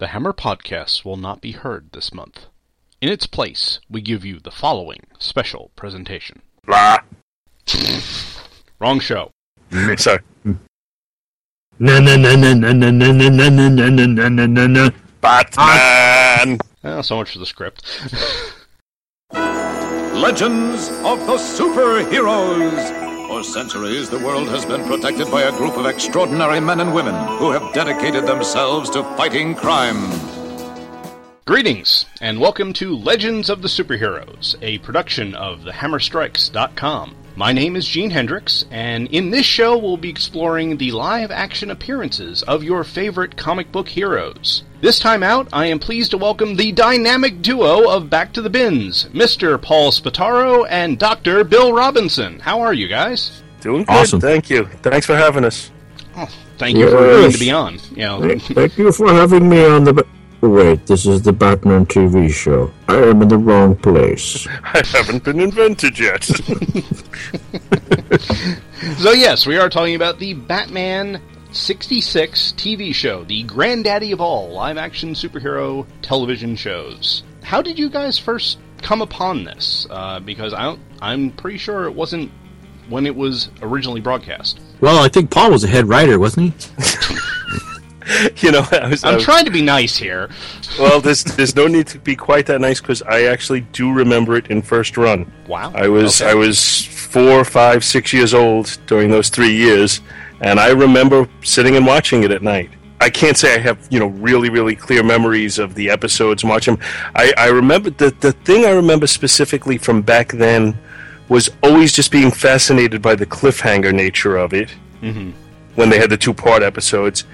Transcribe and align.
The 0.00 0.06
Hammer 0.06 0.32
Podcasts 0.32 1.04
will 1.04 1.18
not 1.18 1.42
be 1.42 1.52
heard 1.52 1.90
this 1.92 2.14
month. 2.14 2.46
In 3.02 3.10
its 3.10 3.26
place, 3.26 3.80
we 3.90 4.00
give 4.00 4.24
you 4.24 4.40
the 4.40 4.50
following 4.50 5.00
special 5.18 5.72
presentation. 5.76 6.40
Blah. 6.64 7.00
Wrong 8.78 8.98
show. 8.98 9.30
Sorry. 9.98 10.20
Na 11.78 11.98
na 12.00 12.16
na 12.16 12.34
na 12.34 12.54
na 12.54 12.72
na 12.72 12.90
na 12.90 13.12
na 13.12 13.28
na 13.28 13.48
na 13.50 13.68
na 13.68 13.88
na 13.90 14.06
na 14.06 14.28
na 14.30 14.46
na 14.46 14.66
na. 14.66 14.90
Batman. 15.20 16.58
Well, 16.82 17.02
so 17.02 17.16
much 17.16 17.32
for 17.32 17.38
the 17.38 17.44
script. 17.44 17.84
Legends 19.34 20.88
of 21.04 21.26
the 21.26 21.36
Superheroes. 21.36 22.99
For 23.30 23.44
centuries, 23.44 24.10
the 24.10 24.18
world 24.18 24.48
has 24.48 24.66
been 24.66 24.84
protected 24.86 25.30
by 25.30 25.42
a 25.42 25.52
group 25.52 25.76
of 25.76 25.86
extraordinary 25.86 26.58
men 26.58 26.80
and 26.80 26.92
women 26.92 27.14
who 27.38 27.52
have 27.52 27.72
dedicated 27.72 28.26
themselves 28.26 28.90
to 28.90 29.04
fighting 29.16 29.54
crime. 29.54 30.10
Greetings, 31.44 32.06
and 32.20 32.40
welcome 32.40 32.72
to 32.72 32.96
Legends 32.96 33.48
of 33.48 33.62
the 33.62 33.68
Superheroes, 33.68 34.56
a 34.62 34.78
production 34.78 35.36
of 35.36 35.60
thehammerstrikes.com. 35.60 37.14
My 37.40 37.52
name 37.52 37.74
is 37.74 37.88
Gene 37.88 38.10
Hendricks, 38.10 38.66
and 38.70 39.08
in 39.08 39.30
this 39.30 39.46
show 39.46 39.78
we'll 39.78 39.96
be 39.96 40.10
exploring 40.10 40.76
the 40.76 40.90
live 40.90 41.30
action 41.30 41.70
appearances 41.70 42.42
of 42.42 42.62
your 42.62 42.84
favorite 42.84 43.34
comic 43.34 43.72
book 43.72 43.88
heroes. 43.88 44.62
This 44.82 44.98
time 44.98 45.22
out, 45.22 45.48
I 45.50 45.64
am 45.64 45.78
pleased 45.78 46.10
to 46.10 46.18
welcome 46.18 46.54
the 46.54 46.70
dynamic 46.70 47.40
duo 47.40 47.88
of 47.88 48.10
Back 48.10 48.34
to 48.34 48.42
the 48.42 48.50
Bins, 48.50 49.06
Mr. 49.14 49.60
Paul 49.60 49.90
Spataro 49.90 50.66
and 50.68 50.98
Dr. 50.98 51.42
Bill 51.42 51.72
Robinson. 51.72 52.40
How 52.40 52.60
are 52.60 52.74
you 52.74 52.88
guys? 52.88 53.42
Doing 53.62 53.84
good. 53.84 53.94
Awesome. 53.94 54.20
Thank 54.20 54.50
you. 54.50 54.66
Thanks 54.82 55.06
for 55.06 55.16
having 55.16 55.46
us. 55.46 55.70
Oh, 56.16 56.28
thank 56.58 56.76
you 56.76 56.90
for 56.90 56.98
agreeing 56.98 57.32
to 57.32 57.38
be 57.38 57.50
on. 57.50 57.80
You 57.92 58.02
know, 58.02 58.20
Thank, 58.20 58.42
thank 58.42 58.76
you 58.76 58.92
for 58.92 59.14
having 59.14 59.48
me 59.48 59.64
on 59.64 59.84
the. 59.84 60.06
Ba- 60.40 60.48
Wait, 60.48 60.86
this 60.86 61.06
is 61.06 61.22
the 61.22 61.32
Batman 61.32 61.86
TV 61.86 62.30
show. 62.32 62.72
I 62.88 62.96
am 62.96 63.22
in 63.22 63.28
the 63.28 63.38
wrong 63.38 63.76
place. 63.76 64.46
I 64.64 64.82
haven't 64.84 65.24
been 65.24 65.40
invented 65.40 65.98
yet. 65.98 66.28
So, 68.98 69.12
yes, 69.12 69.46
we 69.46 69.58
are 69.58 69.68
talking 69.68 69.94
about 69.94 70.18
the 70.18 70.32
Batman 70.32 71.20
66 71.52 72.54
TV 72.56 72.94
show, 72.94 73.24
the 73.24 73.42
granddaddy 73.42 74.12
of 74.12 74.22
all 74.22 74.50
live 74.52 74.78
action 74.78 75.12
superhero 75.12 75.86
television 76.00 76.56
shows. 76.56 77.22
How 77.42 77.60
did 77.60 77.78
you 77.78 77.90
guys 77.90 78.18
first 78.18 78.58
come 78.80 79.02
upon 79.02 79.44
this? 79.44 79.86
Uh, 79.90 80.20
because 80.20 80.54
I 80.54 80.62
don't, 80.62 80.80
I'm 81.02 81.30
pretty 81.32 81.58
sure 81.58 81.84
it 81.84 81.94
wasn't 81.94 82.30
when 82.88 83.04
it 83.06 83.14
was 83.14 83.50
originally 83.60 84.00
broadcast. 84.00 84.58
Well, 84.80 84.98
I 85.02 85.08
think 85.08 85.30
Paul 85.30 85.50
was 85.50 85.62
a 85.62 85.68
head 85.68 85.86
writer, 85.86 86.18
wasn't 86.18 86.54
he? 86.54 86.70
you 88.36 88.50
know, 88.50 88.66
I 88.72 88.88
was. 88.88 89.04
I 89.04 89.10
I'm 89.10 89.14
was- 89.16 89.24
trying 89.24 89.44
to 89.44 89.50
be 89.50 89.62
nice 89.62 89.96
here. 89.96 90.28
well, 90.78 91.00
there's 91.04 91.24
there's 91.24 91.54
no 91.56 91.66
need 91.66 91.86
to 91.88 91.98
be 91.98 92.16
quite 92.16 92.46
that 92.46 92.60
nice 92.60 92.80
because 92.80 93.02
I 93.02 93.24
actually 93.24 93.60
do 93.72 93.92
remember 93.92 94.36
it 94.36 94.48
in 94.48 94.62
first 94.62 94.96
run. 94.96 95.30
Wow. 95.46 95.72
I 95.74 95.88
was 95.88 96.20
Okay. 96.20 96.30
I 96.30 96.34
was 96.34 96.84
four, 96.84 97.44
five, 97.44 97.84
six 97.84 98.12
years 98.12 98.34
old 98.34 98.78
during 98.86 99.10
those 99.10 99.28
three 99.28 99.54
years, 99.54 100.00
and 100.40 100.60
I 100.60 100.70
remember 100.70 101.28
sitting 101.42 101.76
and 101.76 101.86
watching 101.86 102.22
it 102.22 102.30
at 102.30 102.42
night. 102.42 102.70
I 103.02 103.08
can't 103.08 103.36
say 103.36 103.54
I 103.54 103.58
have 103.58 103.78
you 103.90 103.98
know 103.98 104.08
really 104.08 104.50
really 104.50 104.76
clear 104.76 105.02
memories 105.02 105.58
of 105.58 105.74
the 105.74 105.90
episodes 105.90 106.42
and 106.42 106.50
watch 106.50 106.66
them. 106.66 106.78
I, 107.14 107.32
I 107.36 107.48
remember 107.48 107.90
the 107.90 108.10
the 108.20 108.32
thing 108.32 108.66
I 108.66 108.70
remember 108.70 109.06
specifically 109.06 109.78
from 109.78 110.02
back 110.02 110.32
then 110.32 110.76
was 111.28 111.48
always 111.62 111.92
just 111.92 112.10
being 112.10 112.30
fascinated 112.30 113.00
by 113.00 113.14
the 113.14 113.24
cliffhanger 113.24 113.94
nature 113.94 114.36
of 114.36 114.52
it 114.52 114.74
mm-hmm. 115.00 115.30
when 115.76 115.88
they 115.88 115.98
had 115.98 116.10
the 116.10 116.16
two 116.16 116.34
part 116.34 116.62
episodes, 116.62 117.24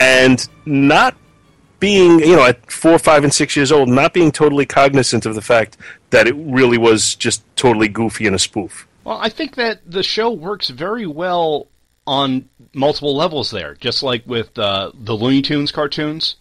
and 0.00 0.48
not 0.64 1.16
being 1.78 2.20
you 2.20 2.36
know 2.36 2.44
at 2.44 2.70
four, 2.70 2.98
five, 2.98 3.24
and 3.24 3.32
six 3.32 3.56
years 3.56 3.70
old, 3.72 3.88
not 3.88 4.12
being 4.12 4.32
totally 4.32 4.66
cognizant 4.66 5.26
of 5.26 5.34
the 5.34 5.42
fact 5.42 5.76
that 6.10 6.26
it 6.26 6.34
really 6.36 6.78
was 6.78 7.14
just 7.14 7.44
totally 7.56 7.88
goofy 7.88 8.26
and 8.26 8.36
a 8.36 8.38
spoof. 8.38 8.86
Well, 9.04 9.18
I 9.18 9.28
think 9.28 9.54
that 9.56 9.88
the 9.88 10.02
show 10.02 10.30
works 10.30 10.68
very 10.68 11.06
well 11.06 11.68
on 12.06 12.48
multiple 12.74 13.16
levels 13.16 13.50
there. 13.50 13.74
Just 13.74 14.02
like 14.02 14.26
with 14.26 14.58
uh, 14.58 14.92
the 14.94 15.14
Looney 15.14 15.42
Tunes 15.42 15.72
cartoons, 15.72 16.36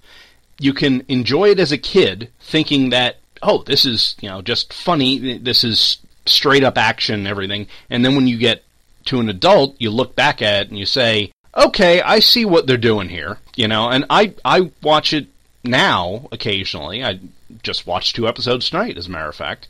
you 0.59 0.74
can 0.74 1.03
enjoy 1.07 1.50
it 1.50 1.59
as 1.59 1.72
a 1.72 1.78
kid, 1.78 2.31
thinking 2.40 2.90
that 2.90 3.18
oh, 3.41 3.63
this 3.63 3.85
is 3.85 4.16
you 4.22 4.30
know 4.30 4.41
just 4.41 4.74
funny. 4.74 5.38
This 5.38 5.63
is 5.63 6.00
straight 6.25 6.63
up 6.63 6.78
action 6.78 7.19
and 7.19 7.28
everything. 7.28 7.68
And 7.90 8.03
then 8.03 8.16
when 8.16 8.28
you 8.28 8.38
get 8.38 8.63
to 9.06 9.19
an 9.19 9.30
adult, 9.30 9.75
you 9.80 9.91
look 9.91 10.16
back 10.16 10.41
at 10.41 10.63
it 10.63 10.69
and 10.69 10.80
you 10.80 10.85
say, 10.85 11.31
okay, 11.56 12.02
I 12.02 12.20
see 12.20 12.46
what 12.46 12.68
they're 12.68 12.78
doing 12.78 13.10
here. 13.10 13.38
You 13.56 13.68
know, 13.68 13.90
and 13.90 14.06
I 14.10 14.34
I 14.44 14.72
watch 14.82 15.14
it 15.14 15.28
now 15.64 16.28
occasionally. 16.32 17.04
I 17.04 17.20
just 17.64 17.88
watched 17.88 18.16
two 18.16 18.28
episodes 18.28 18.70
tonight, 18.70 18.98
as 18.98 19.08
a 19.08 19.12
matter 19.12 19.30
of 19.30 19.36
fact. 19.36 19.68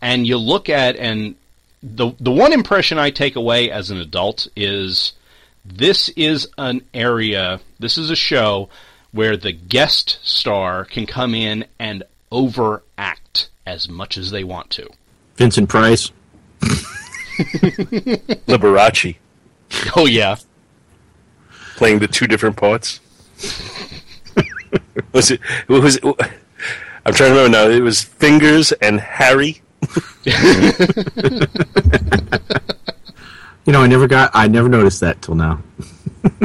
And 0.00 0.26
you 0.26 0.36
look 0.38 0.68
at 0.68 0.96
and 0.96 1.34
the 1.82 2.12
the 2.18 2.32
one 2.32 2.52
impression 2.52 2.98
I 2.98 3.10
take 3.10 3.36
away 3.36 3.70
as 3.70 3.90
an 3.90 3.98
adult 3.98 4.48
is 4.56 5.12
this 5.64 6.08
is 6.10 6.48
an 6.58 6.82
area, 6.94 7.60
this 7.78 7.98
is 7.98 8.10
a 8.10 8.16
show 8.16 8.68
where 9.12 9.36
the 9.36 9.52
guest 9.52 10.18
star 10.22 10.84
can 10.84 11.06
come 11.06 11.34
in 11.34 11.64
and 11.78 12.02
overact 12.30 13.48
as 13.64 13.88
much 13.88 14.18
as 14.18 14.30
they 14.30 14.44
want 14.44 14.70
to. 14.70 14.88
Vincent 15.36 15.68
Price. 15.68 16.12
Liberace 18.46 19.16
Oh 19.96 20.06
yeah. 20.06 20.36
Playing 21.76 22.00
the 22.00 22.08
two 22.08 22.26
different 22.26 22.56
parts. 22.56 23.00
was 25.12 25.30
it? 25.30 25.40
What 25.66 25.82
was 25.82 25.96
it? 25.96 26.04
I'm 26.04 27.14
trying 27.14 27.30
to 27.30 27.36
remember 27.36 27.50
now. 27.50 27.68
It 27.68 27.80
was 27.80 28.02
Fingers 28.02 28.72
and 28.72 29.00
Harry. 29.00 29.62
You 33.66 33.72
know, 33.72 33.82
I 33.82 33.88
never 33.88 34.06
got. 34.06 34.30
I 34.32 34.46
never 34.46 34.68
noticed 34.68 35.00
that 35.00 35.20
till 35.20 35.34
now. 35.34 35.60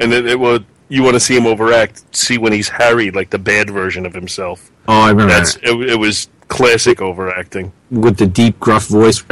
And 0.00 0.10
then 0.10 0.26
it 0.26 0.38
was 0.38 0.60
you 0.88 1.04
want 1.04 1.14
to 1.14 1.20
see 1.20 1.36
him 1.36 1.46
overact, 1.46 2.14
see 2.14 2.36
when 2.36 2.52
he's 2.52 2.68
Harry, 2.68 3.12
like 3.12 3.30
the 3.30 3.38
bad 3.38 3.70
version 3.70 4.04
of 4.04 4.12
himself. 4.12 4.70
Oh, 4.88 5.02
I 5.02 5.10
remember 5.10 5.32
That's 5.32 5.54
that. 5.54 5.64
it, 5.64 5.90
it 5.92 5.98
was 5.98 6.28
classic 6.54 7.00
overacting. 7.02 7.72
with 7.90 8.16
the 8.18 8.26
deep, 8.26 8.58
gruff 8.60 8.86
voice. 8.86 9.22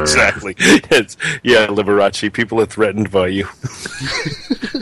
Exactly. 0.00 0.54
It's, 0.58 1.16
yeah, 1.42 1.66
Liberace. 1.66 2.32
People 2.32 2.60
are 2.60 2.66
threatened 2.66 3.10
by 3.10 3.28
you. 3.28 3.46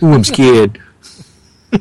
Ooh, 0.03 0.15
I'm 0.15 0.25
scared. 0.25 0.81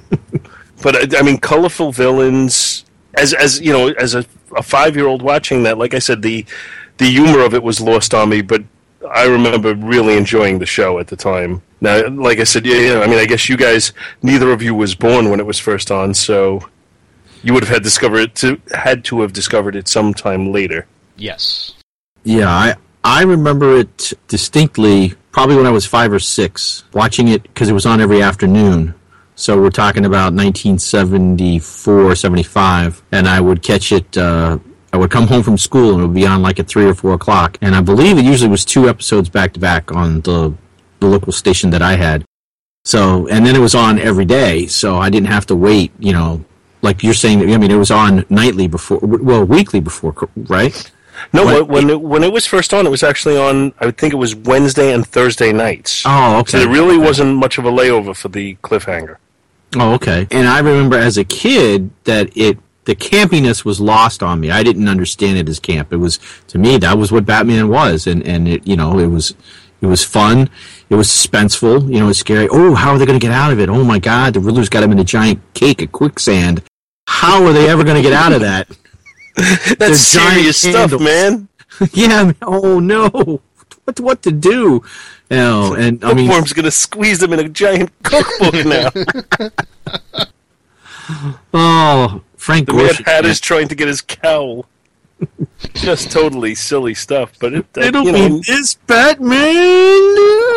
But 0.81 0.95
I- 1.13 1.19
I 1.19 1.23
mean, 1.23 1.37
colorful 1.39 1.91
villains. 1.91 2.85
As 3.15 3.33
as 3.33 3.59
you 3.59 3.73
know, 3.73 3.89
as 3.89 4.15
a, 4.15 4.23
a 4.55 4.63
five 4.63 4.95
year 4.95 5.07
old 5.07 5.21
watching 5.21 5.63
that, 5.63 5.77
like 5.77 5.93
I 5.93 5.99
said, 5.99 6.21
the 6.21 6.45
the 6.99 7.05
humor 7.09 7.41
of 7.41 7.53
it 7.53 7.61
was 7.63 7.81
lost 7.81 8.13
on 8.13 8.29
me. 8.29 8.41
But 8.41 8.63
I 9.11 9.25
remember 9.25 9.75
really 9.75 10.15
enjoying 10.15 10.59
the 10.59 10.65
show 10.65 10.97
at 10.99 11.07
the 11.07 11.17
time. 11.17 11.61
Now, 11.81 12.07
like 12.09 12.39
I 12.39 12.45
said, 12.45 12.65
yeah, 12.65 12.75
yeah, 12.93 12.99
I 13.01 13.07
mean, 13.07 13.19
I 13.19 13.25
guess 13.25 13.49
you 13.49 13.57
guys, 13.57 13.91
neither 14.21 14.51
of 14.51 14.61
you 14.61 14.73
was 14.73 14.95
born 14.95 15.29
when 15.29 15.39
it 15.41 15.45
was 15.45 15.59
first 15.59 15.91
on, 15.91 16.13
so 16.13 16.61
you 17.43 17.53
would 17.53 17.63
have 17.63 17.73
had 17.73 17.83
discovered 17.83 18.19
it 18.19 18.35
to 18.35 18.61
had 18.73 19.03
to 19.05 19.21
have 19.21 19.33
discovered 19.33 19.75
it 19.75 19.87
sometime 19.87 20.51
later. 20.51 20.87
Yes. 21.17 21.73
Yeah, 22.23 22.49
I 22.49 22.75
I 23.03 23.23
remember 23.23 23.77
it 23.77 24.13
distinctly. 24.27 25.13
Probably 25.31 25.55
when 25.55 25.67
I 25.67 25.71
was 25.71 25.85
five 25.85 26.11
or 26.11 26.19
six, 26.19 26.83
watching 26.93 27.27
it 27.27 27.43
because 27.43 27.69
it 27.69 27.73
was 27.73 27.85
on 27.85 28.01
every 28.01 28.21
afternoon. 28.21 28.95
So 29.35 29.61
we're 29.61 29.69
talking 29.69 30.05
about 30.05 30.33
1974, 30.33 32.15
75, 32.15 33.03
and 33.13 33.25
I 33.25 33.39
would 33.39 33.63
catch 33.63 33.93
it. 33.93 34.17
Uh, 34.17 34.59
I 34.91 34.97
would 34.97 35.11
come 35.11 35.27
home 35.27 35.43
from 35.43 35.57
school 35.57 35.93
and 35.93 36.01
it 36.01 36.07
would 36.07 36.15
be 36.15 36.25
on 36.25 36.41
like 36.41 36.59
at 36.59 36.67
three 36.67 36.85
or 36.85 36.93
four 36.93 37.13
o'clock, 37.13 37.57
and 37.61 37.75
I 37.75 37.81
believe 37.81 38.17
it 38.17 38.25
usually 38.25 38.49
was 38.49 38.65
two 38.65 38.89
episodes 38.89 39.29
back 39.29 39.53
to 39.53 39.59
back 39.59 39.91
on 39.93 40.21
the 40.21 40.53
the 40.99 41.07
local 41.07 41.31
station 41.31 41.69
that 41.69 41.81
I 41.81 41.95
had. 41.95 42.25
So, 42.83 43.27
and 43.27 43.45
then 43.45 43.55
it 43.55 43.59
was 43.59 43.75
on 43.75 43.99
every 43.99 44.25
day, 44.25 44.67
so 44.67 44.97
I 44.97 45.09
didn't 45.09 45.27
have 45.27 45.45
to 45.47 45.55
wait. 45.55 45.91
You 45.99 46.13
know, 46.13 46.45
like 46.81 47.03
you're 47.03 47.13
saying. 47.13 47.41
I 47.41 47.57
mean, 47.57 47.71
it 47.71 47.77
was 47.77 47.91
on 47.91 48.25
nightly 48.29 48.67
before, 48.67 48.99
well, 49.01 49.43
weekly 49.43 49.79
before, 49.79 50.15
right? 50.35 50.91
No, 51.33 51.45
when 51.45 51.67
when 51.67 51.89
it, 51.89 52.01
when 52.01 52.23
it 52.23 52.31
was 52.31 52.45
first 52.45 52.73
on, 52.73 52.85
it 52.85 52.89
was 52.89 53.03
actually 53.03 53.37
on. 53.37 53.73
I 53.79 53.85
would 53.85 53.97
think 53.97 54.13
it 54.13 54.17
was 54.17 54.35
Wednesday 54.35 54.93
and 54.93 55.05
Thursday 55.05 55.51
nights. 55.51 56.03
Oh, 56.05 56.39
okay. 56.39 56.51
So 56.51 56.59
there 56.59 56.69
really 56.69 56.97
wasn't 56.97 57.35
much 57.35 57.57
of 57.57 57.65
a 57.65 57.71
layover 57.71 58.15
for 58.15 58.29
the 58.29 58.55
cliffhanger. 58.55 59.17
Oh, 59.75 59.93
okay. 59.93 60.27
And 60.31 60.47
I 60.47 60.59
remember 60.59 60.97
as 60.97 61.17
a 61.17 61.23
kid 61.23 61.91
that 62.05 62.35
it 62.35 62.57
the 62.85 62.95
campiness 62.95 63.63
was 63.63 63.79
lost 63.79 64.23
on 64.23 64.39
me. 64.39 64.49
I 64.49 64.63
didn't 64.63 64.87
understand 64.87 65.37
it 65.37 65.47
as 65.47 65.59
camp. 65.59 65.93
It 65.93 65.97
was 65.97 66.19
to 66.47 66.57
me 66.57 66.77
that 66.77 66.97
was 66.97 67.11
what 67.11 67.25
Batman 67.25 67.69
was, 67.69 68.07
and 68.07 68.25
and 68.25 68.47
it 68.47 68.65
you 68.65 68.75
know 68.75 68.97
it 68.97 69.07
was 69.07 69.35
it 69.81 69.85
was 69.85 70.03
fun. 70.03 70.49
It 70.89 70.95
was 70.95 71.07
suspenseful. 71.07 71.91
You 71.93 71.99
know, 71.99 72.09
it's 72.09 72.19
scary. 72.19 72.47
Oh, 72.49 72.73
how 72.73 72.91
are 72.91 72.97
they 72.97 73.05
going 73.05 73.19
to 73.19 73.23
get 73.25 73.31
out 73.33 73.51
of 73.51 73.59
it? 73.59 73.69
Oh 73.69 73.83
my 73.83 73.99
God, 73.99 74.33
the 74.33 74.39
Riddler's 74.39 74.69
got 74.69 74.83
him 74.83 74.91
in 74.91 74.99
a 74.99 75.03
giant 75.03 75.39
cake 75.53 75.81
of 75.81 75.91
quicksand. 75.91 76.63
How 77.07 77.45
are 77.45 77.53
they 77.53 77.69
ever 77.69 77.83
going 77.83 77.95
to 77.95 78.01
get 78.01 78.13
out 78.13 78.31
of 78.31 78.41
that? 78.41 78.67
That's 79.77 80.11
giant 80.11 80.55
serious 80.55 80.57
stuff, 80.57 80.99
man. 80.99 81.47
yeah. 81.93 82.23
man, 82.25 82.35
Oh 82.41 82.79
no. 82.79 83.41
What 83.85 83.99
what 83.99 84.21
to 84.23 84.31
do? 84.31 84.83
Know, 85.31 85.73
and 85.73 86.03
I 86.03 86.13
mean, 86.13 86.27
Bookworm's 86.27 86.53
gonna 86.53 86.71
squeeze 86.71 87.19
them 87.19 87.33
in 87.33 87.39
a 87.39 87.49
giant 87.49 87.91
cookbook 88.03 88.65
now. 88.65 88.89
Oh, 91.53 92.21
Frank 92.35 92.67
The 92.67 92.73
man 92.73 92.85
Gorshin. 92.87 93.05
had 93.05 93.25
is 93.25 93.39
trying 93.39 93.67
to 93.67 93.75
get 93.75 93.87
his 93.87 94.01
cowl. 94.01 94.65
Just 95.73 96.11
totally 96.11 96.55
silly 96.55 96.93
stuff, 96.93 97.33
but 97.39 97.53
it, 97.53 97.65
uh, 97.77 97.81
It'll 97.81 98.03
you 98.03 98.11
know, 98.11 98.29
be 98.29 98.41
this 98.47 98.75
Batman. 98.87 99.35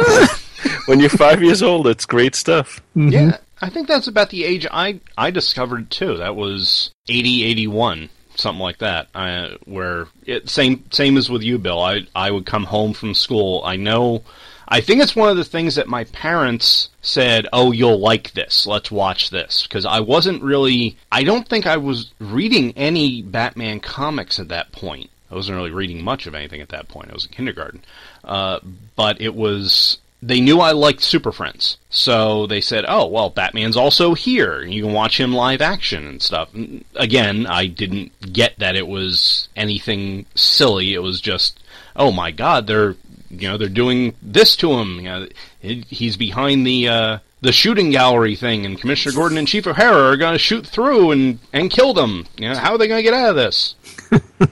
when 0.86 1.00
you're 1.00 1.10
five 1.10 1.42
years 1.42 1.62
old, 1.62 1.86
it's 1.86 2.06
great 2.06 2.34
stuff. 2.34 2.80
Yeah, 2.94 3.38
I 3.60 3.70
think 3.70 3.88
that's 3.88 4.08
about 4.08 4.30
the 4.30 4.44
age 4.44 4.66
I 4.70 5.00
I 5.16 5.30
discovered 5.30 5.90
too. 5.90 6.16
That 6.18 6.36
was 6.36 6.90
80, 7.08 7.44
81, 7.44 8.10
something 8.36 8.62
like 8.62 8.78
that. 8.78 9.08
Uh, 9.14 9.50
where 9.64 10.08
it 10.26 10.48
same 10.48 10.84
same 10.90 11.16
as 11.16 11.30
with 11.30 11.42
you, 11.42 11.58
Bill. 11.58 11.80
I 11.80 12.06
I 12.14 12.30
would 12.30 12.46
come 12.46 12.64
home 12.64 12.92
from 12.92 13.14
school. 13.14 13.62
I 13.64 13.76
know. 13.76 14.22
I 14.68 14.80
think 14.80 15.02
it's 15.02 15.14
one 15.14 15.28
of 15.28 15.36
the 15.36 15.44
things 15.44 15.74
that 15.74 15.86
my 15.86 16.04
parents 16.04 16.88
said, 17.02 17.46
"Oh, 17.52 17.72
you'll 17.72 18.00
like 18.00 18.32
this. 18.32 18.66
Let's 18.66 18.90
watch 18.90 19.30
this." 19.30 19.64
Because 19.64 19.84
I 19.84 20.00
wasn't 20.00 20.42
really. 20.42 20.96
I 21.10 21.24
don't 21.24 21.46
think 21.46 21.66
I 21.66 21.76
was 21.76 22.12
reading 22.18 22.72
any 22.76 23.22
Batman 23.22 23.80
comics 23.80 24.40
at 24.40 24.48
that 24.48 24.72
point. 24.72 25.10
I 25.30 25.34
wasn't 25.34 25.56
really 25.56 25.70
reading 25.70 26.04
much 26.04 26.26
of 26.26 26.34
anything 26.34 26.60
at 26.60 26.68
that 26.70 26.88
point. 26.88 27.10
I 27.10 27.14
was 27.14 27.24
in 27.24 27.32
kindergarten, 27.32 27.82
uh, 28.24 28.60
but 28.96 29.20
it 29.20 29.34
was 29.34 29.98
they 30.22 30.40
knew 30.40 30.60
I 30.60 30.70
liked 30.70 31.02
Super 31.02 31.32
Friends, 31.32 31.78
so 31.90 32.46
they 32.46 32.60
said, 32.60 32.84
"Oh, 32.86 33.06
well, 33.06 33.28
Batman's 33.28 33.76
also 33.76 34.14
here. 34.14 34.62
You 34.62 34.84
can 34.84 34.92
watch 34.92 35.18
him 35.18 35.32
live 35.32 35.60
action 35.60 36.06
and 36.06 36.22
stuff." 36.22 36.48
Again, 36.94 37.46
I 37.46 37.66
didn't 37.66 38.12
get 38.32 38.58
that 38.58 38.76
it 38.76 38.86
was 38.86 39.48
anything 39.56 40.26
silly. 40.36 40.94
It 40.94 41.02
was 41.02 41.20
just, 41.20 41.58
"Oh 41.96 42.12
my 42.12 42.30
God, 42.30 42.68
they're 42.68 42.94
you 43.30 43.48
know 43.48 43.58
they're 43.58 43.68
doing 43.68 44.14
this 44.22 44.54
to 44.56 44.72
him. 44.74 44.96
You 44.96 45.02
know, 45.02 45.26
he's 45.60 46.16
behind 46.16 46.66
the." 46.66 46.88
Uh, 46.88 47.18
the 47.42 47.50
shooting 47.50 47.90
gallery 47.90 48.36
thing, 48.36 48.64
and 48.64 48.80
Commissioner 48.80 49.16
Gordon 49.16 49.36
and 49.36 49.48
Chief 49.48 49.66
O'Hara 49.66 50.12
are 50.12 50.16
going 50.16 50.32
to 50.32 50.38
shoot 50.38 50.64
through 50.64 51.10
and, 51.10 51.40
and 51.52 51.72
kill 51.72 51.92
them. 51.92 52.24
You 52.38 52.48
know, 52.48 52.54
how 52.54 52.72
are 52.72 52.78
they 52.78 52.86
going 52.86 53.00
to 53.00 53.02
get 53.02 53.14
out 53.14 53.30
of 53.30 53.34
this? 53.34 53.74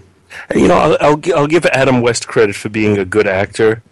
You 0.54 0.68
know, 0.68 0.76
I'll, 0.76 0.96
I'll 1.00 1.20
I'll 1.36 1.46
give 1.46 1.66
Adam 1.66 2.00
West 2.00 2.28
credit 2.28 2.56
for 2.56 2.68
being 2.68 2.98
a 2.98 3.04
good 3.04 3.26
actor 3.26 3.82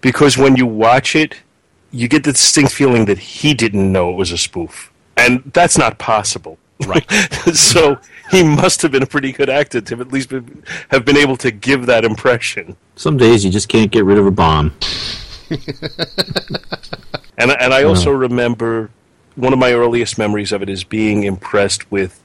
because 0.00 0.36
when 0.36 0.56
you 0.56 0.66
watch 0.66 1.14
it, 1.16 1.36
you 1.90 2.08
get 2.08 2.24
the 2.24 2.32
distinct 2.32 2.72
feeling 2.72 3.04
that 3.06 3.18
he 3.18 3.54
didn't 3.54 3.90
know 3.90 4.10
it 4.10 4.16
was 4.16 4.32
a 4.32 4.38
spoof, 4.38 4.92
and 5.16 5.42
that's 5.52 5.76
not 5.76 5.98
possible. 5.98 6.58
Right. 6.86 7.10
so 7.52 7.98
he 8.30 8.42
must 8.42 8.80
have 8.82 8.90
been 8.90 9.02
a 9.02 9.06
pretty 9.06 9.32
good 9.32 9.50
actor 9.50 9.82
to 9.82 10.00
at 10.00 10.12
least 10.12 10.30
be, 10.30 10.40
have 10.90 11.04
been 11.04 11.18
able 11.18 11.36
to 11.38 11.50
give 11.50 11.84
that 11.86 12.06
impression. 12.06 12.74
Some 12.96 13.18
days 13.18 13.44
you 13.44 13.50
just 13.50 13.68
can't 13.68 13.90
get 13.90 14.04
rid 14.04 14.16
of 14.16 14.26
a 14.26 14.30
bomb. 14.30 14.72
And 17.40 17.52
and 17.52 17.72
I 17.72 17.84
also 17.84 18.10
remember 18.10 18.90
one 19.34 19.54
of 19.54 19.58
my 19.58 19.72
earliest 19.72 20.18
memories 20.18 20.52
of 20.52 20.62
it 20.62 20.68
is 20.68 20.84
being 20.84 21.24
impressed 21.24 21.90
with 21.90 22.22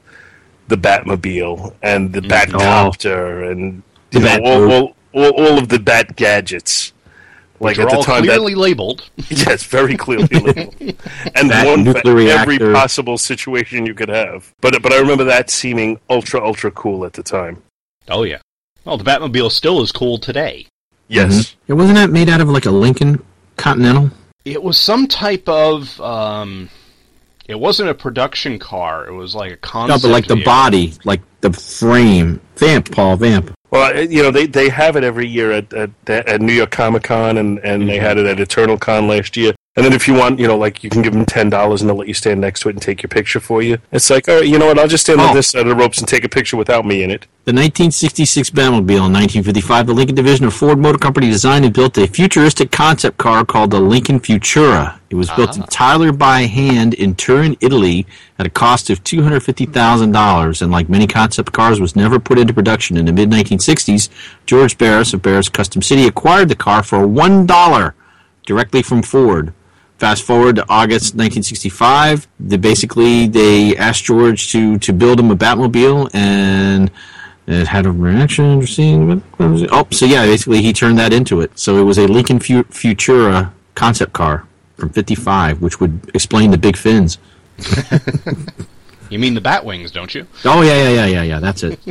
the 0.67 0.75
Batmobile 0.77 1.73
and 1.81 2.11
the 2.13 2.21
Batcopter 2.21 3.51
and 3.51 3.83
you 4.11 4.19
know, 4.19 4.25
Bat 4.25 4.41
all, 4.43 4.67
boat. 4.67 4.95
all, 5.13 5.23
all, 5.25 5.45
all 5.47 5.57
of 5.57 5.69
the 5.69 5.79
Bat 5.79 6.15
gadgets. 6.15 6.91
Like 7.61 7.77
They're 7.77 7.85
at 7.85 7.91
the 7.91 7.97
all 7.97 8.03
time, 8.03 8.23
clearly 8.23 8.53
that, 8.53 8.59
labeled. 8.59 9.09
yes, 9.29 9.63
very 9.63 9.95
clearly 9.95 10.27
labeled, 10.31 10.75
and 11.35 11.49
Bat 11.49 11.65
one 11.65 11.85
for 11.85 11.93
nuclear 11.93 12.37
every 12.37 12.57
reactor. 12.57 12.73
possible 12.73 13.17
situation 13.17 13.85
you 13.85 13.93
could 13.93 14.09
have. 14.09 14.53
But 14.59 14.81
but 14.83 14.91
I 14.91 14.99
remember 14.99 15.23
that 15.23 15.49
seeming 15.49 15.97
ultra 16.09 16.45
ultra 16.45 16.69
cool 16.71 17.05
at 17.05 17.13
the 17.13 17.23
time. 17.23 17.63
Oh 18.09 18.23
yeah. 18.23 18.39
Well, 18.83 18.97
the 18.97 19.05
Batmobile 19.05 19.51
still 19.51 19.81
is 19.81 19.91
cool 19.93 20.17
today. 20.17 20.67
Yes, 21.07 21.55
It 21.67 21.73
wasn't 21.73 21.95
that 21.95 22.09
made 22.09 22.29
out 22.29 22.41
of 22.41 22.49
like 22.49 22.65
a 22.65 22.71
Lincoln 22.71 23.23
Continental? 23.57 24.09
It 24.43 24.61
was 24.61 24.77
some 24.77 25.07
type 25.07 25.47
of. 25.47 25.99
Um, 26.01 26.69
it 27.47 27.59
wasn't 27.59 27.89
a 27.89 27.93
production 27.93 28.59
car. 28.59 29.07
It 29.07 29.13
was 29.13 29.35
like 29.35 29.51
a 29.51 29.57
concept. 29.57 30.03
No, 30.03 30.07
but 30.07 30.13
like 30.13 30.27
the 30.27 30.35
vehicle. 30.35 30.51
body, 30.51 30.93
like 31.03 31.21
the 31.41 31.53
frame. 31.53 32.41
Vamp, 32.57 32.91
Paul, 32.91 33.17
vamp. 33.17 33.53
Well, 33.69 33.95
uh, 33.95 34.01
you 34.01 34.23
know 34.23 34.31
they, 34.31 34.47
they 34.47 34.69
have 34.69 34.95
it 34.95 35.03
every 35.03 35.27
year 35.27 35.51
at 35.51 35.73
at, 35.73 35.91
at 36.07 36.41
New 36.41 36.53
York 36.53 36.71
Comic 36.71 37.03
Con, 37.03 37.37
and, 37.37 37.59
and 37.59 37.87
they 37.87 37.97
had 37.97 38.17
it 38.17 38.25
at 38.25 38.39
Eternal 38.39 38.77
Con 38.77 39.07
last 39.07 39.37
year. 39.37 39.53
And 39.77 39.83
then 39.85 39.91
if 39.91 40.07
you 40.07 40.13
want, 40.13 40.39
you 40.39 40.47
know, 40.47 40.57
like 40.57 40.85
you 40.85 40.89
can 40.89 41.01
give 41.01 41.11
them 41.11 41.25
ten 41.25 41.49
dollars 41.49 41.81
and 41.81 41.89
they'll 41.89 41.97
let 41.97 42.07
you 42.07 42.13
stand 42.13 42.39
next 42.39 42.61
to 42.61 42.69
it 42.69 42.75
and 42.75 42.81
take 42.81 43.03
your 43.03 43.09
picture 43.09 43.41
for 43.41 43.61
you. 43.61 43.77
It's 43.91 44.09
like, 44.09 44.29
all 44.29 44.35
right, 44.35 44.47
you 44.47 44.57
know 44.57 44.67
what? 44.67 44.79
I'll 44.79 44.87
just 44.87 45.03
stand 45.03 45.19
on 45.19 45.31
Oh. 45.31 45.33
this 45.33 45.49
side 45.49 45.63
of 45.63 45.67
the 45.67 45.75
ropes 45.75 45.99
and 45.99 46.07
take 46.07 46.23
a 46.23 46.29
picture 46.29 46.55
without 46.55 46.85
me 46.85 47.03
in 47.03 47.11
it. 47.11 47.23
The 47.43 47.51
1966 47.51 48.51
Batmobile 48.51 49.05
in 49.07 49.13
1955, 49.13 49.87
the 49.87 49.93
Lincoln 49.93 50.15
division 50.15 50.45
of 50.45 50.53
Ford 50.53 50.79
Motor 50.79 50.97
Company 50.97 51.29
designed 51.29 51.65
and 51.65 51.73
built 51.73 51.97
a 51.97 52.07
futuristic 52.07 52.71
concept 52.71 53.17
car 53.17 53.43
called 53.43 53.71
the 53.71 53.81
Lincoln 53.81 54.21
Futura. 54.21 54.97
It 55.09 55.15
was 55.15 55.29
built 55.31 55.51
ah. 55.51 55.61
entirely 55.61 56.11
by 56.11 56.43
hand 56.43 56.93
in 56.93 57.13
Turin, 57.13 57.57
Italy, 57.59 58.07
at 58.39 58.47
a 58.47 58.49
cost 58.49 58.89
of 58.89 59.03
$250,000, 59.03 60.61
and 60.61 60.71
like 60.71 60.87
many 60.89 61.05
concept 61.05 61.51
cars, 61.51 61.81
was 61.81 61.95
never 61.97 62.17
put 62.17 62.39
into 62.39 62.53
production. 62.53 62.95
In 62.95 63.05
the 63.05 63.13
mid 63.13 63.29
1960s, 63.29 64.07
George 64.45 64.77
Barris 64.77 65.13
of 65.13 65.21
Barris 65.21 65.49
Kustom 65.49 65.83
City 65.83 66.07
acquired 66.07 66.47
the 66.49 66.55
car 66.55 66.81
for 66.81 67.05
one 67.05 67.45
dollar 67.45 67.93
directly 68.45 68.81
from 68.81 69.01
Ford. 69.03 69.53
Fast 69.97 70.23
forward 70.23 70.57
to 70.57 70.63
August 70.67 71.15
1965. 71.15 72.27
They 72.39 72.57
basically 72.57 73.27
they 73.27 73.77
asked 73.77 74.03
George 74.03 74.51
to 74.51 74.77
to 74.79 74.91
build 74.93 75.19
him 75.19 75.31
a 75.31 75.35
Batmobile, 75.35 76.13
and 76.13 76.91
it 77.47 77.67
had 77.67 77.85
a 77.85 77.91
reaction. 77.91 78.65
Seeing 78.67 79.07
what? 79.07 79.21
Oh, 79.71 79.87
so 79.91 80.05
yeah, 80.05 80.25
basically 80.25 80.61
he 80.61 80.73
turned 80.73 80.97
that 80.99 81.13
into 81.13 81.39
it. 81.41 81.57
So 81.57 81.77
it 81.77 81.83
was 81.83 81.97
a 81.97 82.07
Lincoln 82.07 82.39
Futura 82.39 83.51
concept 83.75 84.11
car 84.13 84.45
from 84.77 84.89
'55, 84.89 85.61
which 85.61 85.79
would 85.79 86.11
explain 86.13 86.51
the 86.51 86.57
big 86.57 86.75
fins. 86.77 87.17
You 89.09 89.19
mean 89.19 89.35
the 89.35 89.41
Batwings, 89.41 89.91
don't 89.91 90.13
you? 90.15 90.27
Oh 90.45 90.61
yeah, 90.63 90.89
yeah, 90.89 90.89
yeah, 90.89 91.05
yeah, 91.05 91.23
yeah. 91.23 91.39
That's 91.39 91.63
it. 91.63 91.79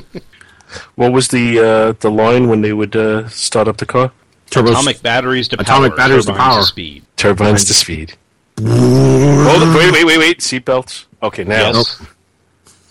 What 0.96 1.12
was 1.12 1.28
the 1.28 1.60
uh, 1.60 1.92
the 2.00 2.10
line 2.10 2.48
when 2.48 2.60
they 2.60 2.72
would 2.72 2.96
uh, 2.96 3.28
start 3.28 3.68
up 3.68 3.76
the 3.76 3.86
car? 3.86 4.10
Turbo 4.50 4.72
Atomic 4.72 5.02
batteries 5.02 5.46
to 5.48 5.60
Atomic 5.60 5.90
power. 5.92 5.96
batteries 5.96 6.26
to 6.26 6.32
turbines 6.32 6.54
power. 6.54 6.62
speed. 6.64 7.04
Turbines 7.24 7.64
to 7.64 7.72
speed. 7.72 8.14
Hold 8.60 9.62
it, 9.62 9.76
wait, 9.76 9.92
wait, 9.92 10.04
wait, 10.04 10.18
wait. 10.18 10.38
Seatbelts. 10.40 11.06
Okay, 11.22 11.42
now. 11.42 11.72
Yes. 11.72 12.02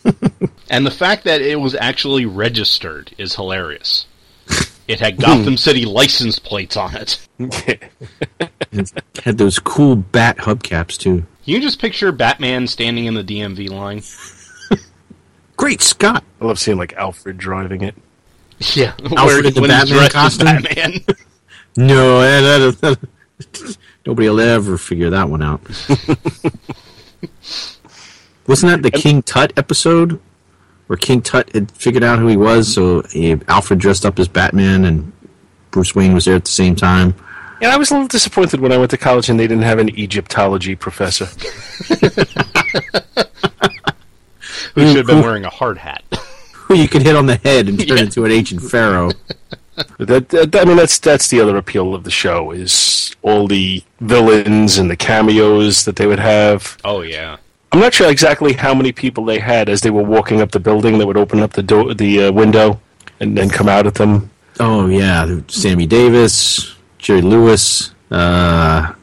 and 0.71 0.83
the 0.85 0.91
fact 0.91 1.23
that 1.25 1.41
it 1.41 1.59
was 1.59 1.75
actually 1.75 2.25
registered 2.25 3.13
is 3.19 3.35
hilarious. 3.35 4.07
It 4.87 4.99
had 4.99 5.17
Gotham 5.17 5.53
hmm. 5.53 5.55
City 5.55 5.85
license 5.85 6.39
plates 6.39 6.75
on 6.77 6.95
it. 6.95 7.27
It 8.75 8.91
had 9.23 9.37
those 9.37 9.59
cool 9.59 9.95
bat 9.95 10.37
hubcaps 10.37 10.97
too. 10.97 11.17
Can 11.17 11.25
you 11.53 11.61
just 11.61 11.79
picture 11.79 12.11
Batman 12.11 12.65
standing 12.65 13.05
in 13.05 13.13
the 13.13 13.23
DMV 13.23 13.69
line? 13.69 14.01
Great 15.57 15.79
Scott! 15.83 16.23
I 16.41 16.45
love 16.45 16.57
seeing 16.57 16.79
like 16.79 16.93
Alfred 16.93 17.37
driving 17.37 17.83
it. 17.83 17.93
Yeah, 18.73 18.95
Alfred 19.15 19.45
in 19.45 19.53
the 19.53 19.61
Batman 19.61 19.87
dressed 19.87 20.05
as 20.05 20.37
costume? 20.37 20.45
Batman. 20.63 21.05
No, 21.77 22.21
that, 22.21 22.81
that, 22.81 22.97
that, 22.97 23.77
nobody 24.05 24.29
will 24.29 24.39
ever 24.39 24.77
figure 24.77 25.09
that 25.09 25.29
one 25.29 25.41
out. 25.41 25.61
Wasn't 28.47 28.69
that 28.71 28.81
the 28.83 28.91
King 28.91 29.21
Tut 29.21 29.53
episode 29.57 30.19
where 30.87 30.97
King 30.97 31.21
Tut 31.21 31.49
had 31.53 31.71
figured 31.71 32.03
out 32.03 32.19
who 32.19 32.27
he 32.27 32.35
was? 32.37 32.73
So 32.73 33.01
he, 33.03 33.37
Alfred 33.47 33.79
dressed 33.79 34.05
up 34.05 34.19
as 34.19 34.27
Batman 34.27 34.83
and 34.85 35.11
Bruce 35.71 35.95
Wayne 35.95 36.13
was 36.13 36.25
there 36.25 36.35
at 36.35 36.43
the 36.45 36.51
same 36.51 36.75
time. 36.75 37.15
Yeah, 37.61 37.69
I 37.73 37.77
was 37.77 37.91
a 37.91 37.93
little 37.93 38.07
disappointed 38.09 38.59
when 38.59 38.73
I 38.73 38.77
went 38.77 38.91
to 38.91 38.97
college 38.97 39.29
and 39.29 39.39
they 39.39 39.47
didn't 39.47 39.63
have 39.63 39.79
an 39.79 39.89
Egyptology 39.97 40.75
professor. 40.75 41.25
Who 44.75 44.87
should 44.87 44.97
have 44.97 45.05
been 45.07 45.21
wearing 45.21 45.45
a 45.45 45.49
hard 45.49 45.77
hat. 45.77 46.03
Who 46.53 46.75
you 46.75 46.87
could 46.89 47.03
hit 47.03 47.15
on 47.15 47.25
the 47.27 47.35
head 47.37 47.69
and 47.69 47.77
turn 47.79 47.97
Yeah. 47.97 48.03
into 48.03 48.25
an 48.25 48.31
ancient 48.31 48.61
pharaoh. 48.61 49.11
That, 49.97 50.29
that 50.29 50.55
I 50.55 50.65
mean, 50.65 50.77
that's 50.77 50.99
that's 50.99 51.27
the 51.29 51.39
other 51.41 51.57
appeal 51.57 51.95
of 51.95 52.03
the 52.03 52.11
show 52.11 52.51
is 52.51 53.15
all 53.21 53.47
the 53.47 53.83
villains 54.01 54.77
and 54.77 54.89
the 54.89 54.95
cameos 54.97 55.85
that 55.85 55.95
they 55.95 56.05
would 56.07 56.19
have. 56.19 56.77
Oh 56.83 57.01
yeah. 57.01 57.37
I'm 57.71 57.79
not 57.79 57.93
sure 57.93 58.09
exactly 58.11 58.53
how 58.53 58.75
many 58.75 58.91
people 58.91 59.25
they 59.25 59.39
had 59.39 59.67
as 59.67 59.81
they 59.81 59.89
were 59.89 60.03
walking 60.03 60.41
up 60.41 60.51
the 60.51 60.59
building 60.59 60.99
that 60.99 61.07
would 61.07 61.17
open 61.17 61.39
up 61.39 61.53
the 61.53 61.63
door, 61.63 61.95
the 61.95 62.25
uh, 62.25 62.31
window, 62.31 62.79
and 63.19 63.35
then 63.35 63.49
come 63.49 63.67
out 63.67 63.87
at 63.87 63.95
them. 63.95 64.29
Oh 64.59 64.85
yeah, 64.87 65.39
Sammy 65.47 65.87
Davis, 65.87 66.75
Jerry 66.99 67.23
Lewis, 67.23 67.95
uh, 68.11 68.93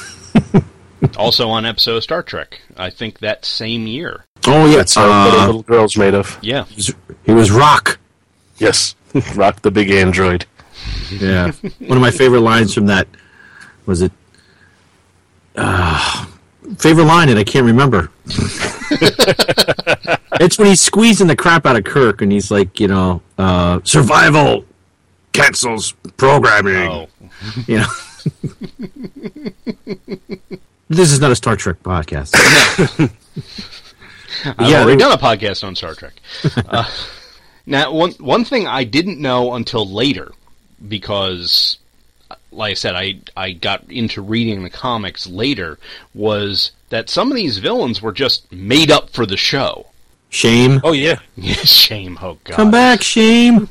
Also 1.16 1.48
on 1.48 1.64
episode 1.66 1.96
of 1.96 2.02
Star 2.02 2.22
Trek. 2.22 2.60
I 2.76 2.90
think 2.90 3.18
that 3.20 3.44
same 3.44 3.86
year. 3.86 4.24
oh 4.46 4.66
yeah, 4.66 4.76
that's 4.78 4.96
uh, 4.96 5.00
what 5.00 5.34
a 5.34 5.46
little 5.46 5.62
girl's 5.62 5.96
made 5.96 6.14
of. 6.14 6.38
Yeah. 6.42 6.64
he 7.24 7.32
was 7.32 7.50
Ruk. 7.50 7.98
Yes, 8.58 8.94
Ruk 9.34 9.62
the 9.62 9.70
big 9.70 9.90
android. 9.90 10.46
Yeah, 11.10 11.52
one 11.78 11.96
of 11.96 12.02
my 12.02 12.10
favorite 12.10 12.40
lines 12.40 12.74
from 12.74 12.86
that 12.86 13.06
was 13.86 14.02
it. 14.02 14.12
Uh, 15.56 16.26
favorite 16.78 17.04
line, 17.04 17.28
and 17.28 17.38
I 17.38 17.44
can't 17.44 17.66
remember. 17.66 18.10
it's 20.40 20.58
when 20.58 20.66
he's 20.68 20.80
squeezing 20.80 21.26
the 21.26 21.36
crap 21.36 21.64
out 21.66 21.76
of 21.76 21.84
Kirk, 21.84 22.22
and 22.22 22.32
he's 22.32 22.50
like, 22.50 22.80
you 22.80 22.88
know, 22.88 23.22
uh, 23.38 23.80
survival 23.84 24.64
cancels 25.32 25.92
programming. 26.16 26.88
Oh. 26.88 27.08
You 27.66 27.78
know, 27.78 27.86
This 30.88 31.12
is 31.12 31.20
not 31.20 31.32
a 31.32 31.36
Star 31.36 31.56
Trek 31.56 31.82
podcast. 31.82 32.34
I've 34.58 34.68
Yeah, 34.70 34.78
already 34.82 34.92
they- 34.92 34.96
done 34.98 35.12
a 35.12 35.18
podcast 35.18 35.64
on 35.64 35.74
Star 35.76 35.94
Trek. 35.94 36.14
uh, 36.68 36.88
now, 37.66 37.92
one 37.92 38.12
one 38.12 38.44
thing 38.44 38.66
I 38.66 38.84
didn't 38.84 39.18
know 39.20 39.54
until 39.54 39.88
later, 39.88 40.32
because, 40.86 41.78
like 42.52 42.72
I 42.72 42.74
said, 42.74 42.94
I 42.94 43.20
I 43.36 43.52
got 43.52 43.90
into 43.90 44.20
reading 44.20 44.62
the 44.62 44.70
comics 44.70 45.26
later, 45.26 45.78
was 46.14 46.72
that 46.90 47.08
some 47.08 47.30
of 47.30 47.36
these 47.36 47.58
villains 47.58 48.02
were 48.02 48.12
just 48.12 48.50
made 48.52 48.90
up 48.90 49.10
for 49.10 49.24
the 49.24 49.36
show. 49.38 49.86
Shame. 50.28 50.80
Oh 50.84 50.92
yeah. 50.92 51.20
Shame, 51.40 52.18
oh 52.20 52.38
god. 52.44 52.56
Come 52.56 52.70
back, 52.70 53.00
shame. 53.02 53.68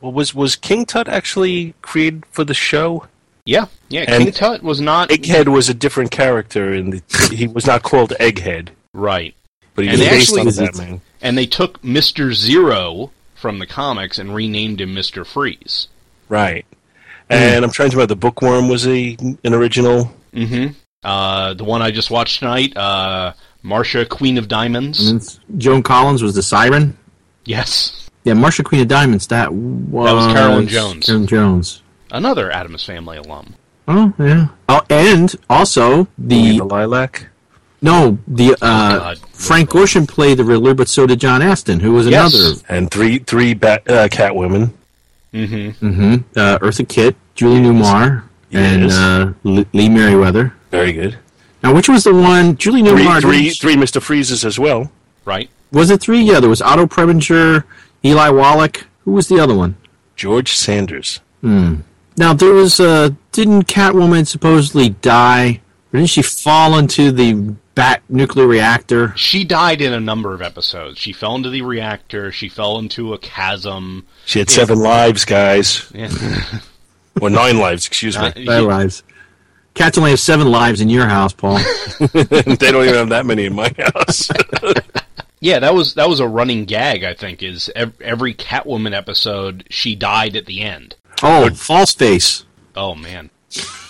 Well, 0.00 0.12
was 0.12 0.32
was 0.34 0.54
King 0.54 0.86
Tut 0.86 1.08
actually 1.08 1.74
created 1.82 2.24
for 2.30 2.44
the 2.44 2.54
show? 2.54 3.08
Yeah, 3.48 3.66
yeah. 3.88 4.04
And- 4.06 4.24
King 4.24 4.32
Tut 4.32 4.62
was 4.62 4.80
not 4.80 5.08
Egghead 5.08 5.48
was 5.48 5.68
a 5.68 5.74
different 5.74 6.10
character, 6.10 6.72
and 6.72 7.02
he 7.32 7.46
was 7.46 7.66
not 7.66 7.82
called 7.82 8.12
Egghead, 8.20 8.68
right, 8.92 9.34
but 9.74 9.84
he 9.84 9.90
And 9.90 9.98
was 9.98 10.06
they 10.08 10.14
based 10.16 10.36
actually- 10.36 10.66
on 10.66 10.66
Batman. 10.66 11.00
and 11.22 11.38
they 11.38 11.46
took 11.46 11.82
Mister 11.82 12.32
Zero 12.34 13.10
from 13.34 13.58
the 13.58 13.66
comics 13.66 14.18
and 14.18 14.34
renamed 14.34 14.80
him 14.80 14.92
Mister 14.94 15.24
Freeze. 15.24 15.88
Right. 16.28 16.66
And 17.30 17.64
I'm 17.64 17.70
trying 17.70 17.90
to 17.90 17.96
remember. 17.96 18.14
The 18.14 18.20
Bookworm 18.20 18.68
was 18.68 18.86
a 18.86 19.16
an 19.44 19.54
original. 19.54 20.12
Mm-hmm. 20.34 20.72
Uh, 21.04 21.54
the 21.54 21.64
one 21.64 21.80
I 21.80 21.90
just 21.90 22.10
watched 22.10 22.40
tonight, 22.40 22.76
uh, 22.76 23.32
Marcia, 23.62 24.04
Queen 24.06 24.36
of 24.38 24.48
Diamonds. 24.48 25.08
And 25.08 25.38
Joan 25.56 25.82
Collins 25.82 26.22
was 26.22 26.34
the 26.34 26.42
siren. 26.42 26.96
Yes, 27.44 28.08
Yeah, 28.24 28.34
Marcia, 28.34 28.62
Queen 28.62 28.82
of 28.82 28.88
Diamonds. 28.88 29.26
That 29.28 29.54
was, 29.54 30.12
was 30.12 30.32
Carolyn 30.34 30.68
Jones. 30.68 31.06
Carolyn 31.06 31.26
Jones. 31.26 31.82
Another 32.10 32.50
Addams 32.50 32.84
Family 32.84 33.18
alum. 33.18 33.54
Oh 33.86 34.12
yeah. 34.18 34.48
Oh, 34.68 34.82
and 34.90 35.34
also 35.48 36.08
The, 36.18 36.58
the 36.58 36.64
Lilac. 36.64 37.26
no 37.80 38.18
the 38.26 38.52
uh, 38.62 38.98
God. 38.98 39.18
Frank 39.32 39.70
Gorshin 39.70 40.06
played 40.08 40.38
the 40.38 40.44
Riddler, 40.44 40.74
but 40.74 40.88
so 40.88 41.06
did 41.06 41.20
John 41.20 41.42
Astin, 41.42 41.80
who 41.80 41.92
was 41.92 42.06
Yes. 42.06 42.34
another. 42.34 42.54
And 42.68 42.90
three 42.90 43.18
three 43.18 43.54
bat, 43.54 43.82
uh, 43.90 44.08
Catwomen. 44.08 44.72
Mm-hmm. 45.32 45.86
hmm 45.92 46.14
Uh, 46.36 46.58
Eartha 46.58 46.86
Kitt, 46.88 47.16
Julie 47.34 47.60
Newmar, 47.60 48.24
and 48.52 48.90
uh, 48.90 49.32
Lee 49.44 49.66
Lee 49.72 49.88
Meriwether. 49.88 50.52
Very 50.70 50.92
good. 50.92 51.18
Now, 51.62 51.74
which 51.74 51.88
was 51.88 52.04
the 52.04 52.14
one? 52.14 52.56
Julie 52.56 52.82
Newmar. 52.82 53.20
three 53.20 53.44
didn't- 53.44 53.56
three 53.58 53.76
Mister 53.76 54.00
Freezes 54.00 54.44
as 54.44 54.58
well. 54.58 54.90
Right. 55.24 55.50
Was 55.72 55.90
it 55.90 56.00
three? 56.00 56.22
Yeah, 56.22 56.40
there 56.40 56.48
was 56.48 56.62
Otto 56.62 56.86
Preminger, 56.86 57.64
Eli 58.04 58.28
Wallach. 58.30 58.86
Who 59.04 59.12
was 59.12 59.28
the 59.28 59.38
other 59.38 59.54
one? 59.54 59.76
George 60.16 60.52
Sanders. 60.54 61.20
Now 62.18 62.34
there 62.34 62.52
was 62.52 62.80
uh 62.80 63.10
didn't 63.32 63.64
Catwoman 63.68 64.26
supposedly 64.26 64.90
die? 64.90 65.60
Or 65.92 65.98
didn't 65.98 66.10
she 66.10 66.20
fall 66.22 66.76
into 66.78 67.12
the 67.12 67.54
bat 67.74 68.02
nuclear 68.08 68.46
reactor? 68.46 69.16
She 69.16 69.44
died 69.44 69.80
in 69.80 69.92
a 69.94 70.00
number 70.00 70.34
of 70.34 70.42
episodes. 70.42 70.98
She 70.98 71.12
fell 71.12 71.36
into 71.36 71.48
the 71.48 71.62
reactor. 71.62 72.30
She 72.32 72.48
fell 72.48 72.78
into 72.78 73.14
a 73.14 73.18
chasm. 73.18 74.06
She 74.26 74.38
had 74.40 74.50
seven 74.50 74.80
lives, 74.80 75.24
guys, 75.24 75.90
Yeah. 75.94 76.10
or 77.22 77.30
nine 77.30 77.58
lives. 77.58 77.86
Excuse 77.86 78.18
me. 78.18 78.26
Uh, 78.26 78.32
Five 78.32 78.64
lives. 78.64 79.02
Cats 79.74 79.96
only 79.96 80.10
have 80.10 80.20
seven 80.20 80.50
lives 80.50 80.80
in 80.80 80.90
your 80.90 81.06
house, 81.06 81.32
Paul. 81.32 81.56
they 82.12 82.24
don't 82.72 82.84
even 82.84 82.94
have 82.94 83.08
that 83.10 83.24
many 83.26 83.46
in 83.46 83.54
my 83.54 83.72
house. 83.78 84.28
yeah, 85.40 85.60
that 85.60 85.72
was 85.72 85.94
that 85.94 86.08
was 86.08 86.18
a 86.18 86.26
running 86.26 86.64
gag. 86.64 87.04
I 87.04 87.14
think 87.14 87.42
is 87.44 87.70
every 88.00 88.34
Catwoman 88.34 88.92
episode 88.94 89.64
she 89.70 89.94
died 89.94 90.34
at 90.34 90.46
the 90.46 90.62
end. 90.62 90.96
Oh, 91.22 91.50
false 91.50 91.94
face. 91.94 92.44
Oh 92.76 92.94
man. 92.94 93.30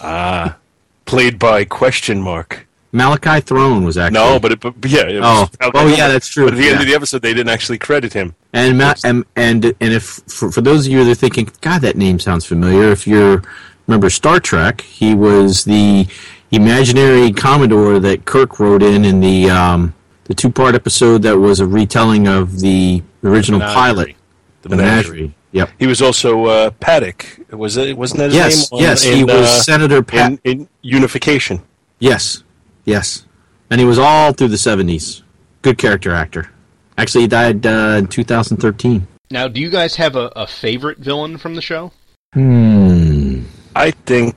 Ah, 0.01 0.57
played 1.05 1.39
by 1.39 1.65
question 1.65 2.21
mark. 2.21 2.67
Malachi 2.91 3.41
Throne 3.43 3.85
was 3.85 3.99
actually 3.99 4.15
No, 4.19 4.39
but, 4.41 4.53
it, 4.53 4.61
but 4.61 4.81
but 4.81 4.91
yeah. 4.91 5.03
It 5.03 5.21
Oh. 5.23 5.43
was, 5.61 5.71
Oh, 5.75 5.87
yeah, 5.89 6.09
that's 6.09 6.27
true. 6.29 6.47
But 6.47 6.55
at 6.55 6.57
the 6.59 6.69
end 6.69 6.81
of 6.81 6.87
the 6.87 6.95
episode, 6.95 7.21
they 7.21 7.35
didn't 7.35 7.51
actually 7.51 7.77
credit 7.79 8.15
him. 8.15 8.35
And 8.55 8.79
Ma- 8.79 8.95
and 9.05 9.25
and 9.37 9.65
and 9.67 9.93
if 9.93 10.05
for, 10.27 10.51
for 10.51 10.63
those 10.63 10.87
of 10.87 10.93
you 10.93 11.05
that 11.05 11.11
are 11.11 11.15
thinking, 11.15 11.51
God, 11.61 11.83
that 11.83 11.97
name 11.97 12.19
sounds 12.19 12.47
familiar. 12.47 12.91
If 12.91 13.07
you 13.07 13.43
remember 13.87 14.09
Star 14.09 14.41
Trek, 14.41 14.81
he 14.81 15.15
was 15.15 15.65
the 15.65 16.07
imaginary 16.51 17.31
Commodore 17.33 17.99
that 18.01 18.25
Kirk 18.25 18.59
wrote 18.59 18.83
in 18.83 19.05
in 19.05 19.21
the 19.21 19.51
um, 19.51 19.95
the 20.25 20.35
two 20.35 20.51
part 20.51 20.75
episode 20.75 21.23
that 21.23 21.37
was 21.39 21.61
a 21.61 21.67
retelling 21.67 22.27
of 22.27 22.61
the 22.61 23.03
original 23.23 23.61
Menagerie. 23.61 23.75
pilot, 23.83 24.17
the 24.63 24.69
Menagerie. 24.71 24.95
Menagerie. 25.21 25.35
Yep. 25.53 25.71
He 25.79 25.87
was 25.87 26.03
also 26.03 26.45
uh, 26.47 26.71
Pardek. 26.71 27.51
Was 27.53 27.77
it? 27.79 27.97
Wasn't 27.97 28.19
that 28.19 28.27
his 28.27 28.35
Yes, 28.35 28.71
name? 28.73 28.83
yes, 28.83 29.05
in, 29.07 29.17
he 29.17 29.25
was 29.25 29.35
uh, 29.35 29.47
Senator 29.63 30.03
Pat. 30.03 30.33
in, 30.45 30.61
in 30.61 30.69
Unification. 30.83 31.63
yes, 32.01 32.43
yes, 32.85 33.25
and 33.71 33.81
he 33.81 33.87
was 33.87 33.99
all 33.99 34.33
through 34.33 34.49
the 34.49 34.59
seventies. 34.59 35.23
Good 35.63 35.79
character 35.79 36.13
actor. 36.13 36.51
Actually, 36.99 37.23
he 37.23 37.29
died 37.29 37.65
uh, 37.67 37.97
in 37.99 38.07
2013. 38.09 39.07
Now, 39.31 39.47
do 39.49 39.61
you 39.61 39.71
guys 39.71 39.97
have 39.97 40.17
a, 40.17 40.31
a 40.37 40.47
favorite 40.47 40.99
villain 40.99 41.39
from 41.39 41.55
the 41.55 41.63
show? 41.63 41.93
Hmm. 42.35 43.43
I 43.77 43.91
think, 43.93 44.35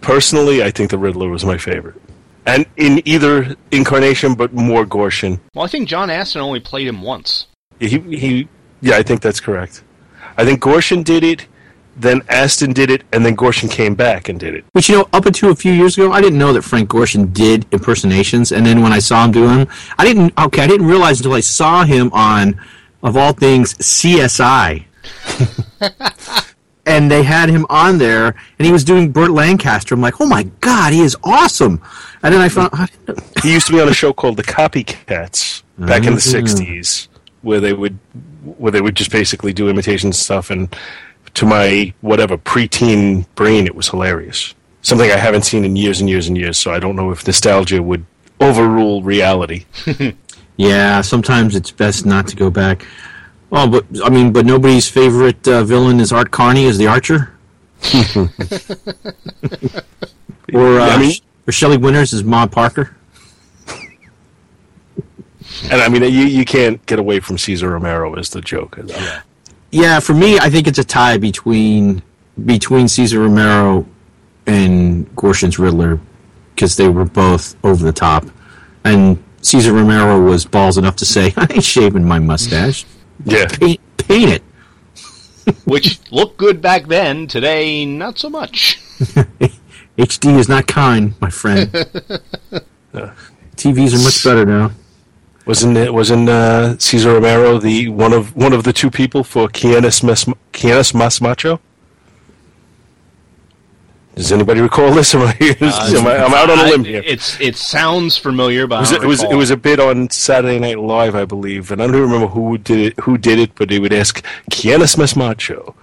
personally, 0.00 0.62
I 0.62 0.70
think 0.70 0.90
the 0.90 0.98
Riddler 0.98 1.28
was 1.28 1.44
my 1.44 1.58
favorite, 1.58 2.00
and 2.46 2.66
in 2.76 3.00
either 3.06 3.54
incarnation, 3.70 4.34
but 4.34 4.52
more 4.52 4.84
Gorshin. 4.86 5.38
Well, 5.54 5.64
I 5.64 5.68
think 5.68 5.88
John 5.88 6.10
Astin 6.10 6.40
only 6.42 6.60
played 6.60 6.86
him 6.86 7.02
once. 7.02 7.46
He, 7.80 7.98
he, 7.98 8.48
yeah, 8.80 8.96
I 8.96 9.02
think 9.02 9.20
that's 9.20 9.40
correct. 9.40 9.82
I 10.38 10.44
think 10.44 10.60
Gorshin 10.62 11.02
did 11.04 11.24
it, 11.24 11.46
then 11.98 12.20
Astin 12.28 12.72
did 12.74 12.90
it, 12.90 13.04
and 13.12 13.24
then 13.24 13.34
Gorshin 13.36 13.70
came 13.70 13.94
back 13.94 14.28
and 14.28 14.38
did 14.38 14.54
it. 14.54 14.64
Which 14.72 14.88
you 14.90 14.96
know, 14.96 15.08
up 15.14 15.24
until 15.26 15.50
a 15.50 15.56
few 15.56 15.72
years 15.72 15.96
ago, 15.96 16.12
I 16.12 16.20
didn't 16.20 16.38
know 16.38 16.52
that 16.52 16.62
Frank 16.62 16.90
Gorshin 16.90 17.32
did 17.32 17.64
impersonations. 17.72 18.52
And 18.52 18.66
then 18.66 18.82
when 18.82 18.92
I 18.92 18.98
saw 18.98 19.24
him 19.24 19.32
do 19.32 19.46
them, 19.46 19.66
I 19.98 20.04
didn't. 20.04 20.32
Okay, 20.38 20.62
I 20.62 20.66
didn't 20.66 20.86
realize 20.86 21.20
until 21.20 21.32
I 21.34 21.40
saw 21.40 21.84
him 21.84 22.10
on, 22.12 22.60
of 23.02 23.16
all 23.16 23.32
things, 23.32 23.74
CSI. 23.74 24.84
and 26.86 27.10
they 27.10 27.22
had 27.22 27.48
him 27.48 27.66
on 27.70 27.98
there, 27.98 28.34
and 28.58 28.66
he 28.66 28.72
was 28.72 28.84
doing 28.84 29.10
Burt 29.10 29.30
Lancaster. 29.30 29.94
I'm 29.94 30.00
like, 30.00 30.20
oh 30.20 30.26
my 30.26 30.44
god, 30.60 30.92
he 30.92 31.00
is 31.00 31.16
awesome. 31.24 31.80
And 32.22 32.34
then 32.34 32.40
I 32.40 32.48
found, 32.48 32.70
I 32.74 32.86
didn't 32.86 33.18
know- 33.18 33.24
He 33.42 33.52
used 33.52 33.66
to 33.68 33.72
be 33.72 33.80
on 33.80 33.88
a 33.88 33.94
show 33.94 34.12
called 34.12 34.36
The 34.36 34.42
Copycats 34.42 35.62
back 35.78 36.04
in 36.06 36.14
the 36.14 36.22
Ah. 36.24 36.38
'60s, 36.38 37.08
where 37.42 37.60
they 37.60 37.72
would 37.72 37.98
where 38.58 38.72
they 38.72 38.80
would 38.80 38.94
just 38.94 39.10
basically 39.10 39.52
do 39.52 39.68
imitation 39.68 40.12
stuff. 40.12 40.50
And 40.50 40.74
to 41.34 41.44
my 41.46 41.92
whatever 42.00 42.36
preteen 42.38 43.26
brain, 43.34 43.66
it 43.66 43.74
was 43.74 43.88
hilarious. 43.88 44.54
Something 44.82 45.10
I 45.10 45.16
haven't 45.16 45.42
seen 45.42 45.64
in 45.64 45.76
years 45.76 46.00
and 46.00 46.08
years 46.08 46.28
and 46.28 46.36
years. 46.36 46.58
So 46.58 46.72
I 46.72 46.78
don't 46.78 46.96
know 46.96 47.10
if 47.10 47.26
nostalgia 47.26 47.82
would 47.82 48.06
overrule 48.40 49.02
reality. 49.02 49.64
yeah, 50.56 51.00
sometimes 51.00 51.56
it's 51.56 51.70
best 51.70 52.06
not 52.06 52.28
to 52.28 52.36
go 52.36 52.50
back. 52.50 52.86
Oh, 53.52 53.68
but 53.68 53.84
I 54.04 54.10
mean, 54.10 54.32
but 54.32 54.44
nobody's 54.46 54.88
favorite 54.88 55.46
uh, 55.46 55.62
villain 55.64 56.00
is 56.00 56.12
Art 56.12 56.30
Carney 56.30 56.66
as 56.66 56.78
the 56.78 56.88
Archer, 56.88 57.32
or 60.52 60.80
uh, 60.80 60.88
I 60.88 60.98
mean- 60.98 61.20
or 61.48 61.52
Shelley 61.52 61.76
Winters 61.76 62.12
as 62.12 62.24
Ma 62.24 62.46
Parker. 62.46 62.95
And 65.70 65.80
I 65.80 65.88
mean, 65.88 66.02
you 66.02 66.08
you 66.08 66.44
can't 66.44 66.84
get 66.86 66.98
away 66.98 67.20
from 67.20 67.38
Cesar 67.38 67.70
Romero 67.70 68.14
as 68.14 68.30
the 68.30 68.40
joke. 68.40 68.78
Yeah, 69.70 70.00
for 70.00 70.14
me, 70.14 70.38
I 70.38 70.50
think 70.50 70.66
it's 70.66 70.78
a 70.78 70.84
tie 70.84 71.18
between 71.18 72.02
between 72.44 72.88
Cesar 72.88 73.20
Romero 73.20 73.86
and 74.46 75.06
Gorshin's 75.16 75.58
Riddler 75.58 75.98
because 76.54 76.76
they 76.76 76.88
were 76.88 77.04
both 77.04 77.56
over 77.64 77.84
the 77.84 77.92
top, 77.92 78.24
and 78.84 79.22
Cesar 79.42 79.72
Romero 79.72 80.20
was 80.22 80.44
balls 80.44 80.78
enough 80.78 80.96
to 80.96 81.04
say, 81.04 81.32
"I 81.36 81.46
ain't 81.50 81.64
shaving 81.64 82.04
my 82.04 82.18
mustache. 82.18 82.84
Yeah. 83.24 83.46
Paint, 83.46 83.80
paint 83.96 84.30
it." 84.30 84.42
Which 85.64 86.00
looked 86.10 86.38
good 86.38 86.60
back 86.60 86.86
then. 86.86 87.26
Today, 87.26 87.84
not 87.84 88.18
so 88.18 88.28
much. 88.28 88.78
HD 89.98 90.38
is 90.38 90.48
not 90.48 90.66
kind, 90.66 91.14
my 91.20 91.30
friend. 91.30 91.70
TVs 93.56 93.94
are 93.94 94.02
much 94.02 94.22
better 94.24 94.44
now. 94.44 94.70
Wasn't 95.46 95.76
it? 95.76 95.94
Wasn't 95.94 96.28
uh, 96.28 96.76
Cesar 96.78 97.14
Romero 97.14 97.58
the 97.58 97.88
one 97.88 98.12
of 98.12 98.34
one 98.34 98.52
of 98.52 98.64
the 98.64 98.72
two 98.72 98.90
people 98.90 99.22
for 99.22 99.48
Quienes 99.48 100.02
Mas, 100.02 100.26
Quienes 100.52 100.92
Mas 100.92 101.20
Macho? 101.20 101.60
Does 104.16 104.32
anybody 104.32 104.60
recall 104.60 104.92
this? 104.92 105.14
Am 105.14 105.20
I, 105.20 105.36
am 105.38 106.06
I, 106.06 106.16
I'm 106.16 106.34
out 106.34 106.50
on 106.50 106.58
a 106.58 106.64
limb 106.70 106.84
here. 106.84 107.02
It's 107.04 107.38
it 107.40 107.54
sounds 107.54 108.16
familiar, 108.16 108.66
but 108.66 108.76
It 108.76 108.80
was, 108.80 108.90
I 108.90 108.94
don't 108.94 109.04
it 109.04 109.06
was 109.06 109.22
it 109.22 109.34
was 109.34 109.50
a 109.50 109.56
bit 109.56 109.78
on 109.78 110.10
Saturday 110.10 110.58
Night 110.58 110.80
Live, 110.80 111.14
I 111.14 111.24
believe, 111.26 111.70
and 111.70 111.80
I 111.80 111.86
don't 111.86 112.00
remember 112.00 112.26
who 112.26 112.58
did 112.58 112.78
it. 112.78 112.98
Who 113.04 113.16
did 113.16 113.38
it? 113.38 113.54
But 113.54 113.68
they 113.68 113.78
would 113.78 113.92
ask 113.92 114.24
Quienes 114.50 114.96
Mas 114.96 115.14
Macho, 115.14 115.76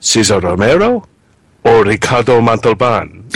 Cesar 0.00 0.40
Romero, 0.40 1.06
or 1.62 1.84
Ricardo 1.84 2.40
Montalban. 2.40 3.28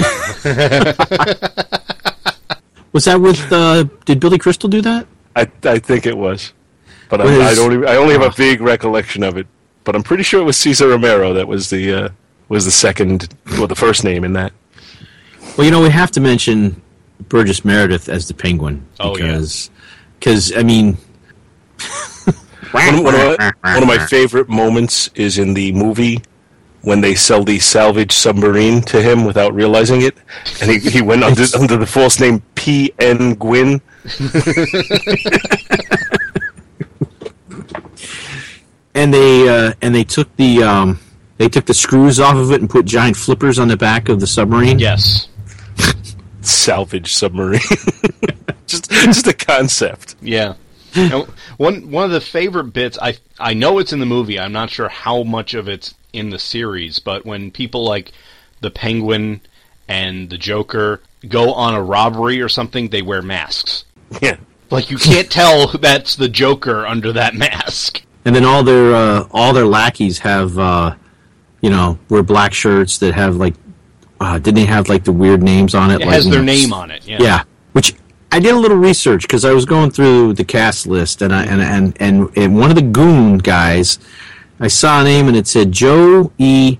Was 2.93 3.05
that 3.05 3.21
with? 3.21 3.53
Uh, 3.53 3.85
did 4.07 4.19
Billy 4.19 4.39
Crystal 4.39 4.69
do 4.69 4.81
that? 4.81 5.07
I 5.37 5.49
I 5.65 5.79
think 5.79 6.07
it 6.07 6.17
was, 6.17 6.53
but 7.09 7.21
I, 7.21 7.25
I 7.25 7.51
is- 7.51 7.57
don't. 7.59 7.73
Even, 7.73 7.89
I 7.89 7.97
only 7.97 8.13
have 8.15 8.23
a 8.23 8.31
vague 8.31 8.61
recollection 8.61 9.23
of 9.23 9.37
it. 9.37 9.47
But 9.85 9.97
I'm 9.97 10.03
pretty 10.05 10.23
sure 10.23 10.41
it 10.41 10.45
was 10.45 10.57
Cesar 10.57 10.89
Romero 10.89 11.33
that 11.35 11.49
was 11.49 11.69
the 11.71 11.93
uh, 11.93 12.09
was 12.49 12.65
the 12.65 12.71
second 12.71 13.35
or 13.61 13.67
the 13.67 13.75
first 13.75 14.05
name 14.05 14.23
in 14.25 14.33
that. 14.35 14.53
Well, 15.57 15.65
you 15.65 15.71
know, 15.71 15.83
we 15.83 15.91
have 15.91 16.11
to 16.13 16.21
mention 16.21 16.81
Burgess 17.29 17.65
Meredith 17.65 18.09
as 18.09 18.29
the 18.29 18.35
Penguin 18.35 18.87
Oh, 19.01 19.17
yeah. 19.17 19.27
because, 19.33 19.71
because 20.21 20.57
I 20.57 20.63
mean, 20.63 20.97
One, 22.73 23.03
one 23.05 23.15
of 23.15 23.39
my, 23.39 23.53
one 23.75 23.83
of 23.83 23.89
my 23.89 23.99
favorite 24.07 24.49
moments 24.49 25.11
is 25.15 25.39
in 25.39 25.53
the 25.53 25.73
movie 25.73 26.23
when 26.83 27.01
they 27.03 27.15
sell 27.15 27.45
the 27.45 27.59
salvage 27.59 28.13
submarine 28.13 28.81
to 28.83 29.03
him 29.03 29.25
without 29.27 29.53
realizing 29.53 30.01
it, 30.03 30.17
and 30.63 30.71
he, 30.71 30.79
he 30.79 31.03
went 31.03 31.23
under, 31.23 31.45
under 31.59 31.77
the 31.77 31.87
false 31.87 32.19
name 32.19 32.41
P. 32.55 32.93
N. 32.99 33.35
Guin. 33.35 33.81
And 38.95 39.15
they 39.15 39.49
uh, 39.49 39.73
and 39.81 39.95
they 39.95 40.05
took 40.05 40.35
the 40.37 40.63
um, 40.63 40.99
they 41.39 41.49
took 41.49 41.67
the 41.67 41.75
screws 41.75 42.19
off 42.21 42.37
of 42.37 42.51
it 42.53 42.61
and 42.61 42.69
put 42.69 42.85
giant 42.85 43.17
flippers 43.17 43.59
on 43.59 43.69
the 43.69 43.77
back 43.77 44.09
of 44.09 44.21
the 44.21 44.27
submarine. 44.27 44.79
Yes. 44.79 45.29
salvage 46.41 47.13
submarine. 47.13 47.61
just 48.67 48.91
just 48.91 49.27
a 49.27 49.33
concept. 49.33 50.17
Yeah. 50.21 50.55
Now, 50.97 51.27
one 51.57 51.91
one 51.91 52.05
of 52.05 52.11
the 52.11 52.21
favorite 52.21 52.73
bits 52.73 52.99
I 53.01 53.17
I 53.39 53.55
know 53.55 53.79
it's 53.79 53.93
in 53.93 54.01
the 54.01 54.07
movie. 54.07 54.39
I'm 54.39 54.53
not 54.53 54.71
sure 54.71 54.89
how 54.89 55.23
much 55.23 55.55
of 55.55 55.69
it's 55.69 55.95
in 56.13 56.31
the 56.31 56.39
series, 56.39 56.99
but 56.99 57.25
when 57.25 57.51
people 57.51 57.85
like 57.85 58.13
the 58.61 58.71
Penguin 58.71 59.41
and 59.89 60.31
the 60.31 60.39
Joker 60.39 61.01
go 61.29 61.53
on 61.53 61.75
a 61.75 61.83
robbery 61.83 62.41
or 62.41 62.49
something, 62.49 62.89
they 62.89 63.03
wear 63.03 63.23
masks. 63.23 63.85
Yeah. 64.23 64.37
Like 64.71 64.91
you 64.91 64.97
can't 64.97 65.31
tell 65.31 65.69
that's 65.69 66.17
the 66.17 66.29
Joker 66.29 66.87
under 66.87 67.13
that 67.13 67.35
mask. 67.35 68.03
And 68.25 68.35
then 68.35 68.45
all 68.45 68.63
their 68.63 68.95
uh, 68.95 69.29
all 69.31 69.53
their 69.53 69.67
lackeys 69.67 70.19
have 70.21 70.59
uh, 70.59 70.95
you 71.61 71.69
know 71.69 71.99
wear 72.09 72.23
black 72.23 72.55
shirts 72.55 72.99
that 72.99 73.13
have 73.15 73.37
like 73.37 73.55
uh, 74.19 74.39
didn't 74.39 74.55
they 74.55 74.65
have 74.65 74.89
like 74.89 75.05
the 75.05 75.13
weird 75.13 75.43
names 75.43 75.75
on 75.75 75.91
it? 75.91 76.01
It 76.01 76.07
like, 76.07 76.15
has 76.15 76.25
their 76.25 76.39
know, 76.39 76.53
name 76.53 76.73
on 76.73 76.91
it. 76.91 77.07
Yeah. 77.07 77.19
Yeah, 77.21 77.45
which 77.73 77.95
I 78.31 78.41
did 78.41 78.55
a 78.55 78.59
little 78.59 78.79
research 78.79 79.23
because 79.23 79.45
I 79.45 79.53
was 79.53 79.67
going 79.67 79.91
through 79.91 80.35
the 80.35 80.45
cast 80.45 80.87
list 80.87 81.21
and 81.21 81.35
I 81.35 81.45
and 81.45 81.61
and 81.61 81.97
and, 82.01 82.31
and 82.35 82.59
one 82.59 82.71
of 82.71 82.77
the 82.77 82.83
goon 82.83 83.39
guys, 83.39 83.99
I 84.59 84.69
saw 84.69 85.03
a 85.03 85.05
name 85.05 85.29
and 85.29 85.37
it 85.37 85.47
said 85.47 85.71
Joe 85.71 86.33
E. 86.39 86.79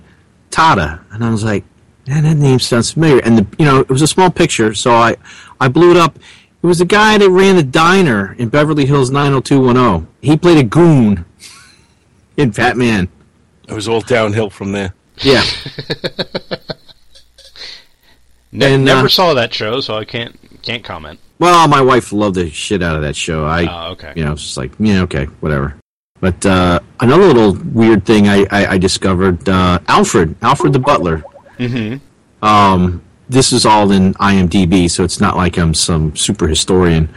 Tata, 0.49 0.99
and 1.11 1.23
I 1.23 1.29
was 1.29 1.43
like, 1.43 1.63
man, 2.07 2.23
that 2.23 2.37
name 2.37 2.59
sounds 2.59 2.91
familiar. 2.91 3.21
And 3.23 3.37
the 3.37 3.47
you 3.59 3.65
know 3.65 3.81
it 3.81 3.89
was 3.89 4.01
a 4.01 4.07
small 4.07 4.31
picture, 4.31 4.73
so 4.73 4.91
I 4.91 5.15
I 5.59 5.67
blew 5.67 5.91
it 5.91 5.97
up. 5.97 6.17
It 6.63 6.67
was 6.67 6.79
the 6.79 6.85
guy 6.85 7.17
that 7.17 7.29
ran 7.29 7.57
the 7.57 7.63
diner 7.63 8.33
in 8.39 8.47
Beverly 8.47 8.85
Hills 8.85 9.11
90210. 9.11 10.07
He 10.21 10.37
played 10.37 10.57
a 10.57 10.63
goon 10.63 11.25
in 12.37 12.51
Batman. 12.51 13.09
It 13.67 13.73
was 13.73 13.87
all 13.89 13.99
downhill 14.01 14.49
from 14.49 14.71
there. 14.71 14.93
Yeah. 15.17 15.43
Ne- 18.51 18.75
And, 18.75 18.85
never 18.85 19.05
uh, 19.07 19.09
saw 19.09 19.33
that 19.33 19.53
show, 19.53 19.79
so 19.81 19.97
I 19.97 20.05
can't 20.05 20.37
can't 20.61 20.83
comment. 20.83 21.19
Well, 21.39 21.67
my 21.67 21.81
wife 21.81 22.13
loved 22.13 22.35
the 22.35 22.49
shit 22.51 22.81
out 22.83 22.95
of 22.95 23.01
that 23.01 23.15
show. 23.15 23.45
I, 23.45 23.65
Oh, 23.65 23.91
okay. 23.93 24.13
you 24.15 24.23
know, 24.23 24.33
it's 24.33 24.43
just 24.43 24.57
like, 24.57 24.71
yeah, 24.79 25.01
okay, 25.01 25.25
whatever. 25.41 25.75
But 26.21 26.45
uh, 26.45 26.79
another 26.99 27.25
little 27.25 27.53
weird 27.73 28.05
thing 28.05 28.27
I, 28.29 28.45
I, 28.51 28.65
I 28.73 28.77
discovered: 28.77 29.49
uh, 29.49 29.79
Alfred, 29.87 30.35
Alfred 30.41 30.71
the 30.71 30.79
butler. 30.79 31.23
Mm-hmm. 31.57 32.45
Um, 32.45 33.01
this 33.29 33.51
is 33.53 33.65
all 33.65 33.91
in 33.91 34.13
IMDb, 34.15 34.89
so 34.89 35.03
it's 35.03 35.19
not 35.19 35.35
like 35.37 35.57
I'm 35.57 35.73
some 35.73 36.15
super 36.15 36.47
historian. 36.47 37.09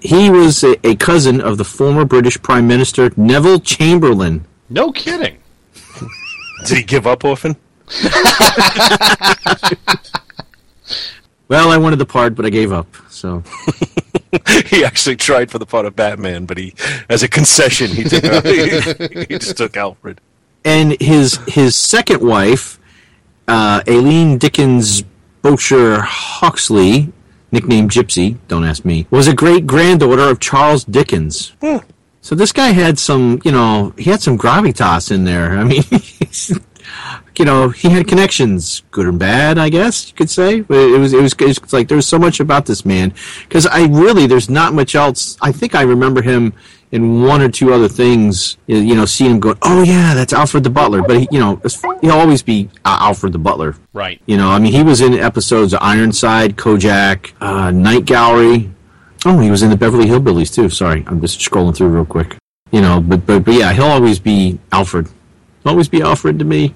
He 0.00 0.30
was 0.30 0.62
a, 0.62 0.76
a 0.86 0.96
cousin 0.96 1.40
of 1.40 1.56
the 1.58 1.64
former 1.64 2.04
British 2.04 2.40
Prime 2.42 2.66
Minister 2.66 3.10
Neville 3.16 3.60
Chamberlain. 3.60 4.44
No 4.68 4.92
kidding. 4.92 5.38
Did 6.66 6.78
he 6.78 6.82
give 6.84 7.06
up 7.06 7.24
often? 7.24 7.56
Well, 11.48 11.70
I 11.70 11.76
wanted 11.76 11.96
the 11.98 12.06
part, 12.06 12.34
but 12.34 12.46
I 12.46 12.50
gave 12.50 12.72
up. 12.72 12.86
So 13.10 13.42
he 14.66 14.84
actually 14.84 15.16
tried 15.16 15.50
for 15.50 15.58
the 15.58 15.66
part 15.66 15.84
of 15.84 15.94
Batman, 15.94 16.46
but 16.46 16.56
he, 16.56 16.74
as 17.08 17.22
a 17.22 17.28
concession, 17.28 17.88
he 17.90 18.04
took 18.04 18.24
he 18.46 19.38
just 19.38 19.56
took 19.56 19.76
Alfred. 19.76 20.20
and 20.64 20.98
his 21.00 21.38
his 21.46 21.76
second 21.76 22.26
wife, 22.26 22.78
uh, 23.46 23.82
Aileen 23.86 24.38
Dickens 24.38 25.04
Bouchier 25.44 26.00
Hawksley, 26.00 27.12
nicknamed 27.52 27.90
Gypsy, 27.90 28.38
don't 28.48 28.64
ask 28.64 28.82
me, 28.86 29.06
was 29.10 29.28
a 29.28 29.34
great 29.34 29.66
granddaughter 29.66 30.22
of 30.22 30.40
Charles 30.40 30.84
Dickens. 30.84 31.52
Hmm. 31.60 31.76
So 32.22 32.34
this 32.34 32.50
guy 32.50 32.68
had 32.68 32.98
some, 32.98 33.42
you 33.44 33.52
know, 33.52 33.92
he 33.98 34.08
had 34.08 34.22
some 34.22 34.38
gravitas 34.38 35.12
in 35.12 35.24
there. 35.24 35.50
I 35.50 35.64
mean, 35.64 35.82
you 37.38 37.44
know, 37.44 37.68
he 37.68 37.90
had 37.90 38.08
connections, 38.08 38.84
good 38.90 39.06
and 39.06 39.18
bad, 39.18 39.58
I 39.58 39.68
guess 39.68 40.08
you 40.08 40.14
could 40.14 40.30
say. 40.30 40.62
But 40.62 40.78
it 40.78 40.98
was, 40.98 41.12
it 41.12 41.20
was, 41.20 41.34
it 41.34 41.46
was 41.46 41.72
like 41.74 41.88
there's 41.88 42.06
so 42.06 42.18
much 42.18 42.40
about 42.40 42.64
this 42.64 42.86
man 42.86 43.12
because 43.46 43.66
I 43.66 43.84
really 43.84 44.26
there's 44.26 44.48
not 44.48 44.72
much 44.72 44.94
else. 44.94 45.36
I 45.42 45.52
think 45.52 45.74
I 45.74 45.82
remember 45.82 46.22
him 46.22 46.54
in 46.92 47.22
one 47.22 47.40
or 47.42 47.48
two 47.48 47.72
other 47.72 47.88
things. 47.88 48.56
You 48.66 48.78
you 48.78 48.94
know, 48.94 49.04
seeing 49.04 49.32
him 49.32 49.40
going, 49.40 49.58
oh 49.62 49.82
yeah, 49.82 50.14
that's 50.14 50.32
Alfred 50.32 50.64
the 50.64 50.70
Butler. 50.70 51.02
But 51.02 51.20
he, 51.20 51.28
you 51.30 51.40
know, 51.40 51.60
he'll 52.00 52.12
always 52.12 52.42
be 52.42 52.68
uh, 52.84 52.98
Alfred 53.00 53.32
the 53.32 53.38
Butler. 53.38 53.76
Right. 53.92 54.20
You 54.26 54.36
know, 54.36 54.48
I 54.50 54.58
mean, 54.58 54.72
he 54.72 54.82
was 54.82 55.00
in 55.00 55.14
episodes 55.14 55.72
of 55.74 55.80
Ironside, 55.82 56.56
Kojak, 56.56 57.32
uh, 57.40 57.70
Night 57.70 58.04
Gallery. 58.04 58.70
Oh, 59.26 59.38
he 59.40 59.50
was 59.50 59.62
in 59.62 59.70
the 59.70 59.76
Beverly 59.76 60.06
Hillbillies 60.06 60.54
too. 60.54 60.68
Sorry, 60.68 61.02
I'm 61.06 61.20
just 61.20 61.38
scrolling 61.40 61.74
through 61.76 61.88
real 61.88 62.04
quick. 62.04 62.36
You 62.72 62.80
know, 62.80 63.00
but 63.00 63.24
but 63.26 63.44
but 63.44 63.54
yeah, 63.54 63.72
he'll 63.72 63.84
always 63.86 64.18
be 64.18 64.58
Alfred. 64.72 65.06
He'll 65.62 65.70
Always 65.70 65.88
be 65.88 66.02
Alfred 66.02 66.38
to 66.40 66.44
me. 66.44 66.74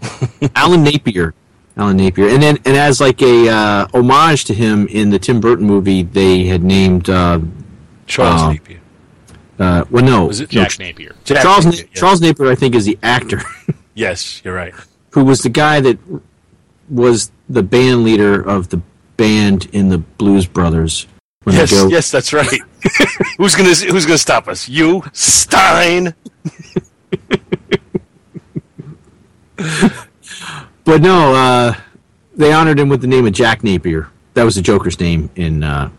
Alan 0.54 0.82
Napier. 0.84 1.34
Alan 1.76 1.96
Napier, 1.96 2.28
and 2.28 2.42
then 2.42 2.58
and 2.64 2.76
as 2.76 3.00
like 3.00 3.22
a 3.22 3.48
uh, 3.48 3.86
homage 3.94 4.44
to 4.46 4.54
him 4.54 4.86
in 4.88 5.10
the 5.10 5.18
Tim 5.18 5.40
Burton 5.40 5.66
movie, 5.66 6.02
they 6.02 6.44
had 6.44 6.62
named 6.62 7.08
uh, 7.08 7.40
Charles 8.06 8.42
Oh. 8.42 8.52
Napier. 8.52 8.79
Uh, 9.60 9.84
well, 9.90 10.02
no, 10.04 10.26
Was 10.26 10.40
it 10.40 10.52
no, 10.52 10.62
Jack 10.64 10.78
Napier. 10.78 11.14
Jack 11.24 11.42
Charles 11.42 11.66
Napier, 11.66 11.84
Na- 11.84 11.88
yes. 11.92 12.00
Charles 12.00 12.20
Napier, 12.20 12.46
I 12.50 12.54
think, 12.56 12.74
is 12.74 12.84
the 12.86 12.98
actor 13.02 13.40
Yes, 13.94 14.42
you're 14.44 14.54
right. 14.54 14.74
who 15.10 15.24
was 15.24 15.42
the 15.42 15.48
guy 15.50 15.80
that 15.80 15.98
was 16.88 17.30
the 17.48 17.62
band 17.62 18.02
leader 18.04 18.40
of 18.40 18.68
the 18.70 18.80
band 19.16 19.68
in 19.72 19.88
the 19.90 19.98
Blues 19.98 20.46
Brothers. 20.46 21.06
When 21.44 21.54
Yes, 21.56 21.70
go, 21.70 21.88
yes, 21.88 22.10
that's 22.10 22.32
right. 22.32 22.60
who's 23.38 23.54
gonna 23.54 23.74
Who's 23.74 24.06
gonna 24.06 24.18
stop 24.18 24.48
us? 24.48 24.68
You, 24.68 25.02
Stein. 25.12 26.14
But 30.84 31.02
no, 31.02 31.34
uh, 31.34 31.74
they 32.34 32.52
honored 32.52 32.78
him 32.80 32.88
with 32.88 33.00
the 33.00 33.06
name 33.06 33.26
of 33.26 33.32
Jack 33.32 33.62
Napier. 33.62 34.08
That 34.34 34.44
was 34.44 34.54
the 34.56 34.62
Joker's 34.62 34.98
name 34.98 35.30
in 35.36 35.62
uh, 35.62 35.90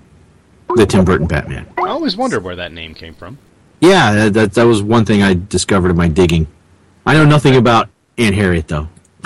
the 0.76 0.86
Tim 0.86 1.06
Burton 1.06 1.28
Batman. 1.28 1.68
I 1.78 1.88
always 1.90 2.18
wondered 2.18 2.44
where 2.44 2.56
that 2.58 2.74
name 2.74 2.94
came 2.94 3.14
from. 3.14 3.38
Yeah, 3.82 4.14
that, 4.14 4.34
that 4.34 4.54
that 4.54 4.64
was 4.64 4.82
one 4.82 5.06
thing 5.06 5.24
I 5.24 5.34
discovered 5.34 5.90
in 5.90 5.98
my 5.98 6.08
digging. 6.08 6.48
I 7.06 7.14
know 7.16 7.26
nothing 7.26 7.56
about 7.56 7.90
Aunt 8.18 8.36
Harriet 8.36 8.68
though. 8.68 8.88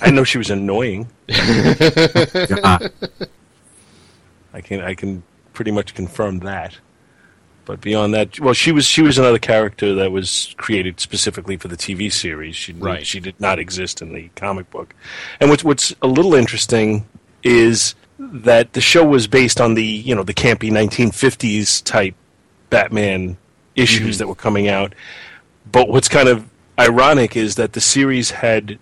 I 0.00 0.10
know 0.10 0.24
she 0.24 0.38
was 0.38 0.50
annoying. 0.50 1.08
Uh, 1.28 2.78
I 4.52 4.60
can 4.62 4.80
I 4.80 4.94
can 4.94 5.22
pretty 5.52 5.70
much 5.72 5.94
confirm 5.94 6.38
that. 6.40 6.78
But 7.64 7.80
beyond 7.80 8.14
that, 8.14 8.38
well, 8.38 8.54
she 8.54 8.70
was 8.70 8.86
she 8.86 9.02
was 9.02 9.18
another 9.18 9.40
character 9.40 9.94
that 9.96 10.12
was 10.12 10.54
created 10.56 11.00
specifically 11.00 11.56
for 11.56 11.66
the 11.66 11.76
TV 11.76 12.12
series. 12.12 12.54
She 12.54 12.72
Right. 12.72 13.04
she 13.04 13.18
did 13.18 13.40
not 13.40 13.58
exist 13.58 14.00
in 14.00 14.12
the 14.14 14.30
comic 14.36 14.70
book. 14.70 14.94
And 15.40 15.50
what's 15.50 15.64
what's 15.64 15.92
a 16.00 16.06
little 16.06 16.34
interesting 16.34 17.06
is 17.42 17.96
that 18.18 18.72
the 18.74 18.80
show 18.80 19.04
was 19.04 19.26
based 19.26 19.60
on 19.60 19.74
the 19.74 19.84
you 19.84 20.14
know 20.14 20.22
the 20.22 20.34
campy 20.34 20.70
1950s 20.70 21.82
type 21.84 22.14
Batman 22.70 23.36
issues 23.76 24.18
that 24.18 24.26
were 24.26 24.34
coming 24.34 24.68
out. 24.68 24.94
But 25.70 25.88
what's 25.88 26.08
kind 26.08 26.28
of 26.28 26.48
ironic 26.78 27.36
is 27.36 27.54
that 27.56 27.72
the 27.72 27.80
series 27.80 28.30
had 28.30 28.78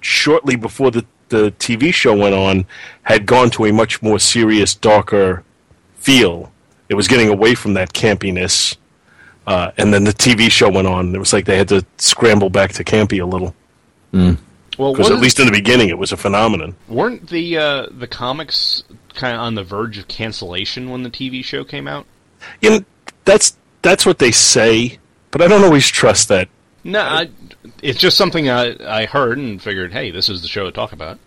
shortly 0.00 0.56
before 0.56 0.90
the 0.90 1.04
the 1.30 1.52
TV 1.52 1.92
show 1.92 2.14
went 2.16 2.34
on 2.34 2.66
had 3.02 3.26
gone 3.26 3.50
to 3.50 3.64
a 3.64 3.72
much 3.72 4.02
more 4.02 4.18
serious, 4.18 4.74
darker 4.74 5.42
feel. 5.96 6.52
It 6.88 6.94
was 6.94 7.08
getting 7.08 7.28
away 7.28 7.54
from 7.54 7.74
that 7.74 7.92
campiness, 7.92 8.76
uh, 9.46 9.72
and 9.78 9.92
then 9.92 10.04
the 10.04 10.12
TV 10.12 10.50
show 10.50 10.70
went 10.70 10.86
on. 10.86 11.14
It 11.14 11.18
was 11.18 11.32
like 11.32 11.46
they 11.46 11.56
had 11.56 11.68
to 11.68 11.84
scramble 11.96 12.50
back 12.50 12.72
to 12.74 12.84
campy 12.84 13.22
a 13.22 13.26
little 13.26 13.54
Well, 14.78 14.92
because 14.92 15.10
at 15.10 15.18
least 15.18 15.40
in 15.40 15.46
the 15.46 15.52
beginning 15.52 15.88
it 15.88 15.98
was 15.98 16.12
a 16.12 16.16
phenomenon. 16.16 16.76
weren't 16.88 17.28
the 17.28 17.56
uh, 17.56 17.86
the 17.90 18.06
comics 18.06 18.82
kind 19.14 19.34
of 19.34 19.40
on 19.40 19.54
the 19.54 19.64
verge 19.64 19.98
of 19.98 20.08
cancellation 20.08 20.90
when 20.90 21.02
the 21.02 21.10
TV 21.10 21.44
show 21.44 21.64
came 21.64 21.88
out? 21.88 22.06
You 22.60 22.70
know, 22.70 22.84
that's 23.24 23.56
that's 23.84 24.04
what 24.04 24.18
they 24.18 24.32
say, 24.32 24.98
but 25.30 25.40
I 25.40 25.46
don't 25.46 25.62
always 25.62 25.86
trust 25.86 26.28
that. 26.28 26.48
No, 26.82 27.00
I, 27.00 27.30
it's 27.82 27.98
just 27.98 28.16
something 28.16 28.50
I, 28.50 28.76
I 28.84 29.06
heard 29.06 29.38
and 29.38 29.62
figured, 29.62 29.92
hey, 29.92 30.10
this 30.10 30.28
is 30.28 30.42
the 30.42 30.48
show 30.48 30.64
to 30.64 30.72
talk 30.72 30.92
about. 30.92 31.18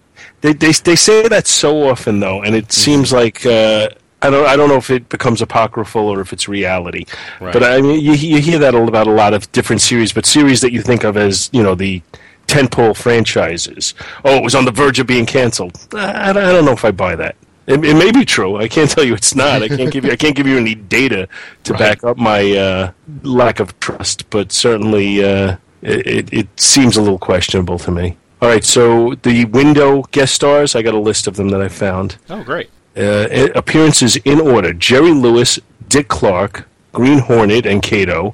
They 0.42 0.54
they 0.54 0.72
they 0.72 0.96
say 0.96 1.28
that 1.28 1.48
so 1.48 1.88
often 1.90 2.20
though, 2.20 2.42
and 2.42 2.56
it 2.56 2.72
seems 2.72 3.14
like 3.14 3.46
uh, 3.46 3.90
I 4.22 4.30
don't 4.30 4.48
I 4.48 4.56
don't 4.56 4.70
know 4.70 4.78
if 4.78 4.90
it 4.90 5.10
becomes 5.10 5.42
apocryphal 5.42 6.08
or 6.10 6.22
if 6.22 6.34
it's 6.34 6.48
reality. 6.48 7.06
Right. 7.40 7.54
But 7.54 7.64
I 7.64 7.82
mean, 7.82 8.02
you, 8.02 8.14
you 8.14 8.42
hear 8.42 8.60
that 8.60 8.76
about 8.76 9.08
a 9.08 9.12
lot 9.12 9.34
of 9.34 9.52
different 9.52 9.82
series, 9.82 10.12
but 10.14 10.26
series 10.26 10.62
that 10.62 10.72
you 10.72 10.82
think 10.82 11.04
of 11.04 11.18
as 11.18 11.50
you 11.54 11.62
know 11.64 11.76
the 11.76 12.02
tentpole 12.48 12.96
franchises. 12.96 13.94
Oh, 14.26 14.38
it 14.38 14.44
was 14.44 14.56
on 14.56 14.66
the 14.66 14.72
verge 14.72 15.00
of 15.00 15.08
being 15.08 15.26
canceled. 15.26 15.78
I, 15.94 16.30
I 16.30 16.34
don't 16.34 16.66
know 16.66 16.72
if 16.72 16.86
I 16.86 16.92
buy 16.92 17.16
that. 17.16 17.36
It, 17.68 17.84
it, 17.84 17.96
may 17.96 18.12
be 18.12 18.24
true. 18.24 18.56
I 18.56 18.70
can't 18.70 18.90
tell 18.90 19.04
you 19.04 19.14
it's 19.14 19.36
not. 19.36 19.62
I 19.62 19.68
can't 19.68 19.92
give 19.92 20.06
you. 20.06 20.12
I 20.12 20.16
can't 20.16 20.36
give 20.36 20.48
you 20.48 20.58
any 20.58 20.74
data 20.74 21.28
to 21.66 21.74
right. 21.74 21.80
back 21.80 22.04
up 22.06 22.18
my 22.18 22.54
uh, 22.54 22.92
lack 23.24 23.60
of 23.60 23.78
trust. 23.82 24.30
But 24.30 24.54
certainly, 24.54 25.22
uh, 25.22 25.58
it, 25.82 26.34
it 26.34 26.48
seems 26.60 26.96
a 26.96 27.02
little 27.02 27.20
questionable 27.20 27.78
to 27.80 27.92
me. 27.92 28.18
All 28.42 28.48
right. 28.48 28.64
So 28.64 29.16
the 29.16 29.46
window 29.46 30.04
guest 30.12 30.34
stars. 30.34 30.76
I 30.76 30.82
got 30.82 30.94
a 30.94 31.00
list 31.00 31.28
of 31.28 31.36
them 31.36 31.50
that 31.50 31.62
I 31.62 31.68
found. 31.68 32.18
Oh, 32.30 32.42
great. 32.42 32.70
Uh, 32.96 33.50
appearances 33.54 34.16
in 34.18 34.40
order: 34.40 34.72
Jerry 34.72 35.12
Lewis, 35.12 35.60
Dick 35.90 36.08
Clark, 36.08 36.70
Green 36.94 37.20
Hornet, 37.20 37.66
and 37.66 37.84
Kato, 37.84 38.34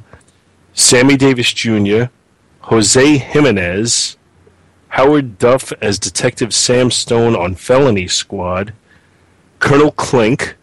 Sammy 0.74 1.18
Davis 1.18 1.52
Jr., 1.52 2.04
Jose 2.62 3.18
Jimenez, 3.18 4.16
Howard 4.90 5.40
Duff 5.40 5.74
as 5.82 5.98
Detective 5.98 6.54
Sam 6.54 6.92
Stone 6.92 7.36
on 7.36 7.56
Felony 7.56 8.08
Squad, 8.08 8.74
Colonel 9.64 9.92
Klink, 9.92 10.58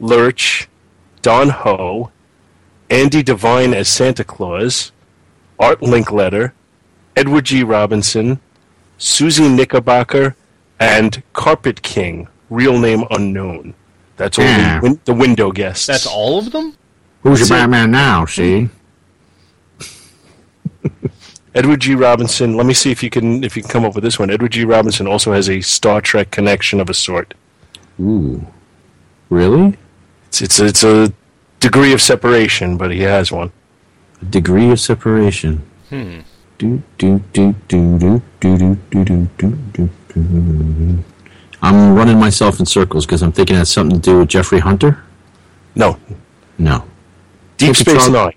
Lurch, 0.00 0.66
Don 1.20 1.50
Ho, 1.50 2.10
Andy 2.88 3.22
Devine 3.22 3.74
as 3.74 3.86
Santa 3.86 4.24
Claus, 4.24 4.92
Art 5.58 5.80
Linkletter, 5.82 6.52
Edward 7.14 7.44
G. 7.44 7.62
Robinson, 7.62 8.40
Susie 8.96 9.46
Knickerbocker, 9.46 10.36
and 10.80 11.22
Carpet 11.34 11.82
King, 11.82 12.28
real 12.48 12.78
name 12.78 13.04
unknown. 13.10 13.74
That's 14.16 14.38
only 14.38 14.50
yeah. 14.50 14.80
win- 14.80 15.00
the 15.04 15.12
window 15.12 15.52
guests. 15.52 15.84
That's 15.84 16.06
all 16.06 16.38
of 16.38 16.50
them? 16.50 16.74
Who's 17.24 17.40
your 17.40 17.50
Batman 17.50 17.90
now, 17.90 18.24
see? 18.24 18.70
Edward 21.54 21.82
G. 21.82 21.94
Robinson. 21.94 22.56
Let 22.56 22.64
me 22.64 22.72
see 22.72 22.90
if 22.90 23.02
you 23.02 23.10
can 23.10 23.44
if 23.44 23.54
you 23.54 23.60
can 23.60 23.70
come 23.70 23.84
up 23.84 23.94
with 23.94 24.02
this 24.02 24.18
one. 24.18 24.30
Edward 24.30 24.52
G. 24.52 24.64
Robinson 24.64 25.06
also 25.06 25.34
has 25.34 25.50
a 25.50 25.60
Star 25.60 26.00
Trek 26.00 26.30
connection 26.30 26.80
of 26.80 26.88
a 26.88 26.94
sort. 26.94 27.34
Ooh, 28.00 28.46
really? 29.30 29.76
It's 30.28 30.40
it's 30.40 30.60
a, 30.60 30.66
it's 30.66 30.84
a 30.84 31.12
degree 31.60 31.92
of 31.92 32.02
separation, 32.02 32.76
but 32.76 32.90
he 32.90 33.00
has 33.00 33.32
one. 33.32 33.52
A 34.22 34.24
degree 34.26 34.70
of 34.70 34.80
separation. 34.80 35.62
Hmm. 35.90 36.20
Do 36.58 36.82
do 36.98 37.22
do 37.32 37.54
do 37.68 37.98
do 37.98 38.22
do 38.40 38.56
do 38.58 39.04
do 39.04 39.28
do 39.38 39.58
do 39.72 39.90
do. 40.14 41.04
I'm 41.62 41.94
running 41.94 42.18
myself 42.18 42.60
in 42.60 42.66
circles 42.66 43.06
because 43.06 43.22
I'm 43.22 43.32
thinking 43.32 43.56
it 43.56 43.60
has 43.60 43.70
something 43.70 44.00
to 44.00 44.10
do 44.10 44.18
with 44.20 44.28
Jeffrey 44.28 44.60
Hunter. 44.60 45.02
No. 45.74 45.98
No. 46.58 46.84
Deep 47.56 47.76
Space 47.76 48.08
Nine. 48.08 48.32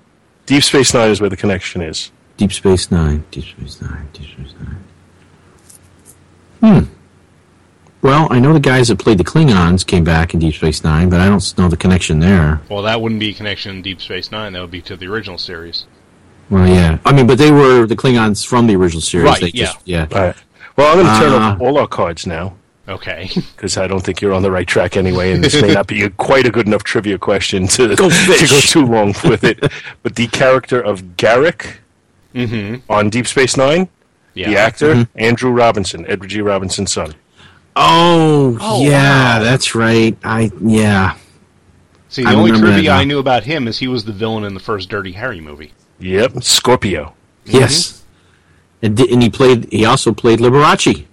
Deep 0.46 0.64
Space 0.64 0.94
Nine 0.94 1.12
is 1.12 1.22
where 1.22 1.30
the 1.30 1.38
connection 1.38 1.82
is. 1.82 2.12
Deep 2.38 2.52
Space 2.52 2.92
Nine. 2.92 3.24
Deep 3.32 3.46
Space 3.46 3.82
Nine. 3.82 4.10
Deep 4.14 4.26
Space 4.26 4.54
Nine. 6.62 6.84
Hmm. 6.84 6.94
Well, 8.02 8.28
I 8.32 8.40
know 8.40 8.54
the 8.54 8.62
guys 8.62 8.88
that 8.88 8.98
played 8.98 9.18
the 9.18 9.26
Klingons 9.26 9.86
came 9.86 10.06
back 10.06 10.34
in 10.34 10.40
Deep 10.40 10.56
Space 10.56 10.84
Nine, 10.84 11.10
but 11.10 11.20
I 11.20 11.28
don't 11.28 11.58
know 11.58 11.68
the 11.68 11.76
connection 11.76 12.20
there. 12.20 12.62
Well, 12.70 12.84
that 12.84 13.02
wouldn't 13.02 13.20
be 13.20 13.32
a 13.32 13.34
connection 13.34 13.76
in 13.76 13.82
Deep 13.82 14.02
Space 14.02 14.32
Nine. 14.32 14.54
That 14.54 14.62
would 14.62 14.72
be 14.72 14.82
to 14.84 14.96
the 14.96 15.08
original 15.08 15.38
series. 15.38 15.86
Well, 16.50 16.68
yeah. 16.68 17.00
I 17.06 17.12
mean, 17.12 17.28
but 17.28 17.38
they 17.38 17.52
were 17.52 17.86
the 17.86 17.96
Klingons 17.96 18.46
from 18.46 18.68
the 18.68 18.76
original 18.76 19.02
series. 19.02 19.26
Right. 19.26 19.42
They 19.42 19.52
yeah. 19.54 19.66
Just, 19.66 19.80
yeah. 19.86 20.08
All 20.12 20.22
right. 20.22 20.36
Well, 20.78 20.98
I'm 20.98 21.04
going 21.04 21.14
to 21.14 21.20
turn 21.20 21.42
uh, 21.42 21.54
over 21.56 21.64
all 21.66 21.78
our 21.78 21.88
cards 21.88 22.26
now. 22.26 22.56
Okay. 22.88 23.30
Because 23.60 23.78
I 23.78 23.88
don't 23.88 24.00
think 24.00 24.22
you're 24.22 24.34
on 24.34 24.42
the 24.42 24.52
right 24.52 24.66
track 24.66 24.96
anyway, 24.96 25.34
and 25.34 25.44
this 25.44 25.62
may 25.62 25.74
not 25.74 25.88
be 25.88 26.04
a, 26.04 26.10
quite 26.12 26.46
a 26.46 26.50
good 26.50 26.66
enough 26.66 26.86
trivia 26.86 27.18
question 27.18 27.68
to 27.68 27.94
go, 27.94 28.10
to 28.10 28.48
go 28.50 28.60
too 28.62 28.86
long 28.86 29.14
with 29.26 29.44
it. 29.44 29.60
But 30.02 30.16
the 30.16 30.28
character 30.28 30.80
of 30.80 31.02
Garak 31.18 31.76
mm-hmm. 32.34 32.90
on 32.90 33.10
Deep 33.10 33.28
Space 33.28 33.58
Nine, 33.58 33.90
yeah. 34.34 34.50
the 34.50 34.58
actor 34.58 34.96
mm-hmm. 34.96 35.20
Andrew 35.20 35.52
Robinson, 35.52 36.06
Edward 36.08 36.30
G. 36.30 36.40
Robinson's 36.40 36.94
son. 36.94 37.16
Oh, 37.82 38.58
oh 38.60 38.84
yeah, 38.84 39.38
wow. 39.38 39.44
that's 39.44 39.74
right. 39.74 40.18
I 40.22 40.52
yeah. 40.62 41.16
See, 42.10 42.24
the 42.24 42.30
I 42.30 42.36
only 42.36 42.52
trivia 42.52 42.92
I 42.92 43.06
knew 43.06 43.20
about 43.20 43.44
him 43.44 43.70
is 43.70 43.80
he 43.80 43.88
was 43.88 44.04
the 44.04 44.12
villain 44.12 44.44
in 44.44 44.54
the 44.54 44.60
first 44.60 44.90
Dirty 44.90 45.14
Harry 45.14 45.40
movie. 45.40 45.72
Yep, 46.00 46.44
Scorpio. 46.44 47.14
Yes, 47.46 48.04
mm-hmm. 48.84 48.86
and, 48.86 49.00
and 49.00 49.24
he 49.24 49.30
played. 49.30 49.72
He 49.72 49.86
also 49.86 50.14
played 50.14 50.40
Liberace. 50.40 51.06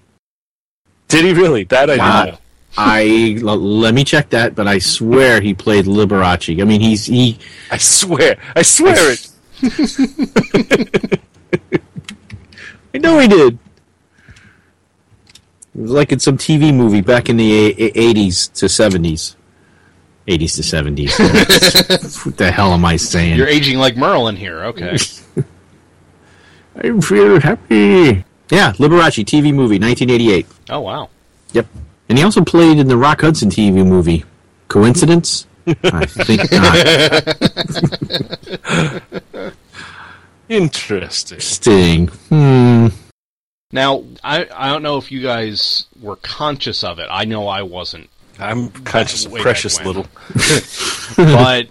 Did 1.06 1.24
he 1.24 1.32
really? 1.34 1.62
That 1.64 1.88
I 1.88 1.96
wow. 1.98 2.24
know. 2.24 2.38
I 2.76 3.38
l- 3.42 3.56
let 3.56 3.94
me 3.94 4.02
check 4.02 4.30
that, 4.30 4.56
but 4.56 4.66
I 4.66 4.80
swear 4.80 5.40
he 5.40 5.54
played 5.54 5.84
Liberace. 5.84 6.60
I 6.60 6.64
mean, 6.64 6.80
he's 6.80 7.06
he. 7.06 7.38
I 7.70 7.76
swear, 7.76 8.38
I 8.56 8.62
swear 8.62 8.96
I 8.96 9.16
it. 9.62 11.20
I 12.94 12.98
know 12.98 13.20
he 13.20 13.28
did. 13.28 13.56
It 15.76 15.82
was 15.82 15.90
like 15.90 16.12
in 16.12 16.18
some 16.18 16.38
TV 16.38 16.74
movie 16.74 17.02
back 17.02 17.28
in 17.28 17.36
the 17.36 17.52
eighties 17.98 18.48
to 18.48 18.68
seventies. 18.68 19.36
80s 20.26 20.56
to 20.56 20.62
70s. 20.62 22.16
what 22.26 22.36
the 22.36 22.50
hell 22.50 22.72
am 22.72 22.84
I 22.84 22.96
saying? 22.96 23.36
You're 23.36 23.46
aging 23.46 23.78
like 23.78 23.96
Merlin 23.96 24.34
here. 24.34 24.64
Okay. 24.64 24.94
I 26.76 27.00
feel 27.00 27.40
happy. 27.40 28.24
Yeah, 28.50 28.72
Liberace 28.72 29.24
TV 29.24 29.54
movie, 29.54 29.78
1988. 29.78 30.46
Oh 30.70 30.80
wow. 30.80 31.10
Yep. 31.52 31.66
And 32.08 32.18
he 32.18 32.24
also 32.24 32.44
played 32.44 32.78
in 32.78 32.88
the 32.88 32.96
Rock 32.96 33.20
Hudson 33.20 33.50
TV 33.50 33.86
movie. 33.86 34.24
Coincidence? 34.68 35.46
I 35.66 36.06
think 36.06 36.50
not. 39.32 39.52
Interesting. 40.48 41.40
Sting. 41.40 42.08
Hmm. 42.08 42.88
Now, 43.76 44.04
I 44.24 44.48
I 44.54 44.70
don't 44.70 44.82
know 44.82 44.96
if 44.96 45.12
you 45.12 45.20
guys 45.20 45.84
were 46.00 46.16
conscious 46.16 46.82
of 46.82 46.98
it. 46.98 47.08
I 47.10 47.26
know 47.26 47.46
I 47.46 47.60
wasn't. 47.60 48.08
I'm 48.38 48.70
conscious 48.70 49.26
of 49.26 49.34
precious 49.34 49.84
little. 49.84 50.06
but 51.16 51.68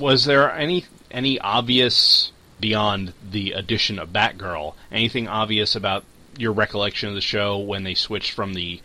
was 0.00 0.24
there 0.24 0.50
any 0.50 0.86
any 1.10 1.38
obvious 1.38 2.32
beyond 2.60 3.12
the 3.30 3.52
addition 3.52 3.98
of 3.98 4.08
Batgirl, 4.08 4.72
anything 4.90 5.28
obvious 5.28 5.76
about 5.76 6.04
your 6.38 6.52
recollection 6.52 7.10
of 7.10 7.14
the 7.14 7.20
show 7.20 7.58
when 7.58 7.84
they 7.84 7.94
switched 7.94 8.30
from 8.30 8.54
the 8.54 8.80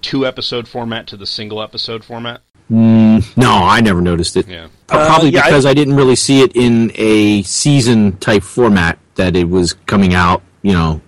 two 0.00 0.24
episode 0.24 0.68
format 0.68 1.08
to 1.08 1.16
the 1.16 1.26
single 1.26 1.60
episode 1.60 2.04
format? 2.04 2.40
Mm, 2.70 3.36
no, 3.36 3.50
I 3.50 3.80
never 3.80 4.00
noticed 4.00 4.36
it. 4.36 4.46
Yeah. 4.46 4.68
Uh, 4.88 5.06
probably 5.06 5.30
yeah, 5.30 5.42
because 5.46 5.66
I, 5.66 5.70
I, 5.70 5.74
didn't 5.74 5.94
really 5.94 6.14
see 6.14 6.40
it 6.40 6.54
in 6.54 6.92
a 6.94 7.42
season 7.42 8.16
type 8.18 8.44
format 8.44 8.96
that 9.16 9.34
it 9.34 9.48
was 9.48 9.72
coming 9.72 10.14
out, 10.14 10.42
you 10.62 10.72
know, 10.72 11.00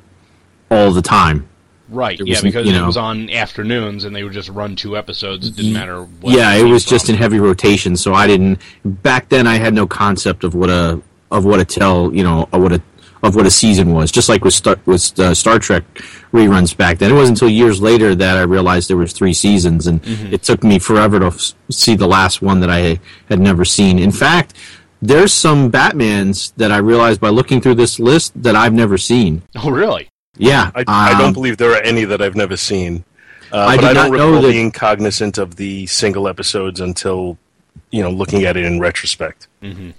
all 0.71 0.93
the 0.93 1.03
time. 1.03 1.49
Right. 1.91 2.21
yeah, 2.23 2.41
because 2.43 2.67
you 2.67 2.73
know, 2.73 2.85
it 2.85 2.87
was 2.87 2.99
on 2.99 3.31
afternoons 3.31 4.05
and 4.05 4.15
they 4.15 4.23
would 4.23 4.35
just 4.35 4.51
run 4.51 4.77
two 4.77 4.97
episodes. 4.97 5.47
It 5.47 5.57
didn't 5.57 5.73
matter 5.73 6.03
what. 6.03 6.35
Yeah, 6.35 6.55
it 6.55 6.65
was 6.65 6.85
just 6.85 7.09
in 7.09 7.17
heavy 7.17 7.39
rotation, 7.39 7.97
so 7.97 8.13
I 8.13 8.27
didn't. 8.27 8.61
Back 8.85 9.31
then, 9.31 9.47
I 9.47 9.57
had 9.57 9.73
no 9.73 9.87
concept 9.87 10.45
of 10.45 10.55
what 10.55 10.69
a 10.69 11.01
of 11.31 11.45
what 11.45 11.61
a 11.61 11.65
tell 11.65 12.15
you 12.15 12.23
know 12.23 12.47
what 12.51 12.73
a 12.73 12.83
of 13.23 13.35
what 13.35 13.47
a 13.47 13.51
season 13.51 13.95
was. 13.95 14.11
Just 14.13 14.29
like 14.29 14.45
with 14.45 14.55
Star, 14.55 14.77
with 14.85 15.19
uh, 15.19 15.35
Star 15.35 15.59
Trek 15.59 15.83
reruns 16.33 16.77
back 16.77 16.99
then, 16.99 17.11
it 17.11 17.15
wasn't 17.15 17.41
until 17.41 17.49
years 17.49 17.81
later 17.81 18.15
that 18.15 18.37
I 18.37 18.43
realized 18.43 18.91
there 18.91 18.97
was 18.97 19.15
three 19.15 19.33
seasons, 19.33 19.87
and 19.87 20.03
mm-hmm. 20.03 20.33
it 20.33 20.43
took 20.43 20.63
me 20.63 20.79
forever 20.79 21.19
to 21.21 21.27
f- 21.27 21.55
see 21.71 21.97
the 21.97 22.07
last 22.07 22.43
one 22.43 22.61
that 22.61 22.71
I 22.71 23.01
had 23.31 23.41
never 23.41 23.65
seen. 23.65 23.99
In 23.99 24.13
fact, 24.13 24.55
there's 25.01 25.33
some 25.33 25.71
Batmans 25.71 26.53
that 26.57 26.71
I 26.71 26.79
realized 26.79 27.21
by 27.21 27.31
looking 27.31 27.61
through 27.61 27.77
this 27.77 27.99
list 27.99 28.41
that 28.43 28.57
I've 28.57 28.75
never 28.75 28.99
seen. 28.99 29.43
Oh, 29.57 29.71
really? 29.71 30.11
Yeah, 30.37 30.71
I, 30.75 30.81
um, 30.81 30.85
I 30.89 31.19
don't 31.19 31.33
believe 31.33 31.57
there 31.57 31.73
are 31.73 31.83
any 31.83 32.05
that 32.05 32.21
I've 32.21 32.37
never 32.37 32.57
seen. 32.57 33.05
Uh, 33.53 33.59
I 33.59 33.77
but 33.77 33.85
I 33.85 33.93
don't 33.95 34.13
recall 34.13 34.43
that... 34.43 34.51
being 34.51 34.71
cognizant 34.71 35.39
of 35.39 35.57
the 35.57 35.87
single 35.87 36.29
episodes 36.29 36.81
until 36.81 37.39
you 37.91 38.03
know 38.03 38.11
looking 38.11 38.45
at 38.45 38.57
it 38.57 38.65
in 38.65 38.79
retrospect. 38.79 39.49
Mm-hmm. 39.63 39.91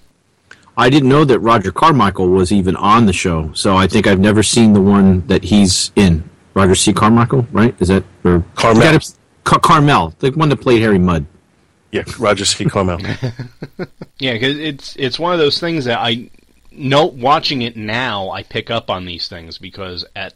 I 0.77 0.89
didn't 0.89 1.09
know 1.09 1.25
that 1.25 1.39
Roger 1.39 1.71
Carmichael 1.71 2.29
was 2.29 2.53
even 2.53 2.75
on 2.77 3.05
the 3.05 3.11
show, 3.11 3.51
so 3.53 3.75
I 3.75 3.87
think 3.87 4.07
I've 4.07 4.19
never 4.19 4.43
seen 4.43 4.73
the 4.73 4.81
one 4.81 5.27
that 5.27 5.43
he's 5.43 5.91
in. 5.95 6.23
Roger 6.53 6.75
C. 6.75 6.93
Carmichael, 6.93 7.47
right? 7.51 7.75
Is 7.79 7.89
that 7.89 8.03
or 8.23 8.43
Carmel? 8.55 8.99
Car- 9.43 9.59
Carmel, 9.59 10.13
the 10.19 10.31
one 10.31 10.49
that 10.49 10.57
played 10.57 10.81
Harry 10.81 10.99
Mudd. 10.99 11.25
Yeah, 11.91 12.03
Roger 12.17 12.45
C. 12.45 12.65
Carmel. 12.65 12.99
yeah, 14.19 14.33
because 14.33 14.57
it's 14.57 14.95
it's 14.95 15.19
one 15.19 15.33
of 15.33 15.39
those 15.39 15.59
things 15.59 15.85
that 15.85 15.99
I 15.99 16.29
know. 16.71 17.05
Watching 17.05 17.61
it 17.61 17.75
now, 17.75 18.29
I 18.29 18.43
pick 18.43 18.69
up 18.69 18.89
on 18.89 19.05
these 19.05 19.27
things 19.27 19.57
because 19.57 20.05
at 20.15 20.33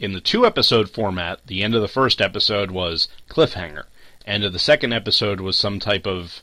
in 0.00 0.12
the 0.12 0.20
two 0.20 0.46
episode 0.46 0.90
format, 0.90 1.46
the 1.46 1.62
end 1.62 1.74
of 1.74 1.82
the 1.82 1.88
first 1.88 2.20
episode 2.20 2.70
was 2.70 3.08
cliffhanger. 3.28 3.84
End 4.26 4.44
of 4.44 4.52
the 4.52 4.58
second 4.58 4.92
episode 4.92 5.40
was 5.40 5.56
some 5.56 5.78
type 5.78 6.06
of 6.06 6.42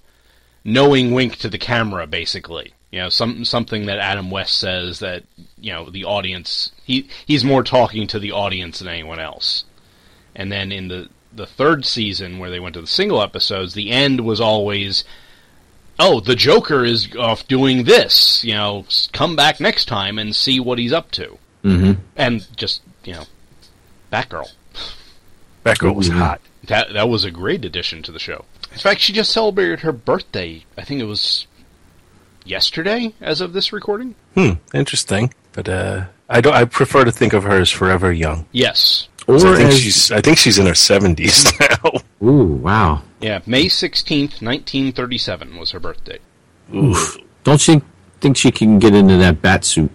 knowing 0.64 1.12
wink 1.12 1.38
to 1.38 1.50
the 1.50 1.58
camera, 1.58 2.06
basically. 2.08 2.74
You 2.92 3.00
know, 3.00 3.10
some 3.10 3.46
something 3.46 3.86
that 3.86 4.00
Adam 4.00 4.30
West 4.30 4.58
says 4.58 5.00
that 5.00 5.24
you 5.60 5.72
know 5.72 5.90
the 5.90 6.06
audience 6.06 6.72
he 6.84 7.08
he's 7.26 7.44
more 7.44 7.64
talking 7.64 8.08
to 8.08 8.20
the 8.20 8.32
audience 8.32 8.80
than 8.80 8.88
anyone 8.88 9.20
else. 9.20 9.66
And 10.36 10.52
then 10.52 10.72
in 10.72 10.90
the 10.90 11.10
the 11.34 11.46
third 11.46 11.86
season 11.86 12.40
where 12.40 12.50
they 12.50 12.60
went 12.60 12.74
to 12.74 12.82
the 12.82 12.88
single 12.88 13.22
episodes, 13.22 13.74
the 13.74 13.92
end 13.92 14.22
was 14.22 14.42
always 14.42 15.06
oh, 16.02 16.20
the 16.20 16.36
Joker 16.36 16.84
is 16.84 17.16
off 17.16 17.48
doing 17.48 17.84
this, 17.86 18.44
you 18.44 18.54
know, 18.54 18.86
come 19.14 19.36
back 19.36 19.60
next 19.60 19.86
time 19.86 20.18
and 20.20 20.36
see 20.36 20.60
what 20.60 20.80
he's 20.80 20.92
up 20.94 21.12
to. 21.12 21.38
Mm-hmm. 21.64 22.02
and 22.16 22.48
just 22.58 22.82
you 23.04 23.14
know, 23.14 23.24
Batgirl. 24.12 24.50
Batgirl 25.64 25.94
was 25.96 26.10
Mhm. 26.10 26.18
hot. 26.18 26.42
That 26.66 26.94
that 26.94 27.08
was 27.10 27.24
a 27.24 27.32
great 27.32 27.64
addition 27.66 28.02
to 28.04 28.12
the 28.12 28.20
show. 28.20 28.46
In 28.72 28.78
fact, 28.80 29.00
she 29.02 29.14
just 29.14 29.32
celebrated 29.32 29.82
her 29.82 29.92
birthday. 29.92 30.66
I 30.78 30.84
think 30.84 31.02
it 31.02 31.06
was 31.06 31.46
yesterday, 32.46 33.14
as 33.22 33.42
of 33.42 33.54
this 33.54 33.72
recording. 33.74 34.16
Hmm, 34.36 34.54
interesting. 34.74 35.34
But 35.54 35.68
uh, 35.70 36.06
I 36.30 36.42
don't. 36.42 36.54
I 36.54 36.66
prefer 36.66 37.04
to 37.04 37.12
think 37.12 37.34
of 37.34 37.44
her 37.44 37.60
as 37.60 37.70
forever 37.70 38.12
young. 38.12 38.46
Yes. 38.52 39.08
Or 39.28 39.36
I 39.36 39.40
think 39.58 39.70
as, 39.70 39.80
she's. 39.80 40.12
I 40.12 40.22
think 40.22 40.38
she's 40.38 40.58
in 40.58 40.66
her 40.66 40.74
seventies 40.76 41.52
now. 41.60 41.92
ooh, 42.24 42.44
wow. 42.64 43.02
Yeah, 43.22 43.40
May 43.46 43.68
sixteenth, 43.68 44.42
nineteen 44.42 44.92
thirty-seven 44.92 45.58
was 45.58 45.72
her 45.72 45.80
birthday. 45.80 46.20
Oof. 46.76 47.18
Don't 47.44 47.66
you 47.68 47.82
think 48.20 48.38
she 48.38 48.52
can 48.52 48.80
get 48.80 48.96
into 48.96 49.18
that 49.18 49.42
bat 49.42 49.64
suit? 49.66 49.92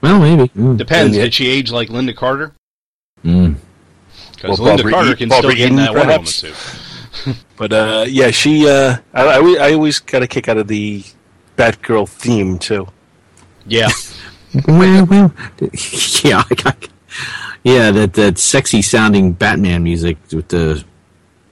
Well, 0.00 0.20
maybe. 0.20 0.48
Mm. 0.50 0.76
Depends. 0.76 1.16
Yeah. 1.16 1.24
Did 1.24 1.34
she 1.34 1.48
age 1.48 1.70
like 1.70 1.88
Lynda 1.88 2.14
Carter? 2.16 2.52
Mm. 3.24 3.56
Because 4.34 4.58
Well, 4.60 4.68
Lynda 4.76 4.82
Barbara 4.82 4.92
Carter 4.92 5.12
E- 5.12 5.16
can 5.16 5.28
Barbara 5.28 5.50
still 5.50 5.58
get 5.58 5.70
in 5.70 5.76
that 5.76 5.94
Wonder 5.94 6.00
Woman 6.12 6.24
perhaps? 6.24 6.34
suit. 6.34 7.36
But 7.56 7.72
uh, 7.72 8.04
yeah, 8.08 8.30
she. 8.30 8.66
Uh, 8.68 8.96
I, 9.12 9.22
I, 9.24 9.36
always- 9.36 9.58
I 9.58 9.72
always 9.74 9.98
got 9.98 10.22
a 10.22 10.26
kick 10.26 10.48
out 10.48 10.56
of 10.56 10.68
the 10.68 11.04
Batgirl 11.56 12.08
theme 12.08 12.58
too. 12.58 12.86
Yeah. 13.66 13.88
well, 14.66 15.04
well, 15.06 15.34
yeah, 16.24 16.42
I 16.50 16.54
got, 16.54 16.88
yeah, 17.62 17.90
that 17.90 18.14
that 18.14 18.38
sexy 18.38 18.80
sounding 18.80 19.32
Batman 19.32 19.82
music 19.82 20.16
with 20.32 20.48
the 20.48 20.82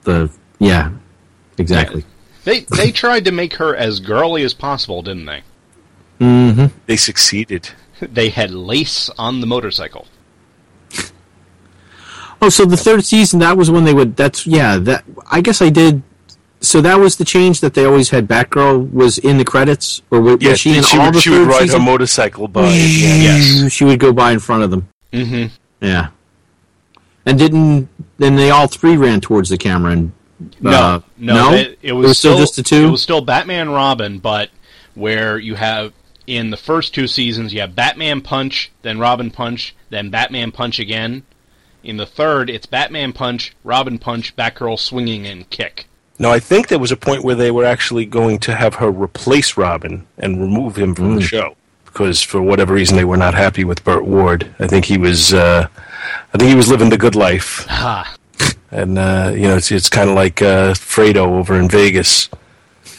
the 0.03 0.31
yeah, 0.57 0.91
exactly. 1.59 2.03
They 2.45 2.61
they 2.61 2.91
tried 2.91 3.25
to 3.25 3.31
make 3.31 3.53
her 3.55 3.75
as 3.75 3.99
girly 3.99 4.43
as 4.43 4.53
possible, 4.53 5.01
didn't 5.01 5.25
they? 5.25 5.43
Mm-hmm. 6.19 6.65
They 6.85 6.97
succeeded. 6.97 7.69
They 8.01 8.29
had 8.29 8.51
lace 8.51 9.09
on 9.17 9.41
the 9.41 9.45
motorcycle. 9.47 10.07
Oh, 12.41 12.47
so 12.49 12.63
the 12.65 12.77
third 12.77 13.03
season 13.03 13.39
that 13.41 13.57
was 13.57 13.69
when 13.69 13.83
they 13.83 13.93
would. 13.93 14.15
That's 14.15 14.47
yeah. 14.47 14.77
That 14.77 15.03
I 15.29 15.41
guess 15.41 15.61
I 15.61 15.69
did. 15.69 16.01
So 16.61 16.81
that 16.81 16.95
was 16.99 17.17
the 17.17 17.25
change 17.25 17.59
that 17.61 17.73
they 17.73 17.83
always 17.85 18.09
had. 18.09 18.27
Batgirl 18.27 18.91
was 18.91 19.17
in 19.17 19.37
the 19.37 19.45
credits, 19.45 20.01
or 20.11 20.21
was, 20.21 20.37
Yeah, 20.41 20.51
was 20.51 20.59
she 20.61 20.77
in 20.77 20.83
she 20.83 20.97
all 20.97 21.05
would, 21.07 21.15
the 21.15 21.19
she 21.21 21.29
third 21.29 21.39
would 21.39 21.47
ride 21.47 21.61
season? 21.63 21.79
her 21.81 21.85
motorcycle 21.85 22.47
by. 22.47 22.67
at 22.67 22.71
the 22.71 23.05
end. 23.05 23.23
Yes. 23.23 23.71
She 23.73 23.83
would 23.85 23.99
go 23.99 24.11
by 24.13 24.31
in 24.31 24.39
front 24.39 24.63
of 24.63 24.71
them. 24.71 24.87
Mm-hmm. 25.13 25.53
Yeah. 25.85 26.09
And 27.25 27.37
didn't 27.37 27.89
then 28.17 28.35
they 28.37 28.49
all 28.49 28.67
three 28.67 28.95
ran 28.97 29.19
towards 29.21 29.49
the 29.49 29.57
camera 29.57 29.91
and 29.91 30.11
No, 30.61 30.71
uh, 30.71 31.01
no, 31.17 31.53
It, 31.53 31.79
it 31.81 31.91
was, 31.93 32.17
still, 32.17 32.37
just 32.37 32.55
the 32.55 32.63
two. 32.63 32.87
It 32.87 32.91
was 32.91 33.01
still 33.01 33.21
Batman 33.21 33.69
Robin, 33.69 34.19
but 34.19 34.49
where 34.95 35.37
you 35.37 35.55
have 35.55 35.93
in 36.27 36.51
the 36.51 36.57
first 36.57 36.93
two 36.93 37.07
seasons 37.07 37.53
you 37.53 37.61
have 37.61 37.75
Batman 37.75 38.21
Punch, 38.21 38.71
then 38.81 38.99
Robin 38.99 39.31
Punch, 39.31 39.75
then 39.89 40.09
Batman 40.09 40.51
Punch 40.51 40.79
again. 40.79 41.23
In 41.83 41.97
the 41.97 42.05
third, 42.05 42.49
it's 42.49 42.65
Batman 42.65 43.13
Punch, 43.13 43.55
Robin 43.63 43.97
Punch, 43.97 44.35
Batgirl 44.35 44.79
swinging 44.79 45.25
and 45.25 45.49
kick. 45.49 45.87
No, 46.19 46.29
I 46.29 46.39
think 46.39 46.67
there 46.67 46.79
was 46.79 46.91
a 46.91 46.97
point 46.97 47.23
where 47.23 47.35
they 47.35 47.49
were 47.49 47.63
actually 47.63 48.05
going 48.05 48.39
to 48.39 48.53
have 48.53 48.75
her 48.75 48.91
replace 48.91 49.55
Robin 49.55 50.05
and 50.17 50.41
remove 50.41 50.77
him 50.77 50.93
from 50.93 51.15
the 51.15 51.21
show 51.21 51.55
because 51.85 52.21
for 52.21 52.41
whatever 52.41 52.73
reason 52.73 52.97
they 52.97 53.05
were 53.05 53.17
not 53.17 53.33
happy 53.33 53.63
with 53.63 53.83
Burt 53.83 54.05
Ward. 54.05 54.53
I 54.59 54.67
think 54.67 54.85
he 54.85 54.97
was. 54.97 55.33
Uh, 55.33 55.67
I 56.33 56.37
think 56.37 56.49
he 56.49 56.55
was 56.55 56.69
living 56.69 56.89
the 56.89 56.97
good 56.97 57.15
life, 57.15 57.65
Ha! 57.67 58.15
And 58.71 58.97
uh, 58.97 59.31
you 59.35 59.43
know 59.43 59.55
it's 59.57 59.71
it's 59.71 59.89
kind 59.89 60.09
of 60.09 60.15
like 60.15 60.41
uh, 60.41 60.73
Fredo 60.73 61.17
over 61.39 61.55
in 61.59 61.69
Vegas. 61.69 62.29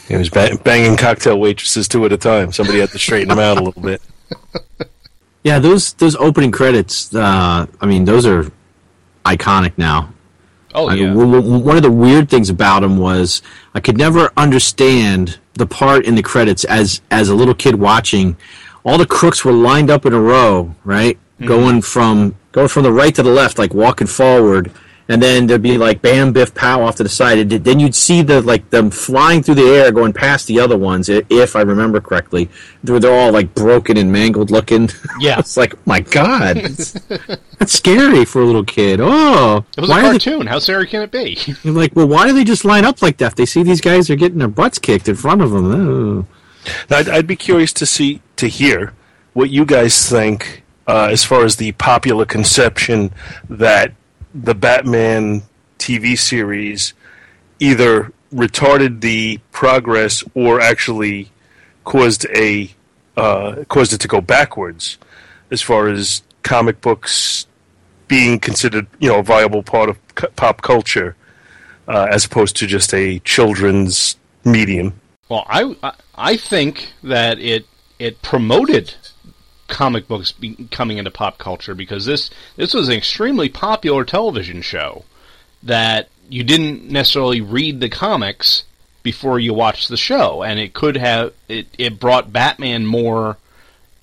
He 0.07 0.15
was 0.15 0.29
ba- 0.29 0.57
banging 0.63 0.97
cocktail 0.97 1.39
waitresses 1.39 1.87
two 1.87 2.05
at 2.05 2.11
a 2.11 2.17
time. 2.17 2.51
Somebody 2.51 2.79
had 2.79 2.89
to 2.89 2.99
straighten 2.99 3.31
him 3.31 3.39
out 3.39 3.57
a 3.57 3.63
little 3.63 3.81
bit. 3.81 4.01
yeah, 5.43 5.59
those 5.59 5.93
those 5.93 6.15
opening 6.17 6.51
credits. 6.51 7.13
Uh, 7.13 7.65
I 7.79 7.85
mean, 7.85 8.05
those 8.05 8.25
are 8.25 8.51
iconic 9.25 9.73
now. 9.77 10.13
Oh 10.73 10.87
I 10.87 10.93
yeah. 10.95 11.05
mean, 11.07 11.17
w- 11.17 11.41
w- 11.41 11.59
one 11.63 11.75
of 11.77 11.83
the 11.83 11.91
weird 11.91 12.29
things 12.29 12.49
about 12.49 12.81
them 12.81 12.97
was 12.97 13.41
I 13.73 13.79
could 13.79 13.97
never 13.97 14.31
understand 14.37 15.37
the 15.55 15.65
part 15.65 16.05
in 16.05 16.15
the 16.15 16.23
credits 16.23 16.63
as 16.65 17.01
as 17.11 17.29
a 17.29 17.35
little 17.35 17.53
kid 17.55 17.75
watching. 17.75 18.35
All 18.83 18.97
the 18.97 19.05
crooks 19.05 19.45
were 19.45 19.51
lined 19.51 19.91
up 19.91 20.05
in 20.05 20.13
a 20.13 20.19
row, 20.21 20.73
right, 20.83 21.17
Mm-hmm. 21.35 21.47
going 21.47 21.81
from 21.81 22.35
going 22.51 22.67
from 22.67 22.83
the 22.83 22.91
right 22.91 23.13
to 23.15 23.23
the 23.23 23.29
left, 23.31 23.57
like 23.57 23.73
walking 23.73 24.07
forward, 24.07 24.71
and 25.11 25.21
then 25.21 25.45
there'd 25.45 25.61
be 25.61 25.77
like 25.77 26.01
bam, 26.01 26.31
biff, 26.31 26.55
pow 26.55 26.83
off 26.83 26.95
to 26.95 27.03
the 27.03 27.09
side. 27.09 27.37
And 27.37 27.51
then 27.51 27.81
you'd 27.81 27.93
see 27.93 28.21
the 28.21 28.41
like 28.41 28.69
them 28.69 28.89
flying 28.89 29.43
through 29.43 29.55
the 29.55 29.67
air, 29.67 29.91
going 29.91 30.13
past 30.13 30.47
the 30.47 30.61
other 30.61 30.77
ones. 30.77 31.09
If 31.09 31.57
I 31.57 31.63
remember 31.63 31.99
correctly, 31.99 32.49
they're, 32.81 32.97
they're 32.97 33.13
all 33.13 33.33
like 33.33 33.53
broken 33.53 33.97
and 33.97 34.09
mangled 34.09 34.51
looking. 34.51 34.89
Yeah. 35.19 35.37
it's 35.39 35.57
like 35.57 35.85
my 35.85 35.99
god, 35.99 36.55
that's, 36.55 36.93
that's 37.59 37.73
scary 37.73 38.23
for 38.23 38.41
a 38.41 38.45
little 38.45 38.63
kid. 38.63 39.01
Oh, 39.01 39.65
It 39.75 39.81
was 39.81 39.89
a 39.89 39.91
why 39.91 39.99
are 39.99 40.13
they 40.13 40.19
cartoon. 40.19 40.47
How 40.47 40.59
scary 40.59 40.87
can 40.87 41.01
it 41.01 41.11
be? 41.11 41.37
you're 41.63 41.73
like, 41.73 41.93
well, 41.93 42.07
why 42.07 42.25
do 42.27 42.33
they 42.33 42.45
just 42.45 42.63
line 42.63 42.85
up 42.85 43.01
like 43.01 43.17
that? 43.17 43.33
If 43.33 43.35
they 43.35 43.45
see 43.45 43.63
these 43.63 43.81
guys 43.81 44.09
are 44.09 44.15
getting 44.15 44.37
their 44.37 44.47
butts 44.47 44.79
kicked 44.79 45.09
in 45.09 45.15
front 45.15 45.41
of 45.41 45.51
them. 45.51 45.65
Oh. 45.65 46.25
Now, 46.89 46.99
I'd, 46.99 47.09
I'd 47.09 47.27
be 47.27 47.35
curious 47.35 47.73
to 47.73 47.85
see 47.85 48.21
to 48.37 48.47
hear 48.47 48.93
what 49.33 49.49
you 49.49 49.65
guys 49.65 50.09
think 50.09 50.63
uh, 50.87 51.09
as 51.11 51.25
far 51.25 51.43
as 51.43 51.57
the 51.57 51.73
popular 51.73 52.25
conception 52.25 53.11
that 53.49 53.93
the 54.33 54.55
Batman 54.55 55.43
TV 55.79 56.17
series 56.17 56.93
either 57.59 58.11
retarded 58.33 59.01
the 59.01 59.39
progress 59.51 60.23
or 60.33 60.59
actually 60.61 61.29
caused 61.83 62.25
a 62.35 62.69
uh, 63.17 63.63
caused 63.67 63.91
it 63.93 63.99
to 63.99 64.07
go 64.07 64.21
backwards 64.21 64.97
as 65.51 65.61
far 65.61 65.87
as 65.89 66.23
comic 66.43 66.79
books 66.81 67.45
being 68.07 68.39
considered 68.39 68.87
you 68.99 69.09
know 69.09 69.19
a 69.19 69.23
viable 69.23 69.63
part 69.63 69.89
of 69.89 69.97
pop 70.35 70.61
culture 70.61 71.15
uh, 71.87 72.07
as 72.09 72.25
opposed 72.25 72.55
to 72.55 72.65
just 72.67 72.93
a 72.93 73.19
children's 73.19 74.15
medium. 74.45 74.93
Well, 75.29 75.45
I- 75.49 75.93
I 76.15 76.37
think 76.37 76.91
that 77.03 77.39
it 77.39 77.65
it 77.99 78.21
promoted 78.21 78.93
comic 79.71 80.07
books 80.07 80.31
be, 80.31 80.55
coming 80.69 80.97
into 80.99 81.09
pop 81.09 81.39
culture 81.39 81.73
because 81.73 82.05
this 82.05 82.29
this 82.57 82.73
was 82.73 82.87
an 82.87 82.93
extremely 82.93 83.49
popular 83.49 84.05
television 84.05 84.61
show 84.61 85.05
that 85.63 86.09
you 86.29 86.43
didn't 86.43 86.89
necessarily 86.89 87.41
read 87.41 87.79
the 87.79 87.89
comics 87.89 88.63
before 89.03 89.39
you 89.39 89.53
watched 89.53 89.89
the 89.89 89.97
show, 89.97 90.43
and 90.43 90.59
it 90.59 90.73
could 90.73 90.97
have 90.97 91.33
it 91.47 91.67
it 91.77 91.99
brought 91.99 92.31
Batman 92.31 92.85
more 92.85 93.37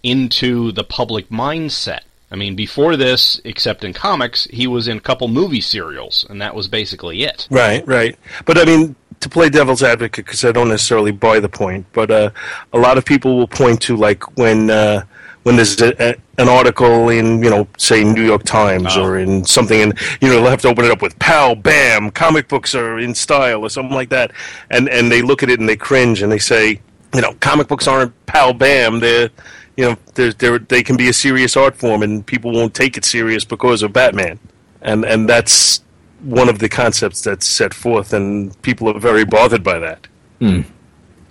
into 0.02 0.72
the 0.72 0.84
public 0.84 1.28
mindset. 1.28 2.00
I 2.30 2.36
mean, 2.36 2.56
before 2.56 2.96
this, 2.96 3.40
except 3.44 3.84
in 3.84 3.94
comics, 3.94 4.44
he 4.44 4.66
was 4.66 4.86
in 4.86 4.98
a 4.98 5.00
couple 5.00 5.28
movie 5.28 5.62
serials, 5.62 6.26
and 6.28 6.42
that 6.42 6.54
was 6.54 6.68
basically 6.68 7.22
it. 7.22 7.48
Right, 7.50 7.86
right. 7.86 8.18
But 8.44 8.58
I 8.58 8.64
mean, 8.64 8.96
to 9.20 9.28
play 9.28 9.48
devil's 9.48 9.82
advocate, 9.82 10.26
because 10.26 10.44
I 10.44 10.52
don't 10.52 10.68
necessarily 10.68 11.10
buy 11.10 11.40
the 11.40 11.48
point, 11.48 11.86
but 11.92 12.10
uh, 12.10 12.30
a 12.72 12.78
lot 12.78 12.98
of 12.98 13.04
people 13.04 13.36
will 13.36 13.48
point 13.48 13.80
to 13.82 13.96
like 13.96 14.36
when 14.36 14.68
uh, 14.68 15.04
when 15.44 15.56
there's 15.56 15.80
a, 15.80 16.10
a, 16.10 16.14
an 16.38 16.48
article 16.48 17.08
in 17.08 17.42
you 17.42 17.50
know 17.50 17.66
say 17.78 18.04
New 18.04 18.24
York 18.24 18.42
Times 18.44 18.96
Oh. 18.96 19.04
or 19.04 19.18
in 19.18 19.44
something, 19.44 19.80
and 19.80 19.98
you 20.20 20.28
know 20.28 20.40
they'll 20.40 20.50
have 20.50 20.62
to 20.62 20.68
open 20.68 20.84
it 20.84 20.90
up 20.90 21.02
with 21.02 21.18
"Pow, 21.18 21.54
bam, 21.54 22.10
comic 22.10 22.48
books 22.48 22.74
are 22.74 22.98
in 22.98 23.14
style" 23.14 23.62
or 23.64 23.70
something 23.70 23.94
like 23.94 24.10
that, 24.10 24.32
and 24.70 24.88
and 24.88 25.10
they 25.10 25.22
look 25.22 25.42
at 25.42 25.50
it 25.50 25.60
and 25.60 25.68
they 25.68 25.76
cringe 25.76 26.22
and 26.22 26.30
they 26.30 26.38
say, 26.38 26.80
you 27.14 27.20
know, 27.20 27.34
comic 27.40 27.68
books 27.68 27.86
aren't 27.88 28.12
"Pow, 28.26 28.52
bam," 28.52 29.00
they're 29.00 29.30
you 29.76 29.84
know 29.84 29.96
they're, 30.14 30.32
they're, 30.32 30.58
they 30.58 30.82
can 30.82 30.96
be 30.96 31.08
a 31.08 31.12
serious 31.12 31.56
art 31.56 31.76
form 31.76 32.02
and 32.02 32.26
people 32.26 32.50
won't 32.52 32.74
take 32.74 32.96
it 32.96 33.04
serious 33.04 33.44
because 33.44 33.82
of 33.82 33.92
Batman, 33.92 34.38
and 34.82 35.04
and 35.04 35.28
that's 35.28 35.82
one 36.22 36.48
of 36.48 36.58
the 36.58 36.68
concepts 36.68 37.22
that's 37.22 37.46
set 37.46 37.72
forth, 37.72 38.12
and 38.12 38.60
people 38.62 38.88
are 38.88 38.98
very 38.98 39.24
bothered 39.24 39.62
by 39.62 39.78
that. 39.78 40.06
Hmm. 40.40 40.62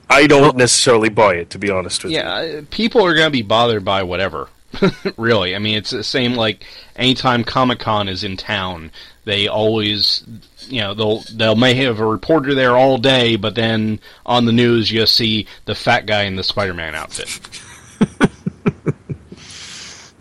I 0.10 0.28
don't 0.28 0.58
necessarily 0.58 1.10
buy 1.10 1.36
it, 1.36 1.50
to 1.52 1.60
be 1.60 1.70
honest 1.70 2.04
with 2.04 2.14
you. 2.14 2.20
Yeah, 2.20 2.34
uh, 2.34 2.62
people 2.72 3.06
are 3.06 3.14
going 3.14 3.28
to 3.28 3.32
be 3.32 3.42
bothered 3.42 3.84
by 3.86 4.04
whatever. 4.04 4.50
really, 5.18 5.56
I 5.56 5.60
mean, 5.60 5.78
it's 5.78 5.92
the 5.92 6.04
same 6.04 6.34
like 6.36 6.66
anytime 6.96 7.44
Comic 7.44 7.80
Con 7.80 8.08
is 8.10 8.24
in 8.24 8.38
town, 8.38 8.92
they 9.26 9.48
always, 9.48 10.24
you 10.68 10.82
know, 10.82 10.94
they'll 10.94 11.24
they'll 11.34 11.56
may 11.56 11.74
have 11.76 12.00
a 12.00 12.06
reporter 12.06 12.54
there 12.54 12.76
all 12.76 12.98
day, 12.98 13.38
but 13.38 13.56
then 13.56 14.00
on 14.26 14.46
the 14.46 14.52
news 14.52 14.92
you 14.92 15.06
see 15.06 15.48
the 15.66 15.76
fat 15.76 16.06
guy 16.06 16.24
in 16.24 16.36
the 16.36 16.44
Spider-Man 16.44 16.96
outfit, 16.96 17.30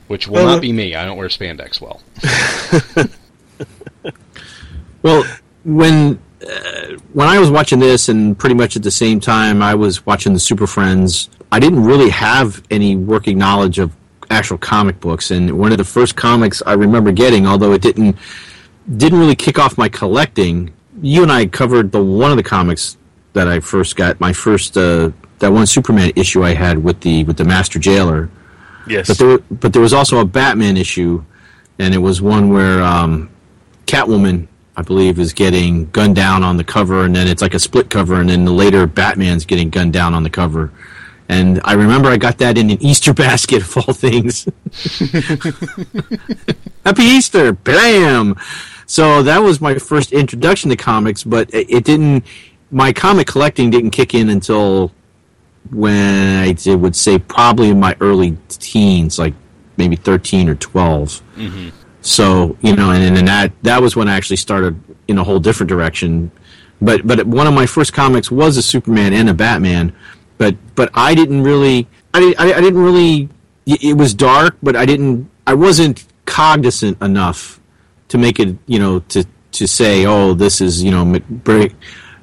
which 0.07 0.29
will 0.29 0.35
Well, 0.37 0.47
not 0.47 0.63
be 0.63 0.73
me. 0.73 0.95
I 0.95 1.05
don't 1.05 1.17
wear 1.19 1.29
spandex 1.29 1.81
well. 1.81 2.01
Well, 5.07 5.25
when 5.65 6.15
uh, 6.15 6.17
when 7.17 7.29
I 7.29 7.39
was 7.39 7.51
watching 7.51 7.79
this, 7.79 8.11
and 8.11 8.39
pretty 8.39 8.55
much 8.55 8.77
at 8.77 8.83
the 8.83 8.91
same 8.91 9.21
time 9.21 9.63
I 9.63 9.75
was 9.75 10.05
watching 10.05 10.35
the 10.35 10.39
Super 10.39 10.67
Friends, 10.67 11.31
I 11.51 11.59
didn't 11.59 11.83
really 11.83 12.11
have 12.11 12.63
any 12.71 12.95
working 12.95 13.39
knowledge 13.39 13.79
of 13.79 13.91
actual 14.29 14.59
comic 14.59 15.01
books. 15.01 15.31
And 15.31 15.59
one 15.59 15.73
of 15.73 15.79
the 15.79 15.85
first 15.85 16.15
comics 16.15 16.63
I 16.67 16.75
remember 16.75 17.13
getting, 17.13 17.47
although 17.47 17.73
it 17.73 17.81
didn't 17.81 18.19
didn't 18.99 19.19
really 19.19 19.35
kick 19.35 19.59
off 19.59 19.79
my 19.79 19.89
collecting, 19.89 20.75
you 21.01 21.23
and 21.23 21.33
I 21.33 21.47
covered 21.47 21.91
the 21.91 22.05
one 22.05 22.33
of 22.33 22.37
the 22.37 22.43
comics 22.43 22.99
that 23.33 23.49
I 23.49 23.61
first 23.61 23.97
got. 23.97 24.21
My 24.21 24.35
first 24.35 24.77
uh, 24.77 25.11
that 25.39 25.51
one 25.51 25.65
Superman 25.65 26.13
issue 26.17 26.45
I 26.45 26.53
had 26.53 26.85
with 26.85 27.01
the 27.01 27.25
with 27.25 27.39
the 27.39 27.47
Master 27.47 27.79
Jailer. 27.79 28.29
Yes. 28.87 29.09
But 29.09 29.17
there, 29.17 29.39
but 29.39 29.73
there 29.73 29.81
was 29.81 29.95
also 29.95 30.19
a 30.19 30.27
Batman 30.27 30.77
issue, 30.77 31.25
and 31.79 31.95
it 31.95 31.99
was 31.99 32.21
one 32.21 32.51
where 32.51 32.83
um, 32.83 33.31
Catwoman, 33.87 34.49
I 34.77 34.83
believe, 34.83 35.19
is 35.19 35.33
getting 35.33 35.89
gunned 35.91 36.17
down 36.17 36.43
on 36.43 36.59
the 36.59 36.65
cover, 36.65 37.05
and 37.05 37.17
then 37.17 37.29
it's 37.29 37.41
like 37.41 37.55
a 37.55 37.59
split 37.59 37.89
cover, 37.89 38.21
and 38.21 38.29
then 38.29 38.45
the 38.45 38.53
later 38.53 38.87
Batman's 38.87 39.47
getting 39.47 39.71
gunned 39.71 39.95
down 39.95 40.13
on 40.13 40.23
the 40.23 40.31
cover. 40.31 40.71
And 41.29 41.61
I 41.65 41.73
remember 41.73 42.09
I 42.09 42.19
got 42.19 42.39
that 42.39 42.59
in 42.59 42.71
an 42.71 42.83
Easter 42.83 43.15
basket 43.25 43.63
of 43.63 43.77
all 43.79 43.95
things. 43.95 44.45
Happy 46.85 47.03
Easter! 47.03 47.53
Bam! 47.53 48.37
So 48.87 49.23
that 49.23 49.39
was 49.39 49.61
my 49.61 49.77
first 49.77 50.13
introduction 50.13 50.71
to 50.71 50.77
comics, 50.77 51.25
but 51.25 51.53
it, 51.53 51.85
didn't. 51.85 52.25
My 52.71 52.93
comic 52.93 53.27
collecting 53.27 53.71
didn't 53.71 53.91
kick 53.91 54.15
in 54.15 54.29
until 54.29 54.93
when 55.71 56.43
I 56.43 56.53
d- 56.53 56.77
would 56.77 56.95
say 56.95 57.19
probably 57.19 57.71
in 57.71 57.81
my 57.81 57.97
early 58.01 58.37
teens, 58.49 59.19
like 59.19 59.35
maybe 59.77 59.97
thirteen 59.97 60.49
or 60.49 60.55
12 60.55 61.23
mm-hmm. 61.37 61.69
So 62.07 62.57
you 62.61 62.77
know, 62.77 62.93
and, 62.93 63.03
and 63.03 63.17
then 63.17 63.25
that 63.25 63.53
that 63.65 63.83
was 63.83 63.97
when 63.97 64.09
I 64.09 64.15
actually 64.15 64.37
started 64.37 64.81
in 65.09 65.19
a 65.19 65.25
whole 65.25 65.41
different 65.41 65.69
direction. 65.69 66.31
But 66.81 67.05
but 67.05 67.27
one 67.27 67.49
of 67.49 67.55
my 67.55 67.67
first 67.67 67.93
comics 67.93 68.31
was 68.31 68.57
a 68.57 68.63
Superman 68.63 69.13
and 69.13 69.29
a 69.29 69.35
Batman. 69.35 69.93
But 70.39 70.55
but 70.77 70.89
I 70.95 71.17
didn't 71.17 71.43
really 71.43 71.89
I 72.15 72.33
I, 72.39 72.55
I 72.55 72.61
didn't 72.61 72.81
really 72.81 73.29
it 73.67 73.97
was 73.97 74.15
dark, 74.15 74.57
but 74.63 74.77
I 74.77 74.87
didn't 74.87 75.29
I 75.49 75.55
wasn't 75.55 76.05
cognizant 76.27 77.03
enough 77.03 77.61
to 78.09 78.19
make 78.19 78.39
it 78.39 78.57
you 78.67 78.79
know 78.79 79.01
to 79.01 79.25
to 79.53 79.67
say 79.67 80.07
oh 80.07 80.33
this 80.33 80.61
is 80.61 80.85
you 80.85 80.93
know 80.93 81.19
bring, 81.29 81.75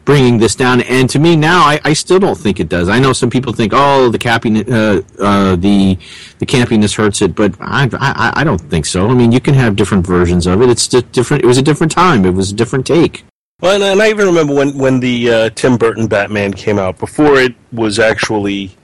bringing 0.05 0.37
this 0.37 0.55
down. 0.55 0.81
And 0.81 1.09
to 1.09 1.19
me 1.19 1.35
now 1.35 1.61
I, 1.61 1.79
I 1.83 1.93
still 1.93 2.19
don't 2.19 2.37
think 2.37 2.59
it 2.59 2.69
does. 2.69 2.89
I 2.89 2.99
know 2.99 3.13
some 3.13 3.29
people 3.29 3.53
think 3.53 3.73
oh 3.75 4.09
the 4.09 4.19
campiness 4.19 4.69
uh, 4.69 5.01
uh, 5.23 5.55
the 5.55 5.97
the 6.39 6.45
campiness 6.45 6.95
hurts 6.95 7.21
it 7.21 7.35
but 7.35 7.55
I, 7.59 7.89
I 7.93 8.33
i 8.41 8.43
don't 8.43 8.59
think 8.59 8.85
so. 8.85 9.09
I 9.09 9.13
mean 9.13 9.31
you 9.31 9.39
can 9.39 9.53
have 9.53 9.75
different 9.75 10.05
versions 10.05 10.47
of 10.47 10.61
it. 10.61 10.69
It's 10.69 10.87
different. 10.87 11.43
It 11.43 11.47
was 11.47 11.57
a 11.57 11.63
different 11.63 11.91
time. 11.91 12.25
It 12.25 12.33
was 12.33 12.51
a 12.51 12.55
different 12.55 12.85
take. 12.85 13.25
Well, 13.61 13.75
and, 13.75 13.83
and 13.83 14.01
I 14.01 14.09
even 14.09 14.27
remember 14.27 14.53
when 14.53 14.77
when 14.77 14.99
the 14.99 15.31
uh, 15.31 15.49
Tim 15.51 15.77
Burton 15.77 16.07
Batman 16.07 16.53
came 16.53 16.77
out. 16.77 16.99
Before 16.99 17.37
it 17.37 17.55
was 17.71 17.99
actually 17.99 18.75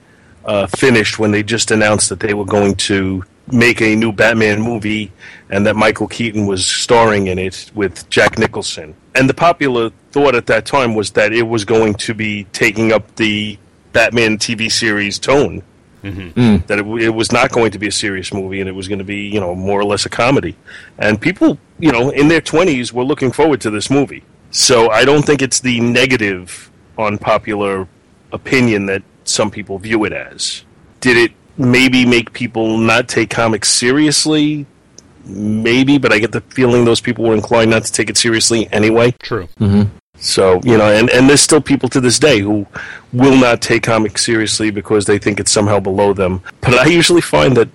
uh, 0.44 0.66
finished. 0.66 1.18
When 1.18 1.30
they 1.30 1.42
just 1.42 1.70
announced 1.70 2.08
that 2.08 2.20
they 2.20 2.34
were 2.34 2.44
going 2.44 2.74
to 2.76 3.24
make 3.52 3.80
a 3.82 3.96
new 3.96 4.12
Batman 4.12 4.60
movie 4.60 5.12
and 5.50 5.66
that 5.66 5.76
Michael 5.76 6.06
Keaton 6.06 6.46
was 6.46 6.66
starring 6.66 7.26
in 7.26 7.38
it 7.38 7.70
with 7.74 8.08
Jack 8.08 8.38
Nicholson. 8.38 8.94
And 9.14 9.28
the 9.28 9.34
popular 9.34 9.90
thought 10.10 10.34
at 10.34 10.46
that 10.46 10.66
time 10.66 10.94
was 10.94 11.10
that 11.12 11.32
it 11.32 11.42
was 11.42 11.64
going 11.64 11.94
to 11.94 12.14
be 12.14 12.44
taking 12.52 12.92
up 12.92 13.16
the 13.16 13.58
Batman 13.92 14.38
TV 14.38 14.70
series 14.70 15.18
tone. 15.18 15.62
Mm-hmm. 16.02 16.40
Mm. 16.40 16.66
That 16.66 16.78
it, 16.78 16.86
it 17.02 17.10
was 17.10 17.30
not 17.30 17.52
going 17.52 17.72
to 17.72 17.78
be 17.78 17.88
a 17.88 17.92
serious 17.92 18.32
movie 18.32 18.60
and 18.60 18.68
it 18.68 18.72
was 18.72 18.88
going 18.88 19.00
to 19.00 19.04
be, 19.04 19.28
you 19.28 19.38
know, 19.38 19.54
more 19.54 19.78
or 19.80 19.84
less 19.84 20.06
a 20.06 20.08
comedy. 20.08 20.56
And 20.98 21.20
people, 21.20 21.58
you 21.78 21.92
know, 21.92 22.10
in 22.10 22.28
their 22.28 22.40
20s 22.40 22.92
were 22.92 23.04
looking 23.04 23.32
forward 23.32 23.60
to 23.62 23.70
this 23.70 23.90
movie. 23.90 24.24
So 24.50 24.90
I 24.90 25.04
don't 25.04 25.24
think 25.24 25.42
it's 25.42 25.60
the 25.60 25.80
negative 25.80 26.70
on 26.96 27.18
popular 27.18 27.86
opinion 28.32 28.86
that 28.86 29.02
some 29.24 29.50
people 29.50 29.78
view 29.78 30.04
it 30.04 30.12
as. 30.12 30.64
Did 31.00 31.16
it 31.16 31.32
maybe 31.56 32.04
make 32.06 32.32
people 32.32 32.78
not 32.78 33.08
take 33.08 33.30
comics 33.30 33.68
seriously? 33.68 34.66
Maybe, 35.24 35.98
but 35.98 36.12
I 36.12 36.18
get 36.18 36.32
the 36.32 36.40
feeling 36.40 36.84
those 36.84 37.00
people 37.00 37.26
were 37.26 37.34
inclined 37.34 37.70
not 37.70 37.84
to 37.84 37.92
take 37.92 38.08
it 38.10 38.16
seriously 38.16 38.68
anyway. 38.72 39.12
True. 39.22 39.48
Mm-hmm. 39.60 39.96
So, 40.20 40.60
you 40.64 40.76
know, 40.76 40.84
and, 40.92 41.08
and 41.10 41.28
there's 41.28 41.40
still 41.40 41.60
people 41.62 41.88
to 41.90 42.00
this 42.00 42.18
day 42.18 42.40
who 42.40 42.66
will 43.12 43.36
not 43.36 43.62
take 43.62 43.82
comics 43.82 44.24
seriously 44.24 44.70
because 44.70 45.06
they 45.06 45.18
think 45.18 45.40
it's 45.40 45.50
somehow 45.50 45.80
below 45.80 46.12
them. 46.12 46.42
But 46.60 46.74
I 46.74 46.86
usually 46.86 47.22
find 47.22 47.56
that 47.56 47.68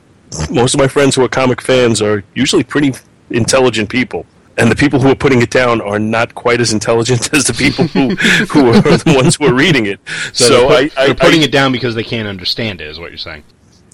most 0.52 0.74
of 0.76 0.80
my 0.80 0.88
friends 0.88 1.16
who 1.16 1.24
are 1.24 1.28
comic 1.28 1.60
fans 1.62 2.02
are 2.02 2.24
usually 2.36 2.64
pretty 2.64 2.94
intelligent 3.32 3.90
people. 3.90 4.26
And 4.58 4.72
the 4.72 4.76
people 4.76 5.02
who 5.02 5.10
are 5.10 5.16
putting 5.16 5.42
it 5.42 5.50
down 5.50 5.82
are 5.82 6.00
not 6.00 6.34
quite 6.36 6.62
as 6.62 6.72
intelligent 6.72 7.34
as 7.34 7.46
the 7.46 7.54
people 7.54 7.88
who, 7.88 8.16
who 8.46 8.70
are 8.70 8.80
the 8.80 9.14
ones 9.16 9.36
who 9.36 9.48
are 9.48 9.54
reading 9.54 9.88
it. 9.88 10.00
So, 10.32 10.46
So, 10.46 10.70
they're, 10.70 10.90
put- 10.90 10.98
I, 10.98 11.02
I, 11.02 11.06
they're 11.08 11.16
putting 11.16 11.42
I- 11.42 11.46
it 11.46 11.52
down 11.52 11.72
because 11.72 11.96
they 11.96 12.04
can't 12.04 12.28
understand 12.28 12.80
it, 12.80 12.88
is 12.88 13.00
what 13.00 13.10
you're 13.12 13.18
saying. 13.18 13.44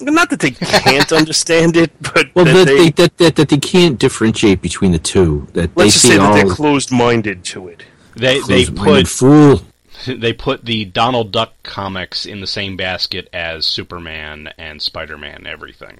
not 0.00 0.30
that 0.30 0.40
they 0.40 0.50
can't 0.50 1.10
understand 1.22 1.76
it, 1.76 1.90
but 2.14 2.26
well 2.34 2.44
that 2.44 2.52
that 2.54 2.66
they, 2.66 2.76
they, 2.76 2.90
that, 2.90 3.16
that, 3.18 3.36
that 3.36 3.48
they 3.48 3.56
can't 3.58 3.98
differentiate 3.98 4.60
between 4.60 4.92
the 4.92 4.98
two 4.98 5.46
that 5.54 5.74
they 5.74 5.82
let's 5.82 5.94
just 5.94 6.02
see 6.02 6.08
say 6.10 6.16
that 6.18 6.24
all 6.26 6.34
they're 6.34 6.46
closed-minded 6.54 7.42
to 7.44 7.68
it. 7.68 7.82
They 8.14 8.40
they 8.40 8.66
put 8.66 9.08
fool 9.08 9.62
they 10.06 10.32
put 10.32 10.64
the 10.64 10.84
Donald 10.84 11.32
Duck 11.32 11.52
comics 11.62 12.26
in 12.26 12.40
the 12.40 12.46
same 12.46 12.76
basket 12.76 13.28
as 13.32 13.66
Superman 13.66 14.52
and 14.58 14.80
Spider-Man. 14.82 15.46
Everything. 15.46 15.98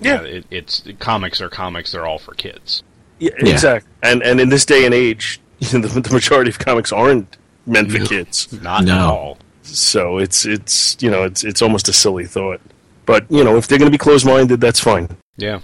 Yeah. 0.00 0.22
it, 0.22 0.46
it's 0.50 0.82
comics 0.98 1.40
are 1.40 1.48
comics. 1.48 1.92
They're 1.92 2.06
all 2.06 2.18
for 2.18 2.34
kids. 2.34 2.82
Yeah, 3.18 3.30
Yeah. 3.42 3.52
exactly. 3.54 3.90
And 4.02 4.22
and 4.22 4.40
in 4.40 4.48
this 4.50 4.64
day 4.66 4.84
and 4.84 4.92
age, 4.94 5.40
the, 5.60 5.78
the 5.78 6.12
majority 6.12 6.50
of 6.50 6.58
comics 6.58 6.92
aren't 6.92 7.36
meant 7.66 7.90
for 7.90 7.98
No. 8.00 8.06
kids. 8.06 8.52
Not 8.62 8.84
No. 8.84 8.92
at 8.94 9.00
all. 9.00 9.38
So 9.62 10.18
it's 10.18 10.44
it's 10.44 10.96
you 11.00 11.10
know 11.10 11.24
it's 11.24 11.42
it's 11.44 11.62
almost 11.62 11.88
a 11.88 11.92
silly 11.92 12.26
thought. 12.26 12.60
But 13.06 13.30
you 13.30 13.42
know 13.44 13.56
if 13.56 13.66
they're 13.68 13.78
going 13.78 13.90
to 13.90 13.94
be 13.94 13.98
closed-minded, 13.98 14.60
that's 14.60 14.80
fine. 14.80 15.08
Yeah. 15.36 15.60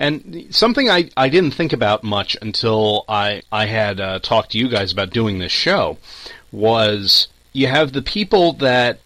And 0.00 0.46
something 0.48 0.88
I, 0.88 1.10
I 1.14 1.28
didn't 1.28 1.52
think 1.52 1.74
about 1.74 2.02
much 2.02 2.34
until 2.40 3.04
I 3.06 3.42
I 3.52 3.66
had 3.66 4.00
uh, 4.00 4.18
talked 4.18 4.52
to 4.52 4.58
you 4.58 4.68
guys 4.68 4.92
about 4.92 5.10
doing 5.10 5.38
this 5.38 5.52
show 5.52 5.98
was 6.50 7.28
you 7.52 7.66
have 7.66 7.92
the 7.92 8.02
people 8.02 8.54
that 8.54 9.00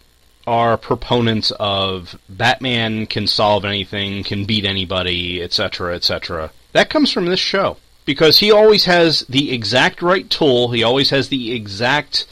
are 0.47 0.77
proponents 0.77 1.51
of 1.59 2.17
Batman 2.29 3.07
can 3.07 3.27
solve 3.27 3.65
anything, 3.65 4.23
can 4.23 4.45
beat 4.45 4.63
anybody, 4.63 5.43
etc., 5.43 5.95
etc. 5.95 6.51
That 6.71 6.89
comes 6.89 7.11
from 7.11 7.25
this 7.25 7.41
show 7.41 7.75
because 8.05 8.39
he 8.39 8.49
always 8.49 8.85
has 8.85 9.21
the 9.27 9.51
exact 9.51 10.01
right 10.01 10.29
tool. 10.29 10.71
He 10.71 10.83
always 10.83 11.09
has 11.09 11.27
the 11.27 11.51
exact 11.51 12.25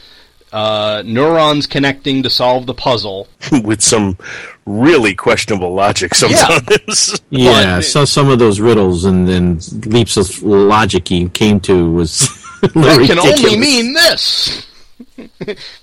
uh, 0.53 1.03
neurons 1.05 1.67
connecting 1.67 2.23
to 2.23 2.29
solve 2.29 2.65
the 2.67 2.73
puzzle. 2.73 3.27
with 3.63 3.81
some 3.81 4.17
really 4.65 5.13
questionable 5.15 5.73
logic 5.73 6.15
sometimes. 6.15 7.19
Yeah, 7.29 7.77
But- 7.77 7.81
so 7.85 8.05
some 8.05 8.29
of 8.29 8.39
those 8.39 8.59
riddles 8.61 9.03
and 9.05 9.27
then 9.27 9.59
leaps 9.91 10.15
of 10.15 10.41
logic 10.43 11.07
he 11.09 11.27
came 11.29 11.59
to 11.61 11.91
was 11.91 12.29
That 12.61 13.03
can 13.07 13.19
only 13.19 13.57
mean 13.59 13.93
this. 13.93 14.65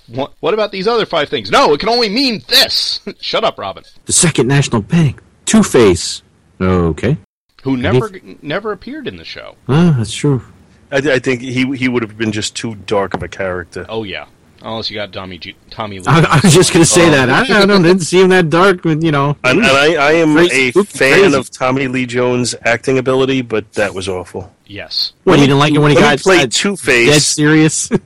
what, 0.07 0.33
what 0.39 0.53
about 0.53 0.71
these 0.71 0.87
other 0.87 1.05
five 1.05 1.29
things? 1.29 1.51
No, 1.51 1.73
it 1.73 1.79
can 1.79 1.89
only 1.89 2.09
mean 2.09 2.41
this. 2.47 3.01
Shut 3.19 3.43
up, 3.43 3.57
Robin. 3.59 3.83
the 4.05 4.13
Second 4.13 4.47
National 4.47 4.81
Bank, 4.81 5.21
Two 5.45 5.61
Face. 5.63 6.23
Okay, 6.59 7.17
Who 7.63 7.75
never 7.77 8.09
never 8.41 8.71
appeared 8.71 9.07
in 9.07 9.17
the 9.17 9.25
show. 9.25 9.55
ah, 9.67 9.95
that's 9.97 10.13
true. 10.13 10.43
I, 10.91 10.97
I 10.97 11.19
think 11.19 11.41
he 11.41 11.65
he 11.75 11.87
would 11.87 12.03
have 12.03 12.17
been 12.17 12.31
just 12.31 12.55
too 12.55 12.75
dark 12.75 13.13
of 13.13 13.23
a 13.23 13.27
character. 13.27 13.85
Oh 13.89 14.03
yeah, 14.03 14.25
unless 14.61 14.89
you 14.89 14.95
got 14.95 15.11
Tommy 15.13 15.37
G- 15.37 15.55
Tommy 15.69 15.99
Lee. 15.99 16.05
I, 16.07 16.19
I 16.21 16.39
was 16.43 16.53
just 16.53 16.73
going 16.73 16.83
to 16.83 16.89
say 16.89 17.07
Oh. 17.07 17.11
that. 17.11 17.29
I, 17.29 17.61
I 17.63 17.65
don't 17.65 17.81
didn't 17.81 18.01
see 18.01 18.21
him 18.21 18.29
that 18.29 18.49
dark, 18.49 18.83
but 18.83 19.01
you 19.01 19.11
know. 19.11 19.35
And, 19.43 19.59
and 19.59 19.65
I, 19.67 19.95
I 19.95 20.11
am 20.13 20.33
Crazy, 20.35 20.67
a 20.67 20.71
spooky, 20.71 20.97
fan 20.97 21.19
crazy. 21.21 21.35
of 21.37 21.49
Tommy 21.51 21.87
Lee 21.87 22.05
Jones' 22.05 22.55
acting 22.63 22.97
ability, 22.97 23.41
but 23.41 23.71
that 23.73 23.93
was 23.93 24.07
awful. 24.07 24.53
yes. 24.65 25.13
What 25.23 25.39
you 25.39 25.45
didn't 25.47 25.59
like 25.59 25.73
it 25.73 25.79
when 25.79 25.91
he 25.91 25.95
Let 25.97 26.01
me 26.03 26.15
got 26.17 26.19
play 26.19 26.37
uh, 26.43 26.47
Two 26.49 26.75
dead 26.77 27.21
serious? 27.21 27.89
Let 27.91 28.01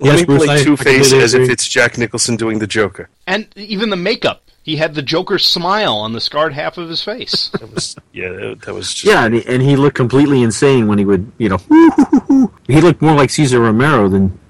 Yes, 0.00 0.18
me 0.20 0.24
Bruce, 0.24 0.44
play 0.46 0.64
Two 0.64 0.76
Face 0.76 0.86
completely 1.10 1.18
as 1.24 1.34
if 1.34 1.48
it's 1.48 1.68
Jack 1.68 1.96
Nicholson 1.96 2.34
doing 2.36 2.58
the 2.58 2.66
Joker. 2.66 3.08
And 3.26 3.46
even 3.56 3.90
the 3.90 3.96
makeup. 3.96 4.42
He 4.64 4.76
had 4.76 4.94
the 4.94 5.02
Joker's 5.02 5.44
smile 5.44 5.94
on 5.96 6.12
the 6.12 6.20
scarred 6.20 6.52
half 6.52 6.78
of 6.78 6.88
his 6.88 7.02
face. 7.02 7.50
That 7.58 7.72
was 7.72 7.96
yeah, 8.12 8.28
that, 8.30 8.60
that 8.62 8.74
was 8.74 8.94
just 8.94 9.04
Yeah, 9.04 9.24
and 9.24 9.34
he, 9.34 9.44
and 9.46 9.60
he 9.62 9.74
looked 9.76 9.96
completely 9.96 10.42
insane 10.42 10.86
when 10.86 10.98
he 10.98 11.04
would, 11.04 11.30
you 11.38 11.48
know, 11.48 12.48
he 12.68 12.80
looked 12.80 13.02
more 13.02 13.14
like 13.14 13.30
Cesar 13.30 13.58
Romero 13.60 14.08
than, 14.08 14.08
than 14.08 14.30
Jack 14.30 14.38
Nicholson 14.38 14.40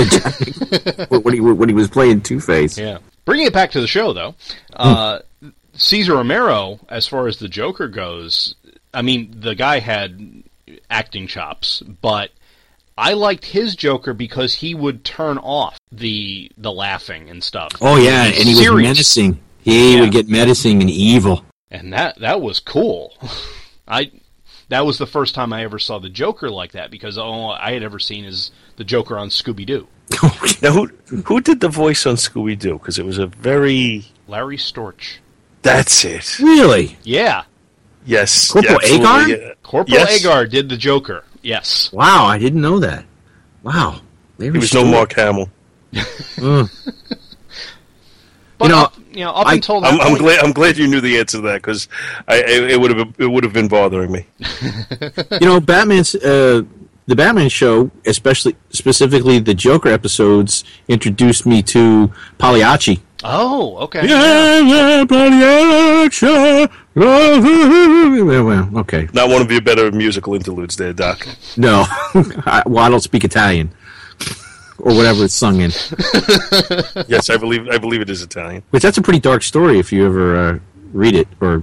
when 1.22 1.34
he 1.34 1.40
when 1.40 1.68
he 1.68 1.74
was 1.74 1.88
playing 1.88 2.20
Two 2.22 2.40
Face. 2.40 2.78
yeah. 2.78 2.98
Bringing 3.24 3.46
it 3.46 3.52
back 3.52 3.72
to 3.72 3.80
the 3.80 3.86
show, 3.88 4.12
though, 4.12 4.34
uh, 4.74 5.18
Cesar 5.74 6.14
Romero, 6.14 6.78
as 6.88 7.06
far 7.08 7.26
as 7.26 7.38
the 7.38 7.48
Joker 7.48 7.88
goes, 7.88 8.54
I 8.94 9.02
mean, 9.02 9.34
the 9.40 9.54
guy 9.56 9.80
had 9.80 10.42
acting 10.90 11.26
chops, 11.26 11.80
but 11.80 12.30
I 12.96 13.14
liked 13.14 13.44
his 13.44 13.74
Joker 13.74 14.14
because 14.14 14.54
he 14.54 14.74
would 14.74 15.04
turn 15.04 15.38
off 15.38 15.76
the 15.90 16.50
the 16.56 16.72
laughing 16.72 17.28
and 17.28 17.42
stuff. 17.42 17.72
Oh 17.80 17.96
yeah, 17.96 18.24
and 18.26 18.34
he 18.34 18.54
was 18.54 18.70
menacing. 18.82 19.40
He 19.62 19.94
Yeah. 19.94 20.00
would 20.02 20.12
get 20.12 20.28
menacing 20.28 20.80
and 20.80 20.90
evil. 20.90 21.44
and 21.70 21.92
that 21.92 22.18
that 22.20 22.40
was 22.40 22.60
cool. 22.60 23.12
I 23.88 24.10
that 24.68 24.84
was 24.86 24.98
the 24.98 25.06
first 25.06 25.34
time 25.34 25.52
I 25.52 25.62
ever 25.64 25.78
saw 25.78 25.98
the 25.98 26.08
Joker 26.08 26.50
like 26.50 26.72
that 26.72 26.90
because 26.90 27.16
all 27.18 27.52
I 27.52 27.72
had 27.72 27.82
ever 27.82 27.98
seen 27.98 28.24
is 28.24 28.50
the 28.76 28.84
Joker 28.84 29.18
on 29.18 29.28
Scooby 29.28 29.64
Doo. 29.66 29.86
now 30.62 30.72
who 30.72 30.86
who 31.24 31.40
did 31.40 31.60
the 31.60 31.68
voice 31.68 32.06
on 32.06 32.14
Scooby 32.16 32.58
Doo? 32.58 32.74
Because 32.78 32.98
it 32.98 33.04
was 33.04 33.18
a 33.18 33.26
very 33.26 34.04
Larry 34.28 34.56
Storch. 34.56 35.16
that's 35.62 36.04
it. 36.04 36.38
really? 36.38 36.96
Yeah, 37.02 37.44
Yes, 38.04 38.52
Corporal 38.52 38.76
absolutely, 38.76 39.04
Agarn? 39.06 39.28
yeah. 39.28 39.52
Corporal 39.64 39.98
Yes. 39.98 40.22
Agarn 40.24 40.48
did 40.48 40.68
the 40.68 40.76
Joker. 40.76 41.24
Yes. 41.42 41.92
Wow, 41.92 42.24
I 42.26 42.38
didn't 42.38 42.60
know 42.60 42.78
that. 42.78 43.04
Wow, 43.64 44.00
He 44.38 44.48
was 44.50 44.72
no 44.72 44.84
Mark 44.84 45.12
Hamill. 45.14 45.48
Mm. 45.92 46.70
But 48.58 48.64
You 48.66 48.70
know- 48.70 48.78
I'll, 48.78 48.92
you 49.16 49.24
know, 49.24 49.32
up 49.32 49.46
I- 49.46 49.54
until 49.54 49.80
that 49.80 49.94
I'm, 49.94 50.00
I'm 50.00 50.18
glad. 50.18 50.38
I'm 50.44 50.52
glad 50.52 50.76
you 50.76 50.86
knew 50.86 51.00
the 51.00 51.18
answer 51.18 51.38
to 51.38 51.42
that 51.42 51.62
because 51.62 51.88
it, 52.28 52.70
it 52.72 52.80
would 52.80 52.96
have 52.96 53.14
it 53.18 53.26
would 53.26 53.44
have 53.44 53.52
been 53.52 53.68
bothering 53.68 54.12
me. 54.12 54.26
you 55.40 55.46
know, 55.46 55.58
Batman's 55.60 56.14
uh, 56.14 56.62
the 57.06 57.16
Batman 57.16 57.48
show, 57.48 57.90
especially 58.04 58.56
specifically 58.70 59.38
the 59.38 59.54
Joker 59.54 59.88
episodes, 59.88 60.64
introduced 60.88 61.46
me 61.46 61.62
to 61.62 62.12
Pagliacci. 62.38 63.00
Oh, 63.24 63.76
okay. 63.78 64.06
Yeah, 64.06 64.58
yeah, 64.60 65.04
Pagliacci. 65.04 66.68
Well, 66.94 68.78
okay. 68.80 69.08
Not 69.12 69.28
one 69.30 69.40
of 69.42 69.50
your 69.50 69.60
better 69.62 69.90
musical 69.92 70.34
interludes, 70.34 70.76
there, 70.76 70.92
Doc. 70.92 71.26
No, 71.56 71.84
I, 72.46 72.62
well, 72.66 72.84
I 72.84 72.88
don't 72.90 73.00
speak 73.00 73.24
Italian 73.24 73.70
or 74.78 74.94
whatever 74.94 75.24
it's 75.24 75.34
sung 75.34 75.60
in. 75.60 75.70
yes, 77.08 77.30
I 77.30 77.36
believe 77.36 77.68
I 77.68 77.78
believe 77.78 78.00
it 78.00 78.10
is 78.10 78.22
Italian. 78.22 78.62
Which 78.70 78.82
that's 78.82 78.98
a 78.98 79.02
pretty 79.02 79.20
dark 79.20 79.42
story 79.42 79.78
if 79.78 79.92
you 79.92 80.06
ever 80.06 80.36
uh, 80.36 80.58
read 80.92 81.14
it 81.14 81.28
or 81.40 81.62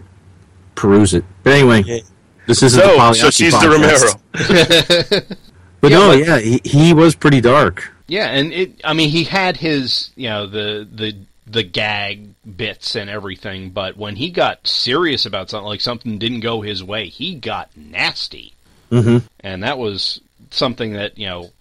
peruse 0.76 1.14
it. 1.14 1.24
But 1.44 1.54
anyway, 1.54 1.84
Yeah. 1.86 2.00
this 2.48 2.64
isn't 2.64 2.80
the 2.80 2.86
So, 2.88 2.98
Pagliacci 2.98 3.20
so 3.22 3.30
she's 3.32 3.60
the. 3.60 3.70
Romero. 3.70 5.36
But 5.82 5.92
Yeah, 5.92 5.98
no, 5.98 6.08
but- 6.12 6.20
yeah, 6.20 6.40
he, 6.40 6.62
he 6.64 6.94
was 6.94 7.14
pretty 7.14 7.42
dark. 7.42 7.92
Yeah, 8.08 8.28
and 8.28 8.54
it. 8.54 8.80
I 8.86 8.94
mean, 8.94 9.10
he 9.10 9.26
had 9.26 9.58
his, 9.58 10.12
you 10.16 10.30
know, 10.30 10.48
the 10.48 10.88
the 10.90 11.16
the 11.46 11.64
gag 11.64 12.30
bits 12.56 12.96
and 12.96 13.10
everything, 13.10 13.70
but 13.72 13.98
when 13.98 14.16
he 14.16 14.30
got 14.30 14.66
serious 14.66 15.26
about 15.26 15.50
something, 15.50 15.68
like 15.68 15.82
something 15.82 16.18
didn't 16.20 16.40
go 16.40 16.62
his 16.62 16.82
way, 16.84 17.08
he 17.10 17.36
got 17.36 17.70
nasty, 17.76 18.54
hmm 18.90 19.18
and 19.42 19.64
that 19.64 19.78
was 19.78 20.22
something 20.52 20.94
that 20.94 21.18
you 21.18 21.28
know 21.28 21.52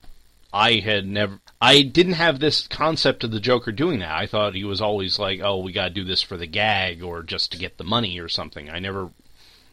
I 0.52 0.74
had 0.74 1.04
never. 1.06 1.38
I 1.62 1.82
didn't 1.82 2.14
have 2.14 2.40
this 2.40 2.66
concept 2.66 3.22
of 3.22 3.30
the 3.30 3.38
Joker 3.38 3.70
doing 3.70 4.00
that. 4.00 4.10
I 4.10 4.26
thought 4.26 4.56
he 4.56 4.64
was 4.64 4.80
always 4.80 5.20
like, 5.20 5.40
"Oh, 5.40 5.58
we 5.58 5.70
got 5.70 5.84
to 5.84 5.94
do 5.94 6.02
this 6.02 6.20
for 6.20 6.36
the 6.36 6.46
gag 6.46 7.04
or 7.04 7.22
just 7.22 7.52
to 7.52 7.58
get 7.58 7.78
the 7.78 7.84
money 7.84 8.18
or 8.18 8.28
something." 8.28 8.68
I 8.68 8.80
never, 8.80 9.10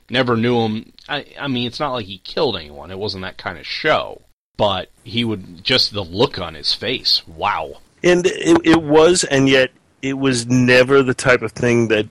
never 0.07 0.37
knew 0.37 0.59
him. 0.61 0.93
I, 1.09 1.25
I 1.39 1.47
mean, 1.47 1.65
it's 1.65 1.79
not 1.79 1.93
like 1.93 2.05
he 2.05 2.19
killed 2.19 2.55
anyone. 2.55 2.91
It 2.91 2.99
wasn't 2.99 3.23
that 3.23 3.37
kind 3.37 3.57
of 3.57 3.65
show. 3.65 4.21
But 4.55 4.91
he 5.03 5.23
would 5.23 5.63
just 5.63 5.91
the 5.91 6.03
look 6.03 6.37
on 6.37 6.53
his 6.53 6.73
face. 6.73 7.27
Wow. 7.27 7.77
And 8.03 8.25
it, 8.27 8.61
it 8.63 8.83
was, 8.83 9.23
and 9.23 9.49
yet 9.49 9.71
it 10.03 10.13
was 10.13 10.45
never 10.45 11.01
the 11.01 11.15
type 11.15 11.41
of 11.41 11.53
thing 11.53 11.87
that, 11.87 12.07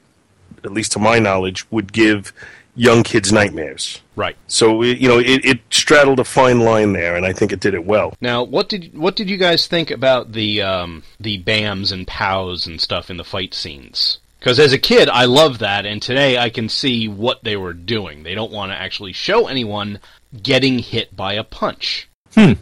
at 0.65 0.73
least 0.73 0.93
to 0.93 0.99
my 0.99 1.21
knowledge, 1.21 1.71
would 1.71 1.93
give 1.93 2.33
young 2.79 3.03
kids 3.03 3.33
nightmares. 3.33 4.01
Right. 4.17 4.37
So 4.47 4.83
it, 4.83 4.99
you 4.99 5.09
know, 5.09 5.19
it, 5.19 5.45
it 5.45 5.61
straddled 5.71 6.21
a 6.21 6.25
fine 6.25 6.61
line 6.61 6.93
there, 6.93 7.17
and 7.17 7.27
I 7.27 7.33
think 7.33 7.53
it 7.53 7.61
did 7.61 7.75
it 7.75 7.85
well. 7.85 8.15
Now, 8.21 8.43
what 8.43 8.69
did 8.69 8.97
what 8.97 9.17
did 9.17 9.29
you 9.29 9.37
guys 9.37 9.67
think 9.67 9.91
about 9.91 10.33
the 10.33 10.63
um, 10.63 11.03
the 11.21 11.43
bams 11.43 11.93
and 11.93 12.07
pows 12.07 12.67
and 12.67 12.81
stuff 12.81 13.11
in 13.11 13.17
the 13.17 13.25
fight 13.25 13.53
scenes? 13.55 14.19
Because 14.39 14.59
as 14.61 14.73
a 14.73 14.79
kid, 14.79 15.09
I 15.09 15.25
loved 15.25 15.61
that, 15.61 15.85
and 15.85 16.01
today 16.01 16.39
I 16.39 16.49
can 16.49 16.69
see 16.69 17.09
what 17.09 17.43
they 17.43 17.57
were 17.57 17.75
doing. 17.75 18.23
They 18.23 18.35
don't 18.37 18.53
want 18.53 18.71
to 18.71 18.77
actually 18.77 19.13
show 19.13 19.49
anyone 19.49 19.99
getting 20.43 20.79
hit 20.79 21.15
by 21.17 21.33
a 21.35 21.43
punch. 21.43 22.09
Hmm. 22.35 22.53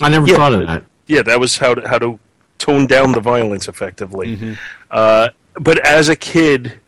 I 0.00 0.08
never 0.08 0.26
Yeah. 0.28 0.36
thought 0.36 0.52
of 0.52 0.66
that. 0.68 0.84
Yeah, 1.08 1.22
that 1.22 1.40
was 1.40 1.58
how 1.58 1.74
to, 1.74 1.88
how 1.88 1.98
to 1.98 2.20
tone 2.58 2.86
down 2.86 3.10
the 3.12 3.20
violence 3.20 3.66
effectively. 3.66 4.36
Mm-hmm. 4.36 4.52
Uh, 4.90 5.30
but 5.54 5.78
as 5.84 6.08
a 6.08 6.14
kid, 6.14 6.78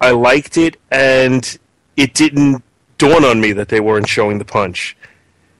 I 0.00 0.12
liked 0.12 0.56
it, 0.56 0.76
and 0.92 1.58
it 1.96 2.14
didn't 2.14 2.62
dawn 2.98 3.24
on 3.24 3.40
me 3.40 3.52
that 3.52 3.68
they 3.68 3.80
weren't 3.80 4.08
showing 4.08 4.38
the 4.38 4.44
punch. 4.44 4.96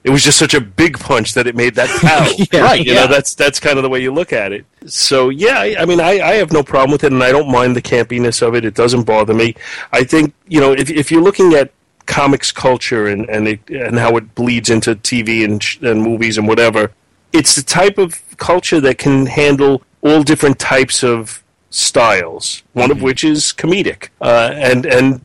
It 0.03 0.09
was 0.09 0.21
just 0.23 0.37
such 0.37 0.53
a 0.53 0.59
big 0.59 0.99
punch 0.99 1.33
that 1.33 1.47
it 1.47 1.55
made 1.55 1.75
that 1.75 1.89
pow. 2.01 2.29
Yeah. 2.51 2.61
Right, 2.63 2.85
You 2.85 2.93
yeah. 2.93 3.01
know, 3.01 3.07
that's 3.07 3.35
that's 3.35 3.59
kind 3.59 3.77
of 3.77 3.83
the 3.83 3.89
way 3.89 4.01
you 4.01 4.11
look 4.13 4.33
at 4.33 4.51
it. 4.51 4.65
So 4.85 5.29
yeah, 5.29 5.59
I, 5.59 5.75
I 5.79 5.85
mean, 5.85 6.01
I, 6.01 6.19
I 6.19 6.33
have 6.33 6.51
no 6.51 6.61
problem 6.63 6.91
with 6.91 7.03
it, 7.05 7.13
and 7.13 7.23
I 7.23 7.31
don't 7.31 7.49
mind 7.51 7.75
the 7.75 7.81
campiness 7.81 8.41
of 8.45 8.53
it. 8.55 8.65
It 8.65 8.75
doesn't 8.75 9.03
bother 9.03 9.33
me. 9.33 9.55
I 9.93 10.03
think 10.03 10.33
you 10.47 10.59
know, 10.59 10.73
if 10.73 10.89
if 10.89 11.09
you're 11.11 11.21
looking 11.21 11.53
at 11.53 11.71
comics 12.05 12.51
culture 12.51 13.07
and 13.07 13.29
and 13.29 13.47
it, 13.47 13.69
and 13.69 13.97
how 13.97 14.17
it 14.17 14.35
bleeds 14.35 14.69
into 14.69 14.93
TV 14.95 15.45
and 15.45 15.63
sh- 15.63 15.79
and 15.81 16.01
movies 16.03 16.37
and 16.37 16.49
whatever, 16.49 16.91
it's 17.31 17.55
the 17.55 17.63
type 17.63 17.97
of 17.97 18.21
culture 18.37 18.81
that 18.81 18.97
can 18.97 19.25
handle 19.25 19.83
all 20.01 20.21
different 20.21 20.59
types 20.59 21.01
of 21.01 21.41
styles. 21.69 22.61
One 22.73 22.91
of 22.91 23.01
which 23.01 23.23
is 23.23 23.53
comedic, 23.53 24.09
uh, 24.19 24.51
and 24.53 24.85
and 24.85 25.21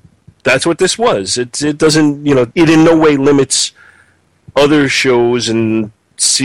that's 0.49 0.67
what 0.67 0.79
this 0.79 0.99
was. 0.99 1.39
It 1.39 1.63
it 1.63 1.79
doesn't 1.79 2.25
you 2.27 2.35
know 2.35 2.51
it 2.55 2.71
in 2.71 2.85
no 2.85 2.97
way 2.97 3.17
limits 3.17 3.73
other 4.57 4.89
shows 4.89 5.49
and 5.49 5.93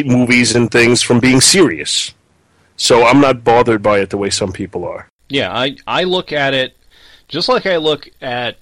movies 0.05 0.55
and 0.55 0.69
things 0.69 1.01
from 1.01 1.19
being 1.19 1.41
serious. 1.41 2.13
So 2.75 3.05
I'm 3.05 3.21
not 3.21 3.43
bothered 3.43 3.81
by 3.81 3.99
it 3.99 4.09
the 4.09 4.17
way 4.17 4.29
some 4.29 4.51
people 4.51 4.85
are. 4.85 5.07
Yeah, 5.29 5.51
I 5.51 5.77
I 5.87 6.03
look 6.03 6.31
at 6.31 6.53
it 6.53 6.75
just 7.27 7.49
like 7.49 7.65
I 7.65 7.77
look 7.77 8.09
at 8.21 8.57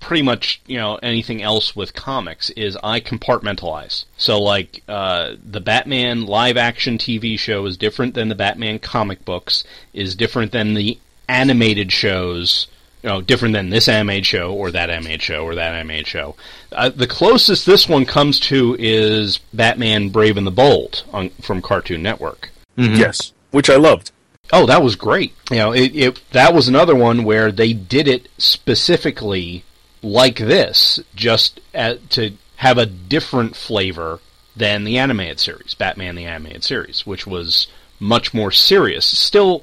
pretty 0.00 0.22
much 0.22 0.60
you 0.66 0.76
know 0.76 0.96
anything 0.96 1.42
else 1.42 1.74
with 1.74 1.94
comics 1.94 2.50
is 2.50 2.76
I 2.82 3.00
compartmentalize. 3.00 4.04
So 4.16 4.40
like 4.40 4.82
uh, 4.88 5.34
the 5.44 5.60
Batman 5.60 6.26
live 6.26 6.56
action 6.56 6.98
TV 6.98 7.38
show 7.38 7.64
is 7.66 7.76
different 7.76 8.14
than 8.14 8.28
the 8.28 8.34
Batman 8.34 8.78
comic 8.78 9.24
books, 9.24 9.64
is 9.92 10.14
different 10.14 10.52
than 10.52 10.74
the 10.74 10.98
animated 11.28 11.92
shows. 11.92 12.68
You 13.06 13.12
know, 13.12 13.20
different 13.20 13.54
than 13.54 13.70
this 13.70 13.86
animated 13.86 14.26
show 14.26 14.52
or 14.52 14.72
that 14.72 14.90
animated 14.90 15.22
show 15.22 15.44
or 15.44 15.54
that 15.54 15.74
animated 15.74 16.08
show. 16.08 16.34
Uh, 16.72 16.88
the 16.88 17.06
closest 17.06 17.64
this 17.64 17.88
one 17.88 18.04
comes 18.04 18.40
to 18.40 18.74
is 18.80 19.38
Batman 19.54 20.08
Brave 20.08 20.36
and 20.36 20.44
the 20.44 20.50
Bold 20.50 21.04
on, 21.12 21.30
from 21.40 21.62
Cartoon 21.62 22.02
Network. 22.02 22.50
Yes, 22.98 23.32
which 23.52 23.70
I 23.70 23.76
loved. 23.76 24.10
Oh, 24.52 24.66
that 24.66 24.82
was 24.82 24.96
great. 24.96 25.34
You 25.52 25.56
know, 25.58 25.72
it, 25.72 25.94
it 25.94 26.20
that 26.32 26.52
was 26.52 26.66
another 26.66 26.96
one 26.96 27.22
where 27.22 27.52
they 27.52 27.72
did 27.72 28.08
it 28.08 28.28
specifically 28.38 29.62
like 30.02 30.38
this, 30.38 30.98
just 31.14 31.60
at, 31.72 32.10
to 32.10 32.32
have 32.56 32.76
a 32.76 32.86
different 32.86 33.54
flavor 33.54 34.18
than 34.56 34.82
the 34.82 34.98
animated 34.98 35.38
series, 35.38 35.74
Batman 35.74 36.16
the 36.16 36.24
animated 36.24 36.64
series, 36.64 37.06
which 37.06 37.24
was 37.24 37.68
much 38.00 38.34
more 38.34 38.50
serious. 38.50 39.06
Still 39.06 39.62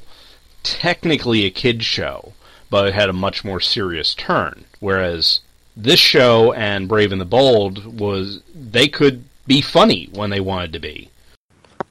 technically 0.64 1.44
a 1.44 1.50
kids 1.50 1.84
show, 1.84 2.32
but 2.74 2.88
it 2.88 2.96
had 2.96 3.08
a 3.08 3.14
much 3.14 3.46
more 3.46 3.60
serious 3.60 4.16
turn. 4.16 4.66
Whereas 4.80 5.42
this 5.78 6.00
show 6.00 6.54
and 6.54 6.88
Brave 6.88 7.12
and 7.12 7.22
the 7.22 7.26
Bold 7.26 8.00
was 8.00 8.42
they 8.56 8.88
could 8.88 9.26
be 9.46 9.62
funny 9.62 10.10
when 10.12 10.32
they 10.32 10.40
wanted 10.40 10.74
to 10.74 10.80
be. 10.80 11.12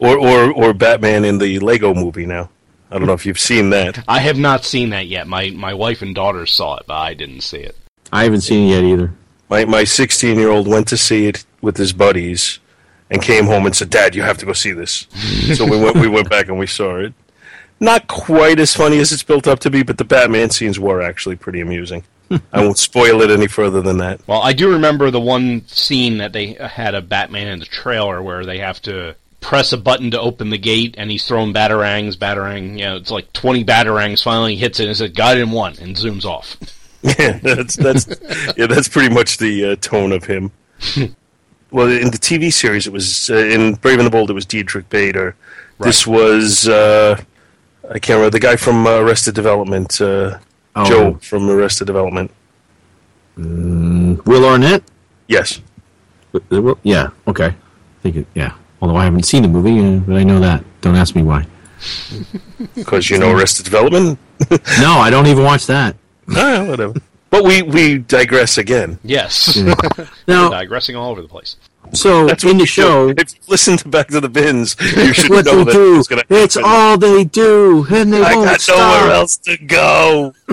Or 0.00 0.18
or 0.18 0.50
or 0.50 0.74
Batman 0.74 1.24
in 1.24 1.38
the 1.38 1.60
Lego 1.60 1.94
movie 1.94 2.26
now. 2.26 2.50
I 2.90 2.98
don't 2.98 3.06
know 3.06 3.12
if 3.12 3.24
you've 3.24 3.38
seen 3.38 3.70
that. 3.70 4.02
I 4.08 4.18
have 4.18 4.36
not 4.36 4.64
seen 4.64 4.90
that 4.90 5.06
yet. 5.06 5.28
My 5.28 5.50
my 5.50 5.72
wife 5.72 6.02
and 6.02 6.16
daughter 6.16 6.46
saw 6.46 6.78
it, 6.78 6.86
but 6.88 6.94
I 6.94 7.14
didn't 7.14 7.42
see 7.42 7.58
it. 7.58 7.76
I 8.12 8.24
haven't 8.24 8.40
seen 8.40 8.66
it 8.66 8.72
yet 8.72 8.82
either. 8.82 9.12
My 9.48 9.64
my 9.64 9.84
16 9.84 10.36
year 10.36 10.50
old 10.50 10.66
went 10.66 10.88
to 10.88 10.96
see 10.96 11.28
it 11.28 11.46
with 11.60 11.76
his 11.76 11.92
buddies, 11.92 12.58
and 13.08 13.22
came 13.22 13.46
home 13.46 13.66
and 13.66 13.76
said, 13.76 13.88
"Dad, 13.88 14.16
you 14.16 14.22
have 14.22 14.38
to 14.38 14.46
go 14.46 14.52
see 14.52 14.72
this." 14.72 15.06
so 15.54 15.64
we 15.64 15.78
went 15.78 15.94
we 15.94 16.08
went 16.08 16.28
back 16.28 16.48
and 16.48 16.58
we 16.58 16.66
saw 16.66 16.96
it. 16.96 17.14
Not 17.82 18.06
quite 18.06 18.60
as 18.60 18.76
funny 18.76 18.98
as 18.98 19.10
it's 19.10 19.24
built 19.24 19.48
up 19.48 19.58
to 19.58 19.70
be, 19.70 19.82
but 19.82 19.98
the 19.98 20.04
Batman 20.04 20.50
scenes 20.50 20.78
were 20.78 21.02
actually 21.02 21.34
pretty 21.34 21.60
amusing. 21.60 22.04
I 22.52 22.62
won't 22.62 22.78
spoil 22.78 23.22
it 23.22 23.30
any 23.30 23.48
further 23.48 23.82
than 23.82 23.98
that. 23.98 24.20
Well, 24.28 24.40
I 24.40 24.52
do 24.52 24.70
remember 24.70 25.10
the 25.10 25.20
one 25.20 25.66
scene 25.66 26.18
that 26.18 26.32
they 26.32 26.52
had 26.52 26.94
of 26.94 27.08
Batman 27.08 27.48
in 27.48 27.58
the 27.58 27.64
trailer 27.64 28.22
where 28.22 28.46
they 28.46 28.58
have 28.58 28.80
to 28.82 29.16
press 29.40 29.72
a 29.72 29.76
button 29.76 30.12
to 30.12 30.20
open 30.20 30.50
the 30.50 30.58
gate, 30.58 30.94
and 30.96 31.10
he's 31.10 31.26
throwing 31.26 31.52
batarangs, 31.52 32.14
batarang. 32.14 32.78
You 32.78 32.84
know, 32.84 32.96
it's 32.98 33.10
like 33.10 33.32
twenty 33.32 33.64
batarangs. 33.64 34.22
Finally, 34.22 34.54
hits 34.54 34.78
it 34.78 34.86
and 34.86 34.96
says, 34.96 35.10
"Got 35.10 35.38
it 35.38 35.40
in 35.40 35.50
one," 35.50 35.74
and 35.80 35.96
zooms 35.96 36.24
off. 36.24 36.56
Yeah, 37.04 37.40
that's 37.42 37.74
that's 37.74 38.06
yeah, 38.56 38.68
that's 38.68 38.86
pretty 38.86 39.12
much 39.12 39.38
the 39.38 39.72
uh, 39.72 39.76
tone 39.80 40.12
of 40.12 40.22
him. 40.22 40.52
well, 41.72 41.88
in 41.88 42.12
the 42.12 42.16
TV 42.16 42.52
series, 42.52 42.86
it 42.86 42.92
was 42.92 43.28
uh, 43.28 43.38
in 43.38 43.74
Brave 43.74 43.98
and 43.98 44.06
the 44.06 44.10
Bold. 44.10 44.30
It 44.30 44.34
was 44.34 44.46
Diedrich 44.46 44.88
Bader. 44.88 45.34
This 45.80 46.06
was 46.06 46.68
uh, 46.68 47.20
I 47.90 47.98
can't 47.98 48.16
remember 48.18 48.30
the 48.30 48.40
guy 48.40 48.56
from 48.56 48.86
uh, 48.86 48.98
Arrested 49.00 49.34
Development, 49.34 50.00
uh, 50.00 50.38
Oh. 50.74 50.84
Joe 50.86 51.14
from 51.20 51.50
Arrested 51.50 51.86
Development. 51.86 52.30
Will 53.36 54.44
Arnett? 54.46 54.82
Yes, 55.28 55.60
Yeah, 56.82 57.08
okay. 57.26 57.46
I 57.48 57.54
think 58.02 58.16
it, 58.16 58.26
yeah. 58.34 58.54
Although 58.80 58.96
I 58.96 59.04
haven't 59.04 59.24
seen 59.24 59.42
the 59.42 59.48
movie, 59.48 59.78
uh, 59.80 60.00
but 60.00 60.16
I 60.16 60.24
know 60.24 60.40
that. 60.40 60.64
Don't 60.80 60.96
ask 60.96 61.14
me 61.14 61.22
why. 61.22 61.46
because 62.74 63.10
you 63.10 63.18
know 63.18 63.32
Arrested 63.32 63.64
Development. 63.64 64.18
No, 64.80 64.94
I 64.94 65.08
don't 65.10 65.26
even 65.28 65.44
watch 65.44 65.66
that. 65.66 65.94
ah, 66.36 66.64
whatever. 66.64 66.94
But 67.30 67.44
we 67.44 67.62
we 67.62 67.98
digress 67.98 68.58
again. 68.58 68.98
Yes, 69.04 69.56
Now, 70.26 70.50
digressing 70.50 70.96
all 70.96 71.10
over 71.12 71.22
the 71.22 71.28
place. 71.28 71.56
So 71.92 72.26
That's 72.28 72.44
in 72.44 72.50
the 72.50 72.54
we 72.54 72.58
do. 72.60 72.66
show, 72.66 73.08
If 73.10 73.34
you 73.34 73.40
listen 73.48 73.76
to 73.78 73.88
Back 73.88 74.08
to 74.08 74.20
the 74.20 74.28
Bins, 74.28 74.76
you 74.96 75.12
should 75.12 75.30
what 75.30 75.44
know 75.44 75.58
they 75.58 75.64
that 75.64 75.72
do, 75.72 75.98
it's 75.98 76.08
going 76.08 76.22
to. 76.22 76.34
it's 76.42 76.56
all 76.56 76.96
they 76.98 77.24
do, 77.24 77.86
and 77.90 78.12
they 78.12 78.22
I 78.22 78.34
won't 78.34 78.48
got 78.50 78.60
stop. 78.60 78.76
nowhere 79.02 79.14
else 79.14 79.36
to 79.38 79.56
go. 79.58 80.34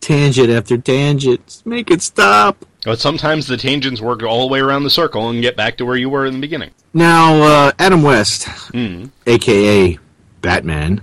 Tangent 0.00 0.50
after 0.50 0.76
tangent, 0.76 1.62
make 1.64 1.90
it 1.90 2.02
stop. 2.02 2.62
But 2.84 2.98
sometimes 3.00 3.46
the 3.46 3.56
tangents 3.56 4.02
work 4.02 4.22
all 4.22 4.46
the 4.46 4.52
way 4.52 4.60
around 4.60 4.82
the 4.82 4.90
circle 4.90 5.30
and 5.30 5.40
get 5.40 5.56
back 5.56 5.78
to 5.78 5.86
where 5.86 5.96
you 5.96 6.10
were 6.10 6.26
in 6.26 6.34
the 6.34 6.40
beginning. 6.40 6.72
Now, 6.92 7.42
uh, 7.42 7.72
Adam 7.78 8.02
West, 8.02 8.42
Mm. 8.74 9.10
aka 9.26 9.98
Batman, 10.42 11.00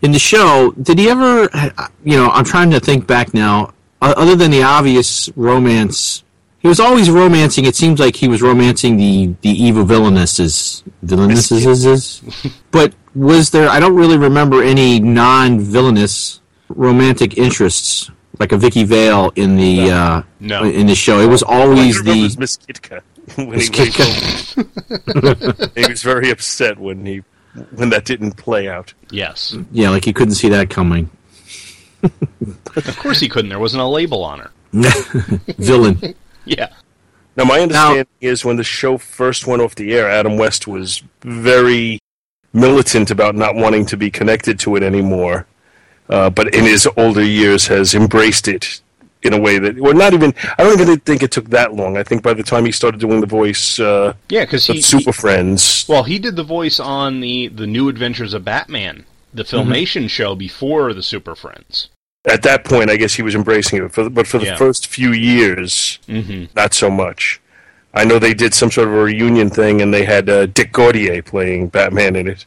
in 0.00 0.12
the 0.12 0.18
show, 0.18 0.72
did 0.82 0.98
he 0.98 1.10
ever? 1.10 1.50
You 2.02 2.16
know, 2.16 2.30
I'm 2.30 2.46
trying 2.46 2.70
to 2.70 2.80
think 2.80 3.06
back 3.06 3.34
now. 3.34 3.74
Other 4.00 4.34
than 4.36 4.50
the 4.50 4.62
obvious 4.62 5.28
romance, 5.36 6.24
he 6.60 6.68
was 6.68 6.78
always 6.80 7.10
romancing. 7.10 7.64
It 7.64 7.74
seems 7.76 7.98
like 8.00 8.16
he 8.16 8.28
was 8.28 8.40
romancing 8.42 8.96
the 8.96 9.34
the 9.42 9.50
evil 9.50 9.84
villainesses, 9.84 10.82
villainesses. 11.04 12.52
but 12.70 12.94
was 13.14 13.50
there? 13.50 13.68
I 13.68 13.80
don't 13.80 13.96
really 13.96 14.18
remember 14.18 14.62
any 14.62 15.00
non-villainous 15.00 16.40
romantic 16.68 17.36
interests 17.36 18.10
like 18.38 18.52
a 18.52 18.56
Vicki 18.56 18.84
Vale 18.84 19.32
in 19.36 19.56
the 19.56 19.90
uh, 19.90 20.22
No. 20.38 20.64
in 20.64 20.86
the 20.86 20.94
show. 20.94 21.20
It 21.20 21.26
was 21.28 21.42
always 21.42 22.02
the 22.02 22.22
was 22.22 22.38
Miss 22.38 22.56
Kitka. 22.56 23.02
when 23.36 23.50
Miss 23.50 23.68
he, 23.68 23.80
was- 23.82 24.54
Kitka. 24.54 25.72
he 25.84 25.86
was 25.90 26.02
very 26.02 26.30
upset 26.30 26.78
when 26.78 27.04
he 27.04 27.22
when 27.74 27.90
that 27.90 28.04
didn't 28.04 28.36
play 28.36 28.68
out. 28.68 28.94
Yes. 29.10 29.56
Yeah, 29.72 29.90
like 29.90 30.04
he 30.04 30.12
couldn't 30.12 30.34
see 30.34 30.48
that 30.50 30.70
coming. 30.70 31.10
Of 32.76 32.96
course 32.98 33.20
he 33.20 33.28
couldn't. 33.28 33.48
There 33.50 33.58
wasn't 33.58 33.82
a 33.82 33.86
label 33.86 34.22
on 34.24 34.38
her. 34.38 34.50
Villain. 35.58 36.14
Yeah. 36.46 36.68
Now, 37.36 37.44
my 37.44 37.60
understanding 37.60 38.06
is 38.20 38.44
when 38.44 38.56
the 38.56 38.64
show 38.64 38.98
first 38.98 39.46
went 39.46 39.62
off 39.62 39.74
the 39.76 39.92
air, 39.94 40.10
Adam 40.10 40.36
West 40.36 40.66
was 40.66 41.02
very 41.22 41.98
militant 42.52 43.10
about 43.10 43.34
not 43.36 43.54
wanting 43.54 43.86
to 43.86 43.96
be 43.96 44.10
connected 44.10 44.58
to 44.60 44.76
it 44.76 44.82
anymore. 44.82 45.46
Uh, 46.08 46.28
but 46.28 46.52
in 46.54 46.64
his 46.64 46.88
older 46.96 47.22
years, 47.22 47.68
has 47.68 47.94
embraced 47.94 48.48
it 48.48 48.80
in 49.22 49.32
a 49.32 49.38
way 49.40 49.58
that, 49.60 49.78
well, 49.78 49.94
not 49.94 50.12
even. 50.12 50.34
I 50.58 50.64
don't 50.64 50.80
even 50.80 50.98
think 51.00 51.22
it 51.22 51.30
took 51.30 51.50
that 51.50 51.74
long. 51.74 51.96
I 51.96 52.02
think 52.02 52.22
by 52.22 52.34
the 52.34 52.42
time 52.42 52.64
he 52.66 52.72
started 52.72 53.00
doing 53.00 53.20
the 53.20 53.26
voice 53.28 53.78
uh, 53.78 54.14
Yeah, 54.28 54.44
because 54.44 54.66
he, 54.66 54.80
Super 54.82 55.12
he- 55.12 55.12
Friends, 55.12 55.86
well, 55.88 56.02
he 56.02 56.18
did 56.18 56.34
the 56.36 56.42
voice 56.42 56.80
on 56.80 57.20
the 57.20 57.46
the 57.48 57.66
New 57.66 57.88
Adventures 57.88 58.34
of 58.34 58.44
Batman, 58.44 59.04
the 59.32 59.44
Filmation 59.44 60.10
show 60.10 60.34
before 60.34 60.92
the 60.94 61.02
Super 61.02 61.36
Friends. 61.36 61.90
At 62.26 62.42
that 62.42 62.64
point, 62.64 62.90
I 62.90 62.96
guess 62.96 63.14
he 63.14 63.22
was 63.22 63.34
embracing 63.34 63.82
it. 63.82 63.92
For, 63.92 64.04
the- 64.04 64.10
but 64.10 64.26
for 64.26 64.38
the 64.38 64.46
Yeah. 64.46 64.56
first 64.56 64.86
few 64.86 65.12
years, 65.12 65.98
hmm 66.06 66.44
not 66.54 66.74
so 66.74 66.90
much. 66.90 67.40
I 67.94 68.04
know 68.04 68.18
they 68.18 68.34
did 68.34 68.54
some 68.54 68.70
sort 68.70 68.88
of 68.88 68.94
a 68.94 69.02
reunion 69.02 69.50
thing, 69.50 69.80
and 69.82 69.92
they 69.92 70.04
had 70.04 70.28
uh, 70.28 70.46
Dick 70.46 70.72
Gautier 70.72 71.22
playing 71.22 71.68
Batman 71.68 72.14
in 72.14 72.28
it 72.28 72.44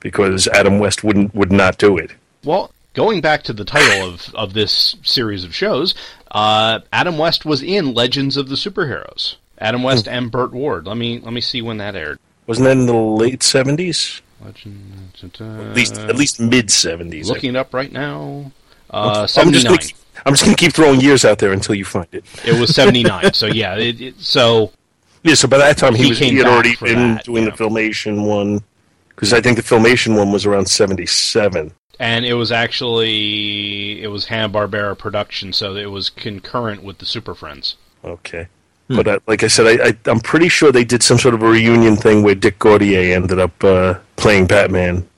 because 0.00 0.48
Adam 0.48 0.78
West 0.78 1.04
wouldn't 1.04 1.34
would 1.34 1.52
not 1.52 1.78
do 1.78 1.96
it. 1.98 2.12
Well, 2.44 2.72
going 2.94 3.20
back 3.20 3.42
to 3.44 3.52
the 3.52 3.64
title 3.64 4.08
of, 4.08 4.34
of 4.34 4.54
this 4.54 4.96
series 5.02 5.44
of 5.44 5.54
shows, 5.54 5.94
uh, 6.32 6.80
Adam 6.92 7.18
West 7.18 7.44
was 7.44 7.62
in 7.62 7.92
Legends 7.94 8.36
of 8.36 8.48
the 8.48 8.56
Superheroes. 8.56 9.36
Adam 9.58 9.82
West 9.82 10.06
Hmm. 10.06 10.12
and 10.14 10.30
Burt 10.30 10.52
Ward. 10.52 10.86
Let 10.86 10.96
me 10.96 11.20
let 11.20 11.34
me 11.34 11.42
see 11.42 11.60
when 11.60 11.76
that 11.76 11.94
aired. 11.94 12.18
Wasn't 12.46 12.64
that 12.64 12.72
in 12.72 12.86
the 12.86 12.94
late 12.94 13.42
seventies? 13.42 14.22
Legend, 14.42 15.12
At 15.22 15.76
least 15.76 15.98
at 15.98 16.16
least 16.16 16.40
mid 16.40 16.70
seventies. 16.70 17.28
looking 17.28 17.50
it 17.50 17.56
up 17.56 17.74
right 17.74 17.92
now. 17.92 18.50
Uh, 18.90 19.26
I'm 19.36 19.52
just 19.52 19.68
keep, 19.68 19.96
I'm 20.26 20.32
just 20.32 20.44
gonna 20.44 20.56
keep 20.56 20.72
throwing 20.72 21.00
years 21.00 21.24
out 21.24 21.38
there 21.38 21.52
until 21.52 21.74
you 21.74 21.84
find 21.84 22.08
it. 22.12 22.24
It 22.44 22.58
was 22.60 22.74
seventy 22.74 23.02
nine. 23.02 23.32
so 23.32 23.46
yeah, 23.46 23.76
it, 23.76 24.00
it, 24.00 24.20
so 24.20 24.72
Yeah, 25.22 25.34
so 25.34 25.48
by 25.48 25.58
that 25.58 25.78
time 25.78 25.94
he, 25.94 26.04
He 26.04 26.08
was 26.10 26.18
came 26.18 26.32
he 26.32 26.38
had 26.38 26.46
already 26.46 26.76
been 26.76 27.14
that, 27.14 27.24
doing 27.24 27.44
yeah. 27.44 27.50
the 27.50 27.56
filmation 27.56 28.26
one 28.26 28.62
because 29.10 29.32
I 29.32 29.40
think 29.40 29.56
the 29.56 29.62
filmation 29.62 30.16
one 30.16 30.32
was 30.32 30.46
around 30.46 30.66
seventy 30.66 31.06
seven. 31.06 31.72
and 31.98 32.24
it 32.24 32.34
was 32.34 32.50
actually 32.50 34.02
it 34.02 34.08
was 34.08 34.24
Hanna 34.26 34.48
Barbera 34.52 34.96
production, 34.98 35.52
so 35.52 35.76
it 35.76 35.90
was 35.90 36.10
concurrent 36.10 36.82
with 36.82 36.98
the 36.98 37.06
Super 37.06 37.34
Friends. 37.34 37.76
Okay. 38.04 38.48
But 38.88 39.06
uh, 39.06 39.20
like 39.28 39.44
I 39.44 39.46
said, 39.46 39.66
I, 39.80 39.88
I, 39.90 39.96
I'm 40.06 40.18
pretty 40.18 40.48
sure 40.48 40.72
they 40.72 40.82
did 40.82 41.00
some 41.00 41.16
sort 41.16 41.32
of 41.34 41.44
a 41.44 41.48
reunion 41.48 41.94
thing 41.94 42.24
where 42.24 42.34
Dick 42.34 42.58
Gautier 42.58 43.14
ended 43.14 43.38
up 43.38 43.62
uh, 43.62 43.94
playing 44.16 44.48
Batman. 44.48 45.08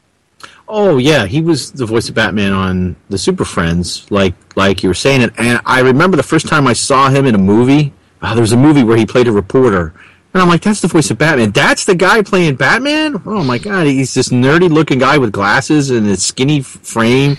Oh 0.75 0.97
yeah, 0.97 1.27
he 1.27 1.43
was 1.43 1.71
the 1.71 1.85
voice 1.85 2.09
of 2.09 2.15
Batman 2.15 2.55
on 2.55 2.97
the 3.11 3.19
Super 3.19 3.45
Friends, 3.45 4.11
like 4.11 4.33
like 4.57 4.83
you 4.83 4.89
were 4.89 4.95
saying 4.95 5.21
it. 5.21 5.31
And 5.37 5.61
I 5.67 5.81
remember 5.81 6.17
the 6.17 6.23
first 6.23 6.49
time 6.49 6.67
I 6.67 6.73
saw 6.73 7.11
him 7.11 7.27
in 7.27 7.35
a 7.35 7.39
movie. 7.39 7.93
Uh, 8.23 8.33
there 8.33 8.41
was 8.41 8.53
a 8.53 8.57
movie 8.57 8.83
where 8.83 8.97
he 8.97 9.05
played 9.05 9.29
a 9.29 9.33
reporter, 9.33 9.93
and 10.33 10.43
I'm 10.43 10.49
like, 10.49 10.63
"That's 10.63 10.81
the 10.81 10.89
voice 10.89 11.11
of 11.11 11.19
Batman. 11.19 11.51
That's 11.51 11.85
the 11.85 11.95
guy 11.95 12.23
playing 12.23 12.55
Batman." 12.55 13.21
Oh 13.27 13.45
my 13.45 13.59
god, 13.59 13.87
he's 13.87 14.15
this 14.15 14.31
nerdy 14.31 14.71
looking 14.71 14.99
guy 14.99 15.19
with 15.19 15.31
glasses 15.31 15.91
and 15.91 16.07
a 16.07 16.17
skinny 16.17 16.63
frame. 16.63 17.37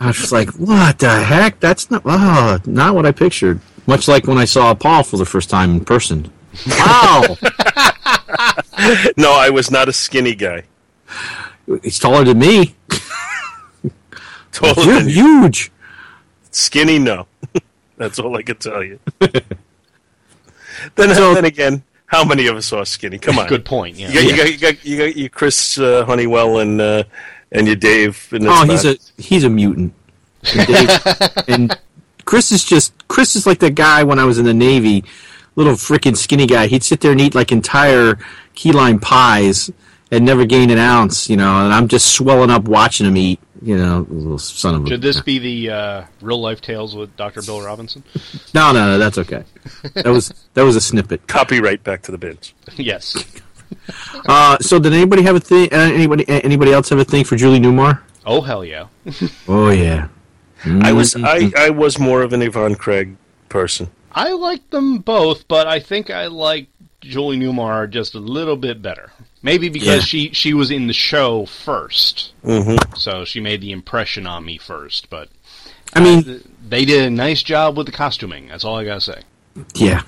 I 0.00 0.08
was 0.08 0.16
just 0.16 0.32
like, 0.32 0.50
"What 0.54 0.98
the 0.98 1.22
heck? 1.22 1.60
That's 1.60 1.88
not 1.88 2.02
oh, 2.04 2.58
not 2.66 2.96
what 2.96 3.06
I 3.06 3.12
pictured." 3.12 3.60
Much 3.86 4.08
like 4.08 4.26
when 4.26 4.38
I 4.38 4.44
saw 4.44 4.74
Paul 4.74 5.04
for 5.04 5.18
the 5.18 5.24
first 5.24 5.50
time 5.50 5.70
in 5.70 5.84
person. 5.84 6.32
Wow, 6.68 7.36
No, 9.16 9.34
I 9.34 9.50
was 9.50 9.70
not 9.70 9.88
a 9.88 9.92
skinny 9.92 10.34
guy. 10.34 10.64
He's 11.82 11.98
taller 11.98 12.24
than 12.24 12.38
me. 12.38 12.74
Taller 14.52 14.82
You're 14.84 15.00
than 15.00 15.08
you. 15.08 15.40
huge. 15.42 15.70
Skinny, 16.50 16.98
no. 16.98 17.26
That's 17.98 18.18
all 18.18 18.34
I 18.36 18.42
can 18.42 18.56
tell 18.56 18.82
you. 18.82 18.98
then, 19.20 21.14
So- 21.14 21.34
then 21.34 21.44
again, 21.44 21.82
how 22.06 22.24
many 22.24 22.46
of 22.46 22.56
us 22.56 22.72
are 22.72 22.84
skinny? 22.86 23.18
Come 23.18 23.38
on. 23.38 23.48
Good 23.48 23.64
point. 23.64 23.96
Yeah. 23.96 24.10
You 24.10 24.14
got, 24.14 24.30
you 24.30 24.36
got, 24.36 24.48
you 24.52 24.58
got, 24.58 24.84
you 24.84 24.96
got 24.98 25.16
your 25.16 25.28
Chris 25.28 25.78
uh, 25.78 26.04
Honeywell 26.04 26.58
and 26.60 26.80
uh, 26.80 27.02
and 27.50 27.66
your 27.66 27.74
Dave. 27.76 28.28
And 28.32 28.46
Oh, 28.46 28.64
that's 28.64 28.82
he's 28.84 28.84
a 29.18 29.22
he's 29.22 29.44
a 29.44 29.50
mutant. 29.50 29.92
And, 30.54 30.66
Dave, 30.68 31.00
and 31.48 31.78
Chris 32.24 32.52
is 32.52 32.62
just 32.64 32.92
Chris 33.08 33.34
is 33.34 33.44
like 33.46 33.58
that 33.58 33.74
guy 33.74 34.04
when 34.04 34.20
I 34.20 34.24
was 34.24 34.38
in 34.38 34.44
the 34.44 34.54
Navy, 34.54 35.04
little 35.56 35.72
freaking 35.74 36.16
skinny 36.16 36.46
guy. 36.46 36.68
He'd 36.68 36.84
sit 36.84 37.00
there 37.00 37.10
and 37.10 37.20
eat 37.20 37.34
like 37.34 37.50
entire 37.50 38.18
key 38.54 38.70
lime 38.70 39.00
pies 39.00 39.70
and 40.10 40.24
never 40.24 40.44
gain 40.44 40.70
an 40.70 40.78
ounce, 40.78 41.28
you 41.28 41.36
know. 41.36 41.64
And 41.64 41.72
I'm 41.72 41.88
just 41.88 42.14
swelling 42.14 42.50
up 42.50 42.64
watching 42.64 43.06
him 43.06 43.16
eat, 43.16 43.40
you 43.62 43.76
know, 43.76 44.06
little 44.08 44.38
son 44.38 44.74
of 44.76 44.84
a. 44.84 44.88
Should 44.88 45.02
this 45.02 45.20
be 45.20 45.38
the 45.38 45.70
uh, 45.70 46.04
real 46.20 46.40
life 46.40 46.60
tales 46.60 46.94
with 46.94 47.16
Dr. 47.16 47.42
Bill 47.42 47.60
Robinson? 47.62 48.04
No, 48.54 48.72
no, 48.72 48.86
no, 48.86 48.98
that's 48.98 49.18
okay. 49.18 49.44
That 49.94 50.06
was 50.06 50.32
that 50.54 50.62
was 50.62 50.76
a 50.76 50.80
snippet. 50.80 51.26
copyright 51.26 51.82
back 51.84 52.02
to 52.02 52.12
the 52.12 52.18
bins. 52.18 52.54
yes. 52.76 53.24
Uh, 54.28 54.56
so 54.60 54.78
did 54.78 54.92
anybody 54.92 55.22
have 55.22 55.34
a 55.34 55.40
thing? 55.40 55.68
Uh, 55.72 55.76
anybody 55.78 56.24
anybody 56.28 56.72
else 56.72 56.88
have 56.88 57.00
a 57.00 57.04
thing 57.04 57.24
for 57.24 57.34
Julie 57.36 57.58
Newmar? 57.58 58.00
Oh 58.24 58.40
hell 58.40 58.64
yeah. 58.64 58.86
Oh 59.48 59.70
yeah. 59.70 60.06
I 60.64 60.92
was 60.92 61.14
Mm-hmm. 61.14 61.56
I, 61.56 61.66
I 61.66 61.70
was 61.70 61.98
more 61.98 62.22
of 62.22 62.32
an 62.32 62.42
Yvonne 62.42 62.76
Craig 62.76 63.16
person. 63.48 63.88
I 64.12 64.32
like 64.32 64.70
them 64.70 64.98
both, 64.98 65.46
but 65.48 65.66
I 65.66 65.80
think 65.80 66.10
I 66.10 66.26
like 66.26 66.68
Julie 67.08 67.36
Newmar 67.38 67.88
just 67.90 68.14
a 68.14 68.18
little 68.18 68.56
bit 68.56 68.82
better. 68.82 69.10
Maybe 69.42 69.68
because 69.68 69.86
Yeah. 69.88 70.00
she 70.00 70.30
she 70.32 70.54
was 70.54 70.70
in 70.70 70.86
the 70.86 70.92
show 70.92 71.44
1st 71.46 72.30
Mm-hmm. 72.44 72.94
so 72.96 73.24
she 73.24 73.40
made 73.40 73.60
the 73.60 73.72
impression 73.72 74.26
on 74.26 74.44
me 74.44 74.58
first. 74.58 75.08
But 75.10 75.28
I 75.94 76.00
mean, 76.00 76.42
they 76.68 76.84
did 76.84 77.04
a 77.06 77.10
nice 77.10 77.42
job 77.42 77.76
with 77.76 77.86
the 77.86 77.92
costuming. 77.92 78.48
That's 78.48 78.64
all 78.64 78.76
I 78.76 78.84
gotta 78.84 79.00
say. 79.00 79.20
Yeah. 79.74 80.02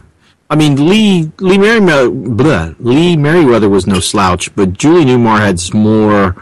I 0.50 0.56
mean, 0.56 0.88
Lee 0.88 1.30
Lee 1.40 1.58
Meriwether, 1.58 2.10
blah, 2.10 2.72
Lee 2.80 3.16
Meriwether 3.16 3.68
was 3.68 3.86
no 3.86 4.00
slouch, 4.00 4.54
but 4.56 4.72
Julie 4.72 5.04
Newmar 5.04 5.38
had 5.40 5.60
more, 5.74 6.36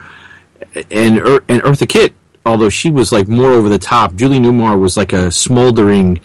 and 0.91 1.19
Ur- 1.19 1.45
and 1.49 1.61
Eartha 1.63 1.89
Kitt, 1.89 2.15
although 2.45 2.69
she 2.69 2.91
was 2.91 3.11
like 3.13 3.27
more 3.29 3.51
over 3.51 3.69
the 3.69 3.79
top, 3.81 4.15
Julie 4.15 4.39
Newmar 4.39 4.79
was 4.79 4.97
like 4.97 5.13
a 5.13 5.31
smoldering 5.33 6.21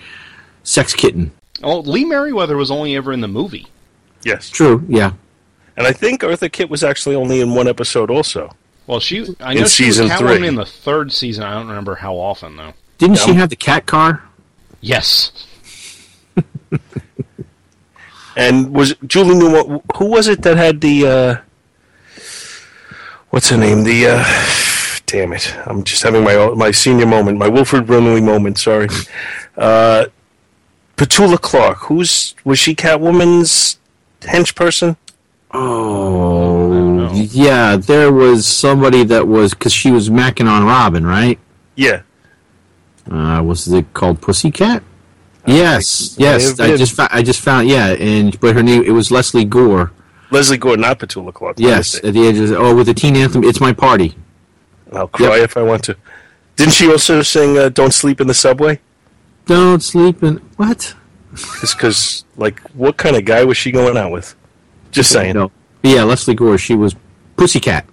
sex 0.64 0.94
kitten. 0.94 1.32
Oh, 1.64 1.80
Lee 1.80 2.06
Meriwether 2.06 2.56
was 2.56 2.70
only 2.72 2.96
ever 2.96 3.12
in 3.14 3.22
the 3.22 3.28
movie. 3.28 3.68
Yes, 4.24 4.50
True, 4.50 4.84
yeah. 4.88 5.14
and 5.78 5.88
I 5.88 5.92
think 5.94 6.22
Eartha 6.22 6.52
Kitt 6.52 6.70
was 6.70 6.84
actually 6.84 7.16
only 7.16 7.42
in 7.42 7.54
one 7.56 7.68
episode 7.68 8.10
also. 8.12 8.50
Well, 8.88 9.00
she 9.00 9.20
I 9.40 9.52
In 9.54 9.60
know 9.62 9.68
she 9.68 9.86
was 9.88 9.98
season 9.98 10.08
Catwoman 10.10 10.38
three. 10.38 10.48
in 10.48 10.56
the 10.56 10.66
third 10.66 11.12
season. 11.12 11.44
I 11.44 11.54
don't 11.54 11.68
remember 11.68 11.96
how 11.96 12.16
often 12.16 12.58
though. 12.58 12.74
Didn't 12.98 13.18
she 13.20 13.34
have 13.34 13.50
the 13.50 13.56
cat 13.56 13.86
car? 13.86 14.24
Yes. 14.82 15.32
And 18.38 18.74
was 18.74 18.96
Julie 19.06 19.36
Newmar? 19.36 19.82
Who 19.98 20.06
was 20.06 20.28
it 20.30 20.42
that 20.44 20.56
had 20.56 20.80
the? 20.80 21.06
Uh, 21.06 21.38
what's 23.30 23.50
her 23.50 23.58
name? 23.58 23.84
The. 23.84 24.08
Uh, 24.08 24.26
damn 25.06 25.34
it! 25.34 25.54
I'm 25.68 25.84
just 25.84 26.02
having 26.04 26.24
my 26.24 26.50
my 26.56 26.72
senior 26.72 27.06
moment, 27.06 27.38
my 27.38 27.50
Wilford 27.50 27.86
Brimley 27.86 28.22
moment. 28.22 28.58
Sorry. 28.58 28.88
Uh, 29.58 30.06
Petula 30.96 31.40
Clark. 31.42 31.80
Who's 31.80 32.34
was 32.46 32.58
she? 32.58 32.74
Catwoman's 32.74 33.78
hench 34.22 34.56
person. 34.56 34.98
Oh, 35.52 37.12
yeah. 37.14 37.76
There 37.76 38.12
was 38.12 38.48
somebody 38.48 39.04
that 39.06 39.28
was 39.28 39.54
because 39.54 39.74
she 39.74 39.92
was 39.92 40.10
macking 40.10 40.50
on 40.50 40.66
Robin, 40.66 41.06
right? 41.06 41.40
Yeah. 41.76 42.02
Uh, 43.10 43.42
was 43.44 43.68
it 43.68 43.94
called 43.94 44.22
Pussycat? 44.22 44.84
Yes, 45.46 46.18
may 46.18 46.26
yes. 46.26 46.50
have 46.50 46.60
I 46.60 46.78
just 46.78 46.94
found, 46.94 47.10
I 47.12 47.22
just 47.24 47.42
found 47.42 47.68
yeah, 47.68 47.88
and 47.88 48.40
but 48.40 48.56
her 48.56 48.62
name 48.62 48.84
it 48.84 48.92
was 48.92 49.12
Lesley 49.12 49.44
Gore. 49.44 49.92
Lesley 50.30 50.58
Gore, 50.58 50.78
not 50.78 51.00
Petula 51.00 51.34
Clark. 51.34 51.60
Yes, 51.60 51.96
at 52.04 52.14
the 52.14 52.28
edge 52.28 52.38
of 52.38 52.52
oh, 52.52 52.76
with 52.76 52.88
the 52.88 52.94
teen 52.94 53.16
anthem, 53.16 53.44
"It's 53.44 53.60
My 53.60 53.74
Party." 53.74 54.16
I'll 54.94 55.08
cry 55.08 55.40
if 55.40 55.58
I 55.58 55.64
want 55.64 55.84
to. 55.86 55.98
Didn't 56.58 56.74
she 56.74 56.92
also 56.92 57.24
sing 57.24 57.58
uh, 57.58 57.70
"Don't 57.70 57.94
Sleep 57.94 58.22
in 58.22 58.28
the 58.28 58.34
Subway"? 58.34 58.80
Don't 59.46 59.82
sleep 59.82 60.22
in 60.22 60.38
what? 60.58 60.96
Just 61.36 61.78
because, 61.78 62.26
like, 62.38 62.60
what 62.72 62.98
kind 62.98 63.16
of 63.16 63.26
guy 63.26 63.44
was 63.44 63.58
she 63.58 63.72
going 63.72 63.98
out 63.98 64.12
with? 64.12 64.36
Just 64.92 65.12
saying. 65.12 65.36
No, 65.36 65.52
yeah, 65.84 66.04
Lesley 66.04 66.36
Gore. 66.36 66.58
She 66.58 66.76
was 66.76 66.96
Pussycat. 67.38 67.86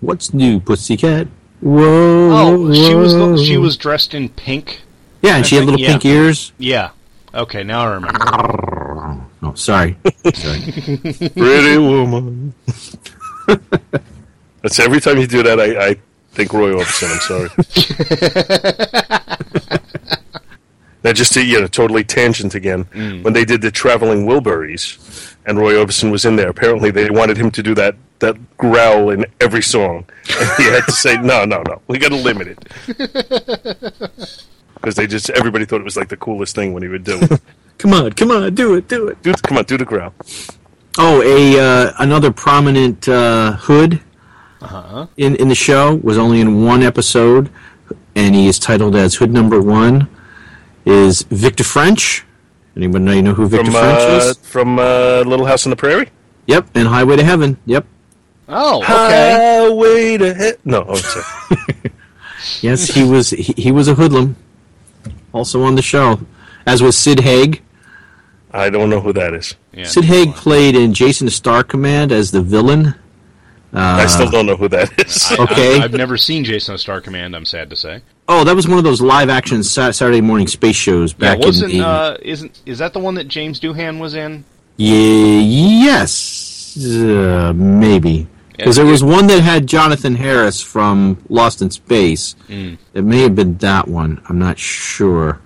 What's 0.00 0.34
new, 0.34 0.60
Pussycat? 0.60 1.28
Oh, 1.64 1.68
whoa. 1.70 2.30
Oh, 2.68 2.72
she 2.74 2.94
was 2.94 3.14
the, 3.14 3.18
whoa. 3.20 3.36
she 3.36 3.56
was 3.56 3.76
dressed 3.76 4.14
in 4.14 4.28
pink. 4.28 4.82
Yeah, 5.22 5.36
and 5.36 5.46
she 5.46 5.56
had 5.56 5.64
little 5.64 5.80
Yeah. 5.80 5.92
pink 5.92 6.04
ears. 6.04 6.52
Yeah. 6.58 6.90
Okay, 7.34 7.62
now 7.64 7.82
I 7.88 7.94
remember. 7.94 9.22
Oh, 9.42 9.54
sorry. 9.54 9.96
sorry. 10.34 10.60
Pretty 11.36 11.78
woman. 11.78 12.52
That's 14.62 14.80
every 14.80 15.00
time 15.00 15.18
you 15.18 15.26
do 15.28 15.42
that, 15.44 15.60
I, 15.60 15.88
I 15.90 15.96
think 16.32 16.52
Roy 16.52 16.72
Orbison. 16.72 17.12
I'm 17.12 17.20
sorry. 19.68 19.80
now, 21.06 21.12
just 21.12 21.32
to 21.34 21.44
you 21.44 21.60
know, 21.60 21.68
totally 21.68 22.02
tangent 22.02 22.56
again. 22.56 22.82
When 23.22 23.32
they 23.32 23.44
did 23.44 23.62
the 23.62 23.70
traveling 23.70 24.26
Wilburys, 24.26 25.36
and 25.46 25.56
Roy 25.56 25.74
Orbison 25.74 26.10
was 26.10 26.24
in 26.24 26.34
there, 26.34 26.48
apparently 26.48 26.90
they 26.90 27.08
wanted 27.10 27.36
him 27.36 27.52
to 27.52 27.62
do 27.62 27.76
that 27.76 27.94
that 28.18 28.36
growl 28.56 29.10
in 29.10 29.24
every 29.40 29.62
song, 29.62 30.04
and 30.36 30.50
he 30.56 30.64
had 30.64 30.84
to 30.84 30.90
say, 30.90 31.16
"No, 31.22 31.44
no, 31.44 31.62
no, 31.62 31.80
we 31.86 31.98
got 31.98 32.08
to 32.08 32.16
limit 32.16 32.48
it." 32.48 34.18
Because 34.74 34.94
they 34.94 35.06
just 35.06 35.30
everybody 35.30 35.64
thought 35.64 35.80
it 35.80 35.84
was 35.84 35.96
like 35.96 36.08
the 36.08 36.16
coolest 36.16 36.54
thing 36.54 36.72
when 36.72 36.82
he 36.82 36.88
would 36.88 37.02
do 37.02 37.18
it. 37.20 37.40
Come 37.78 37.92
on, 37.92 38.12
come 38.12 38.30
on, 38.30 38.54
do 38.54 38.74
it, 38.74 38.88
do 38.88 39.08
it. 39.08 39.20
Dude, 39.22 39.42
come 39.42 39.58
on, 39.58 39.64
do 39.64 39.76
the 39.76 39.84
growl. 39.84 40.14
Oh, 40.98 41.22
a 41.22 41.58
uh, 41.58 41.92
another 41.98 42.32
prominent 42.32 43.08
uh, 43.08 43.52
hood 43.52 44.00
in 45.16 45.36
in 45.36 45.48
the 45.48 45.54
show 45.54 45.96
was 45.96 46.18
only 46.18 46.40
in 46.40 46.64
one 46.64 46.82
episode, 46.82 47.50
and 48.14 48.34
he 48.34 48.48
is 48.48 48.58
titled 48.58 48.96
as 48.96 49.14
Hood 49.14 49.32
Number 49.32 49.60
One. 49.60 50.08
Is 50.86 51.22
Victor 51.22 51.64
French? 51.64 52.24
Anyone 52.76 53.04
know 53.04 53.12
you 53.12 53.22
know 53.22 53.34
who 53.34 53.48
Victor 53.48 53.66
From 53.72 53.74
French 53.74 53.98
uh, 54.00 54.30
is? 54.30 54.36
from 54.38 54.78
uh, 54.78 55.22
Little 55.26 55.44
House 55.46 55.66
on 55.66 55.70
the 55.70 55.76
Prairie. 55.76 56.08
Yep, 56.46 56.68
and 56.74 56.86
Highway 56.88 57.16
to 57.16 57.24
Heaven. 57.24 57.58
Yep. 57.66 57.84
Oh, 58.48 58.78
okay. 58.78 59.64
Highway 59.66 60.16
to 60.18 60.34
he- 60.34 60.52
No, 60.64 60.84
oh, 60.88 60.94
sorry. 60.94 61.66
Yes, 62.60 62.88
he 62.94 63.02
was 63.02 63.30
he, 63.30 63.52
he 63.56 63.72
was 63.72 63.88
a 63.88 63.94
hoodlum, 63.94 64.36
also 65.32 65.62
on 65.64 65.74
the 65.74 65.82
show, 65.82 66.20
as 66.64 66.80
was 66.80 66.96
Sid 66.96 67.20
Haig. 67.20 67.60
I 68.52 68.70
don't 68.70 68.88
know 68.88 69.00
who 69.00 69.12
that 69.14 69.34
is. 69.34 69.54
Yeah, 69.72 69.84
Sid 69.86 70.04
Haig 70.04 70.34
played 70.34 70.76
in 70.76 70.94
Jason 70.94 71.24
the 71.24 71.30
Star 71.32 71.64
Command 71.64 72.12
as 72.12 72.30
the 72.30 72.42
villain. 72.42 72.94
I 73.72 74.06
still 74.06 74.30
don't 74.30 74.46
know 74.46 74.56
who 74.56 74.68
that 74.68 75.06
is. 75.06 75.26
I- 75.30 75.36
Okay. 75.42 75.76
I, 75.78 75.82
have 75.82 75.92
never 75.92 76.16
seen 76.16 76.44
Jason 76.44 76.74
the 76.74 76.78
Star 76.78 77.00
Command. 77.00 77.36
I'm 77.36 77.44
sad 77.44 77.70
to 77.70 77.76
say. 77.76 78.00
Oh, 78.28 78.42
that 78.44 78.56
was 78.56 78.66
one 78.66 78.78
of 78.78 78.84
those 78.84 79.00
live 79.00 79.28
action 79.28 79.62
Saturday 79.62 80.20
morning 80.20 80.46
space 80.48 80.76
shows 80.76 81.12
back 81.12 81.38
yeah, 81.40 81.46
wasn't 81.46 81.72
in 81.72 81.78
the. 81.80 81.86
uh, 81.86 82.16
isn't 82.22 82.62
is 82.66 82.78
that 82.78 82.92
the 82.92 82.98
one 82.98 83.14
that 83.14 83.28
James 83.28 83.60
Doohan 83.60 83.98
was 84.00 84.14
in? 84.14 84.44
Yeah, 84.76 85.40
yes, 85.40 86.76
uh, 86.78 87.52
maybe. 87.54 88.26
Because 88.56 88.78
Yeah, 88.78 88.84
there 88.84 88.90
was 88.92 89.04
one 89.04 89.26
that 89.26 89.42
had 89.42 89.66
Jonathan 89.66 90.14
Harris 90.14 90.62
from 90.62 91.22
Lost 91.28 91.60
in 91.62 91.70
Space. 91.70 92.34
Mm. 92.48 92.78
It 92.94 93.04
may 93.04 93.20
have 93.20 93.34
been 93.34 93.58
that 93.58 93.86
one. 93.88 94.20
I'm 94.28 94.38
not 94.38 94.58
sure. 94.58 95.40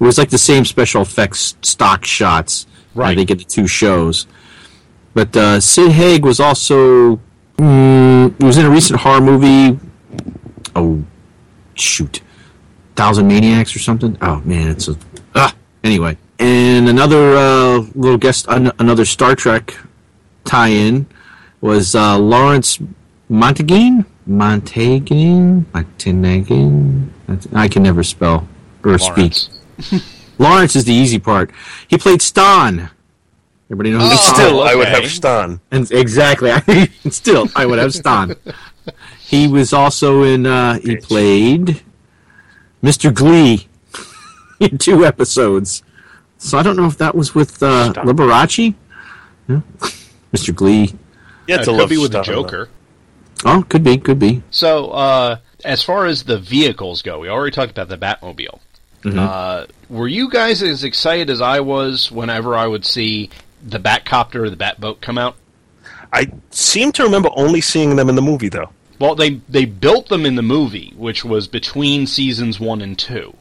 It 0.00 0.04
was 0.04 0.18
like 0.18 0.30
the 0.30 0.38
same 0.38 0.64
special 0.64 1.02
effects 1.02 1.56
stock 1.62 2.04
shots. 2.04 2.66
Right. 2.94 3.10
I 3.12 3.14
think 3.14 3.30
in 3.30 3.38
the 3.38 3.44
two 3.44 3.66
shows. 3.66 4.26
But 5.14 5.36
uh, 5.36 5.60
Sid 5.60 5.92
Haig 5.92 6.24
was 6.24 6.40
also 6.40 7.20
mm, 7.56 8.34
he 8.38 8.44
was 8.44 8.58
in 8.58 8.66
a 8.66 8.70
recent 8.70 9.00
horror 9.00 9.20
movie. 9.20 9.78
Oh, 10.76 11.04
shoot, 11.74 12.20
Thousand 12.96 13.28
Maniacs 13.28 13.74
or 13.76 13.78
something. 13.78 14.16
Oh 14.20 14.40
man, 14.44 14.68
it's 14.70 14.88
a 14.88 14.96
ah. 15.34 15.54
Anyway, 15.82 16.16
and 16.38 16.88
another 16.88 17.36
uh, 17.36 17.78
little 17.94 18.18
guest, 18.18 18.46
an- 18.48 18.72
another 18.78 19.04
Star 19.04 19.34
Trek 19.34 19.76
tie-in 20.44 21.06
was 21.60 21.94
uh, 21.94 22.18
Lawrence 22.18 22.78
Montague. 23.28 24.04
Montague, 24.26 25.64
Montague. 25.74 27.02
I 27.52 27.68
can 27.68 27.82
never 27.82 28.02
spell 28.02 28.48
or 28.82 28.96
Lawrence. 28.96 29.48
speak. 29.78 30.02
Lawrence 30.38 30.74
is 30.76 30.84
the 30.84 30.92
easy 30.94 31.18
part. 31.18 31.50
He 31.88 31.98
played 31.98 32.20
Stonn. 32.20 32.90
Everybody 33.74 33.90
knows 33.90 34.12
Oh. 34.12 34.16
Stonn. 34.16 34.34
Still, 34.34 34.62
I 34.62 34.74
would 34.76 34.86
have 34.88 35.02
Stonn. 35.04 35.60
And 35.72 35.90
exactly. 35.90 36.52
Still, 37.10 37.48
I 37.56 37.66
would 37.66 37.80
have 37.80 37.90
Stonn. 37.90 38.36
he 39.18 39.48
was 39.48 39.72
also 39.72 40.22
in. 40.22 40.46
Uh, 40.46 40.78
he 40.78 40.96
played 40.96 41.82
Mr. 42.84 43.12
Glee 43.12 43.66
in 44.60 44.78
two 44.78 45.04
episodes. 45.04 45.82
So 46.38 46.56
I 46.56 46.62
don't 46.62 46.76
know 46.76 46.86
if 46.86 46.98
that 46.98 47.16
was 47.16 47.34
with 47.34 47.60
uh, 47.64 47.90
Stop. 47.90 48.04
Liberace. 48.06 48.74
Yeah. 49.48 49.60
Mr. 50.32 50.54
Glee. 50.54 50.94
Yeah, 51.48 51.56
Uh, 51.56 51.64
to 51.64 51.70
it 51.70 51.72
love 51.72 51.80
could 51.88 51.94
be 51.94 51.98
with 51.98 52.12
the 52.12 52.22
Stan, 52.22 52.34
Joker. 52.34 52.68
Oh, 53.44 53.64
could 53.68 53.82
be, 53.82 53.98
could 53.98 54.18
be. 54.20 54.42
So, 54.50 54.90
uh, 54.90 55.36
as 55.64 55.82
far 55.82 56.06
as 56.06 56.22
the 56.22 56.38
vehicles 56.38 57.02
go, 57.02 57.18
we 57.20 57.28
already 57.28 57.52
talked 57.54 57.72
about 57.72 57.88
the 57.88 57.98
Batmobile. 57.98 58.60
Mm-hmm. 59.02 59.18
Uh, 59.18 59.66
were 59.90 60.08
you 60.08 60.30
guys 60.30 60.62
as 60.62 60.82
excited 60.84 61.28
as 61.28 61.40
I 61.42 61.60
was 61.60 62.10
whenever 62.10 62.54
I 62.56 62.66
would 62.66 62.86
see 62.86 63.28
the 63.64 63.80
Batcopter 63.80 64.36
or 64.36 64.50
the 64.50 64.56
Batboat 64.56 65.00
come 65.00 65.18
out? 65.18 65.36
I 66.12 66.30
seem 66.50 66.92
to 66.92 67.02
remember 67.02 67.30
only 67.34 67.60
seeing 67.60 67.96
them 67.96 68.08
in 68.08 68.14
the 68.14 68.22
movie, 68.22 68.48
though. 68.48 68.70
Well, 69.00 69.14
they 69.14 69.40
they 69.48 69.64
built 69.64 70.08
them 70.08 70.24
in 70.24 70.36
the 70.36 70.42
movie, 70.42 70.92
which 70.96 71.24
was 71.24 71.48
between 71.48 72.06
seasons 72.06 72.60
one 72.60 72.80
and 72.80 72.96
two, 72.96 73.36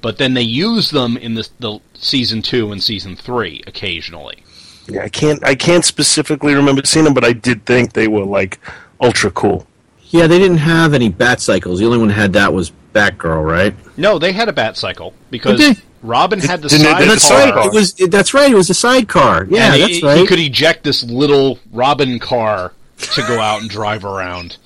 but 0.00 0.18
then 0.18 0.34
they 0.34 0.42
used 0.42 0.92
them 0.92 1.16
in 1.16 1.34
the, 1.34 1.48
the 1.60 1.78
season 1.94 2.42
two 2.42 2.72
and 2.72 2.82
season 2.82 3.14
three 3.14 3.62
occasionally. 3.66 4.42
Yeah, 4.88 5.04
I 5.04 5.08
can't. 5.08 5.44
I 5.44 5.54
can't 5.54 5.84
specifically 5.84 6.54
remember 6.54 6.82
seeing 6.84 7.04
them, 7.04 7.14
but 7.14 7.24
I 7.24 7.32
did 7.32 7.64
think 7.64 7.92
they 7.92 8.08
were 8.08 8.24
like 8.24 8.58
ultra 9.00 9.30
cool. 9.30 9.66
Yeah, 10.10 10.26
they 10.26 10.38
didn't 10.38 10.58
have 10.58 10.94
any 10.94 11.10
bat 11.10 11.40
cycles. 11.40 11.78
The 11.78 11.84
only 11.84 11.98
one 11.98 12.08
that 12.08 12.14
had 12.14 12.32
that 12.32 12.52
was 12.52 12.72
Batgirl, 12.94 13.44
right? 13.44 13.74
No, 13.96 14.18
they 14.18 14.32
had 14.32 14.48
a 14.48 14.52
bat 14.52 14.76
cycle 14.76 15.14
because 15.30 15.60
Did 15.60 15.76
they? 15.76 15.82
Robin 16.02 16.38
had 16.38 16.62
the 16.62 16.68
Didn't 16.68 16.86
it- 16.86 16.90
sidecar. 16.90 16.98
didn't 17.00 17.12
it 17.12 17.20
That's 17.20 17.30
right. 17.30 17.66
It 17.66 17.72
was. 17.74 17.94
That's 17.94 18.34
right. 18.34 18.50
It 18.52 18.54
was 18.54 18.70
a 18.70 18.74
sidecar. 18.74 19.46
Yeah, 19.50 19.72
and 19.72 19.74
he, 19.74 19.80
that's 19.80 20.02
right. 20.02 20.18
he 20.18 20.26
could 20.26 20.38
eject 20.38 20.84
this 20.84 21.02
little 21.04 21.58
Robin 21.72 22.18
car 22.18 22.72
to 22.98 23.22
go 23.22 23.38
out 23.40 23.60
and 23.60 23.70
drive 23.70 24.04
around. 24.04 24.56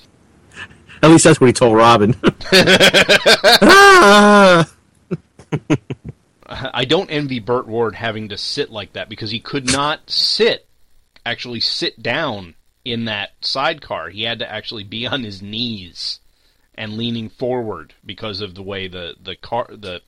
At 1.02 1.10
least 1.10 1.24
that's 1.24 1.40
what 1.40 1.48
he 1.48 1.52
told 1.52 1.76
Robin. 1.76 2.14
ah! 3.62 4.70
I 6.46 6.84
don't 6.84 7.10
envy 7.10 7.40
Burt 7.40 7.66
Ward 7.66 7.94
having 7.94 8.28
to 8.28 8.38
sit 8.38 8.70
like 8.70 8.92
that 8.94 9.08
because 9.08 9.30
he 9.30 9.40
could 9.40 9.70
not 9.72 10.10
sit, 10.10 10.66
actually 11.24 11.60
sit 11.60 12.02
down 12.02 12.54
in 12.84 13.06
that 13.06 13.30
sidecar. 13.40 14.10
He 14.10 14.22
had 14.24 14.38
to 14.40 14.50
actually 14.50 14.84
be 14.84 15.06
on 15.06 15.22
his 15.24 15.40
knees 15.42 16.20
and 16.74 16.96
leaning 16.96 17.28
forward 17.30 17.94
because 18.04 18.40
of 18.40 18.54
the 18.54 18.62
way 18.62 18.88
the 18.88 19.14
the 19.22 19.36
car 19.36 19.66
the 19.70 20.00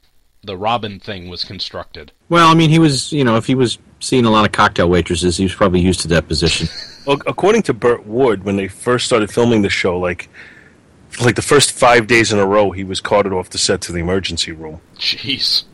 the 0.45 0.57
Robin 0.57 1.01
thing 1.01 1.29
was 1.29 1.45
constructed. 1.45 2.13
Well, 2.29 2.49
I 2.49 2.55
mean, 2.55 2.71
he 2.71 2.79
was, 2.79 3.13
you 3.13 3.25
know, 3.25 3.37
if 3.37 3.47
he 3.47 3.55
was 3.55 3.79
seeing 4.01 4.25
a 4.25 4.31
lot 4.31 4.45
of 4.45 4.53
cocktail 4.53 4.89
waitresses, 4.89 5.37
he 5.37 5.45
was 5.45 5.55
probably 5.55 5.81
used 5.81 6.01
to 6.01 6.09
that 6.09 6.29
position. 6.29 6.69
Well, 7.07 7.19
according 7.27 7.65
to 7.65 7.75
Burt 7.75 8.07
Ward, 8.07 8.45
when 8.45 8.57
they 8.57 8.67
first 8.67 9.05
started 9.05 9.31
filming 9.31 9.61
the 9.61 9.69
show, 9.69 9.99
like 9.99 10.31
like 11.21 11.37
the 11.37 11.43
first 11.43 11.73
five 11.73 12.07
days 12.07 12.33
in 12.33 12.39
a 12.39 12.47
row, 12.47 12.71
he 12.71 12.83
was 12.83 13.01
carted 13.01 13.33
off 13.33 13.51
the 13.51 13.59
set 13.59 13.83
to 13.83 13.93
the 13.93 13.99
emergency 13.99 14.53
room. 14.53 14.81
Jeez. 14.97 15.65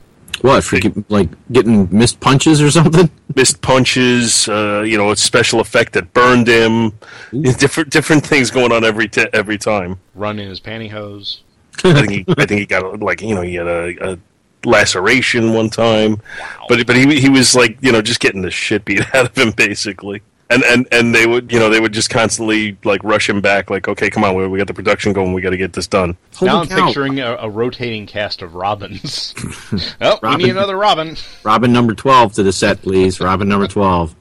what, 0.42 0.64
for 0.64 0.80
get, 0.80 1.08
like 1.08 1.28
getting 1.52 1.88
missed 1.96 2.20
punches 2.20 2.60
or 2.60 2.70
something? 2.70 3.10
Missed 3.36 3.62
punches, 3.62 4.48
uh, 4.48 4.82
you 4.84 4.98
know, 4.98 5.12
a 5.12 5.16
special 5.16 5.60
effect 5.60 5.92
that 5.92 6.12
burned 6.12 6.48
him. 6.48 6.92
Different 7.32 7.90
different 7.90 8.26
things 8.26 8.50
going 8.50 8.72
on 8.72 8.82
every 8.82 9.06
t- 9.06 9.28
every 9.32 9.56
time. 9.56 10.00
Run 10.16 10.40
in 10.40 10.48
his 10.48 10.60
pantyhose. 10.60 11.42
I 11.84 11.92
think 11.94 12.10
he, 12.10 12.24
I 12.36 12.44
think 12.44 12.58
he 12.58 12.66
got 12.66 12.98
like 13.00 13.22
you 13.22 13.36
know 13.36 13.42
he 13.42 13.54
had 13.54 13.68
a, 13.68 14.12
a 14.12 14.18
laceration 14.64 15.52
one 15.54 15.70
time, 15.70 16.20
but 16.68 16.86
but 16.86 16.96
he 16.96 17.20
he 17.20 17.28
was 17.28 17.54
like 17.54 17.78
you 17.80 17.92
know 17.92 18.02
just 18.02 18.20
getting 18.20 18.42
the 18.42 18.50
shit 18.50 18.84
beat 18.84 19.00
out 19.14 19.26
of 19.26 19.36
him 19.36 19.50
basically. 19.52 20.22
And, 20.52 20.64
and 20.64 20.88
and 20.90 21.14
they 21.14 21.26
would 21.28 21.52
you 21.52 21.60
know 21.60 21.70
they 21.70 21.78
would 21.78 21.92
just 21.92 22.10
constantly 22.10 22.76
like 22.82 23.04
rush 23.04 23.28
him 23.28 23.40
back 23.40 23.70
like 23.70 23.86
okay 23.86 24.10
come 24.10 24.24
on 24.24 24.34
we, 24.34 24.48
we 24.48 24.58
got 24.58 24.66
the 24.66 24.74
production 24.74 25.12
going 25.12 25.32
we 25.32 25.40
got 25.40 25.50
to 25.50 25.56
get 25.56 25.74
this 25.74 25.86
done 25.86 26.16
Holy 26.34 26.50
now 26.50 26.60
I'm 26.62 26.66
cow. 26.66 26.86
picturing 26.86 27.20
a, 27.20 27.36
a 27.36 27.48
rotating 27.48 28.04
cast 28.04 28.42
of 28.42 28.56
Robins. 28.56 29.32
oh, 30.00 30.18
we 30.22 30.36
need 30.36 30.50
another 30.50 30.76
Robin. 30.76 31.16
Robin 31.44 31.72
number 31.72 31.94
12 31.94 32.32
to 32.32 32.42
the 32.42 32.52
set, 32.52 32.82
please. 32.82 33.20
Robin 33.20 33.48
number 33.48 33.68
12. 33.68 34.16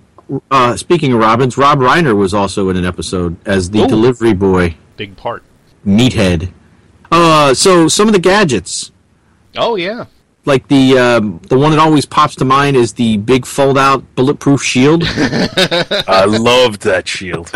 Uh, 0.52 0.78
speaking 0.78 1.14
of 1.14 1.20
Robins, 1.20 1.58
Rob 1.58 1.80
Reiner 1.80 2.16
was 2.16 2.36
also 2.36 2.70
in 2.70 2.78
an 2.78 2.86
episode 2.86 3.36
as 3.48 3.72
the 3.72 3.80
Ooh. 3.80 3.88
delivery 3.88 4.34
boy, 4.34 4.76
Big 4.98 5.18
part. 5.18 5.44
Meathead. 5.84 6.52
Uh, 7.12 7.56
so 7.56 7.88
some 7.88 8.08
of 8.08 8.14
the 8.14 8.20
gadgets, 8.20 8.92
Oh 9.58 9.76
yeah. 9.76 10.06
Like 10.50 10.68
the 10.68 10.98
um, 10.98 11.40
the 11.48 11.58
one 11.58 11.72
that 11.72 11.80
always 11.80 12.06
pops 12.06 12.36
to 12.38 12.46
mind 12.46 12.76
is 12.76 12.94
the 12.94 13.16
big 13.18 13.46
fold 13.46 13.78
out 13.78 14.04
bulletproof 14.16 14.62
shield. 14.62 15.04
I 15.08 16.26
loved 16.26 16.82
that 16.82 17.08
shield 17.08 17.52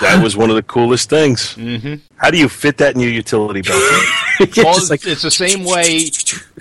that 0.00 0.22
was 0.22 0.36
one 0.36 0.50
of 0.50 0.56
the 0.56 0.62
coolest 0.62 1.08
things 1.08 1.54
mm-hmm. 1.54 1.94
how 2.16 2.30
do 2.30 2.36
you 2.36 2.48
fit 2.48 2.78
that 2.78 2.94
in 2.94 3.00
your 3.00 3.10
utility 3.10 3.62
belt 3.62 3.80
It's 4.40 4.56
Well, 4.56 4.74
just 4.74 4.90
like- 4.90 5.06
it's 5.06 5.22
the 5.22 5.30
same 5.30 5.64
way 5.64 6.10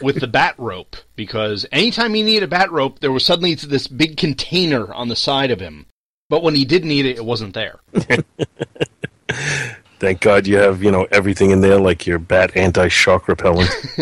with 0.02 0.20
the 0.20 0.28
bat 0.28 0.54
rope 0.58 0.96
because 1.16 1.66
anytime 1.72 2.14
he 2.14 2.22
needed 2.22 2.44
a 2.44 2.48
bat 2.48 2.72
rope, 2.72 3.00
there 3.00 3.12
was 3.12 3.26
suddenly 3.26 3.56
this 3.56 3.88
big 3.88 4.16
container 4.16 4.94
on 4.94 5.08
the 5.08 5.16
side 5.16 5.50
of 5.50 5.60
him. 5.60 5.88
But 6.30 6.44
when 6.44 6.54
he 6.54 6.66
did 6.66 6.86
need 6.86 7.08
it, 7.08 7.18
it 7.18 7.26
wasn't 7.26 7.56
there. 7.56 7.80
Thank 10.04 10.20
God 10.20 10.46
you 10.48 10.58
have 10.58 10.84
you 10.84 10.92
know 10.92 11.08
everything 11.12 11.52
in 11.52 11.62
there 11.62 11.80
like 11.80 12.06
your 12.06 12.20
bat 12.20 12.56
anti 12.58 12.90
shock 12.90 13.28
repellent. 13.30 13.70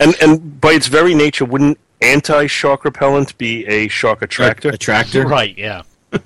and 0.00 0.14
and 0.22 0.60
by 0.60 0.72
its 0.72 0.86
very 0.86 1.14
nature, 1.14 1.44
wouldn't 1.44 1.78
anti 2.00 2.46
shock 2.46 2.84
repellent 2.84 3.36
be 3.36 3.66
a 3.66 3.88
shock 3.88 4.22
attractor? 4.22 4.68
Attractor. 4.68 5.26
Right, 5.26 5.56
yeah. 5.58 5.82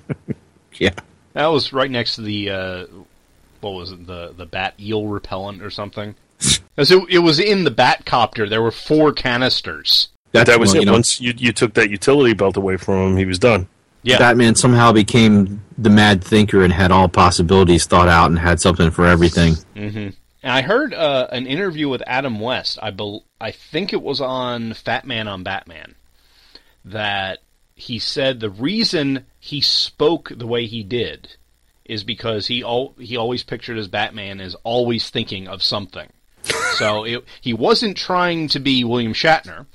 Yeah. 0.77 0.91
That 1.33 1.47
was 1.47 1.73
right 1.73 1.91
next 1.91 2.15
to 2.15 2.21
the 2.21 2.49
uh, 2.51 2.85
what 3.59 3.71
was 3.71 3.91
it 3.91 4.07
the 4.07 4.33
the 4.37 4.45
bat 4.45 4.75
eel 4.79 5.07
repellent 5.07 5.61
or 5.61 5.69
something. 5.69 6.15
'Cause 6.77 6.91
it, 6.91 7.03
it 7.09 7.19
was 7.19 7.39
in 7.39 7.65
the 7.65 7.71
bat 7.71 8.05
copter. 8.05 8.47
There 8.47 8.61
were 8.61 8.71
four 8.71 9.11
canisters. 9.11 10.07
That's 10.31 10.49
that 10.49 10.59
was 10.59 10.69
well, 10.69 10.77
it. 10.77 10.79
you 10.81 10.85
know, 10.85 10.91
Once 10.93 11.19
you 11.19 11.33
you 11.35 11.51
took 11.51 11.73
that 11.73 11.89
utility 11.89 12.33
belt 12.33 12.55
away 12.55 12.77
from 12.77 12.95
him, 13.11 13.17
he 13.17 13.25
was 13.25 13.39
done. 13.39 13.67
Yeah, 14.01 14.17
Batman 14.17 14.55
somehow 14.55 14.91
became 14.91 15.63
the 15.77 15.89
mad 15.89 16.23
thinker 16.23 16.63
and 16.63 16.71
had 16.71 16.91
all 16.91 17.07
possibilities 17.09 17.85
thought 17.85 18.07
out 18.07 18.29
and 18.29 18.39
had 18.39 18.59
something 18.59 18.91
for 18.91 19.05
everything. 19.05 19.55
And 20.41 20.53
I 20.53 20.61
heard 20.61 20.93
uh, 20.93 21.27
an 21.31 21.47
interview 21.47 21.89
with 21.89 22.01
Adam 22.07 22.39
West. 22.39 22.79
I 22.81 22.91
bel 22.91 23.23
I 23.41 23.51
think 23.51 23.93
it 23.93 24.01
was 24.01 24.21
on 24.21 24.73
Fat 24.73 25.05
Man 25.05 25.27
on 25.27 25.43
Batman 25.43 25.95
that 26.85 27.39
he 27.75 27.99
said 27.99 28.39
the 28.39 28.49
reason 28.49 29.25
he 29.39 29.61
spoke 29.61 30.31
the 30.35 30.47
way 30.47 30.65
he 30.65 30.83
did 30.83 31.35
is 31.85 32.03
because 32.03 32.47
he 32.47 32.63
al- 32.63 32.95
he 32.99 33.17
always 33.17 33.43
pictured 33.43 33.77
as 33.77 33.87
Batman 33.87 34.39
as 34.39 34.55
always 34.63 35.09
thinking 35.09 35.47
of 35.47 35.63
something. 35.63 36.09
so 36.75 37.03
it, 37.03 37.25
he 37.41 37.53
wasn't 37.53 37.97
trying 37.97 38.47
to 38.49 38.59
be 38.59 38.83
William 38.83 39.13
Shatner. 39.13 39.65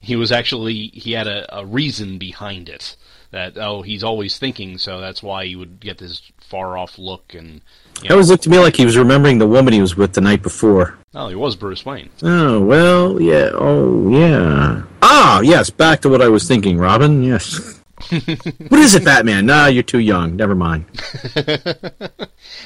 He 0.00 0.16
was 0.16 0.32
actually 0.32 0.88
he 0.88 1.12
had 1.12 1.26
a, 1.26 1.58
a 1.58 1.66
reason 1.66 2.18
behind 2.18 2.68
it. 2.68 2.96
That 3.34 3.58
oh 3.58 3.82
he's 3.82 4.04
always 4.04 4.38
thinking, 4.38 4.78
so 4.78 5.00
that's 5.00 5.20
why 5.20 5.44
he 5.46 5.56
would 5.56 5.80
get 5.80 5.98
this 5.98 6.22
far 6.38 6.78
off 6.78 6.98
look 7.00 7.34
and 7.34 7.62
you 7.96 8.02
That 8.02 8.08
know, 8.10 8.14
always 8.14 8.30
looked 8.30 8.44
to 8.44 8.50
me 8.50 8.60
like 8.60 8.76
he 8.76 8.84
was 8.84 8.96
remembering 8.96 9.38
the 9.38 9.46
woman 9.48 9.72
he 9.72 9.80
was 9.80 9.96
with 9.96 10.12
the 10.12 10.20
night 10.20 10.40
before. 10.40 10.96
oh 11.16 11.26
he 11.28 11.34
was 11.34 11.56
Bruce 11.56 11.84
Wayne. 11.84 12.10
Oh, 12.22 12.60
well, 12.60 13.20
yeah. 13.20 13.50
Oh, 13.54 14.08
yeah. 14.08 14.84
Ah, 15.02 15.40
yes, 15.40 15.68
back 15.68 16.00
to 16.02 16.08
what 16.08 16.22
I 16.22 16.28
was 16.28 16.46
thinking, 16.46 16.78
Robin. 16.78 17.24
Yes. 17.24 17.72
what 18.68 18.80
is 18.80 18.94
it, 18.94 19.04
Batman? 19.04 19.46
Nah, 19.46 19.66
you're 19.66 19.82
too 19.82 19.98
young. 19.98 20.36
Never 20.36 20.54
mind. 20.54 20.84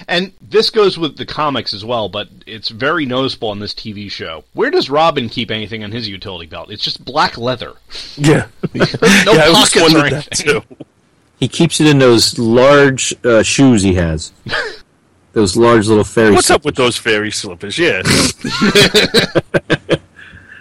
And 0.07 0.33
this 0.41 0.71
goes 0.71 0.99
with 0.99 1.17
the 1.17 1.27
comics 1.27 1.73
as 1.75 1.85
well, 1.85 2.09
but 2.09 2.29
it's 2.47 2.69
very 2.69 3.05
noticeable 3.07 3.49
on 3.51 3.59
this 3.59 3.75
TV 3.75 4.11
show. 4.11 4.45
Where 4.53 4.71
does 4.71 4.91
Robin 4.91 5.29
keep 5.29 5.51
anything 5.51 5.83
on 5.85 5.93
his 5.93 6.09
utility 6.09 6.47
belt? 6.47 6.71
It's 6.71 6.83
just 6.83 7.05
black 7.05 7.37
leather. 7.39 7.75
Yeah, 8.17 8.47
No 8.75 8.83
yeah, 9.33 9.49
I 9.49 9.53
pockets 9.53 9.77
or 9.77 9.83
wondering 9.83 10.13
that 10.15 10.41
anything. 10.41 10.63
too. 10.63 10.77
He 11.39 11.49
keeps 11.49 11.81
it 11.81 11.87
in 11.87 11.99
those 11.99 12.39
large 12.39 13.15
uh, 13.25 13.43
shoes 13.43 13.83
he 13.83 13.95
has. 13.95 14.33
those 15.33 15.57
large 15.57 15.87
little 15.89 16.05
fairy 16.05 16.33
What's 16.35 16.51
up 16.51 16.65
with 16.65 16.77
those 16.77 16.97
fairy 16.97 17.31
slippers? 17.31 17.79
Yeah, 17.79 18.03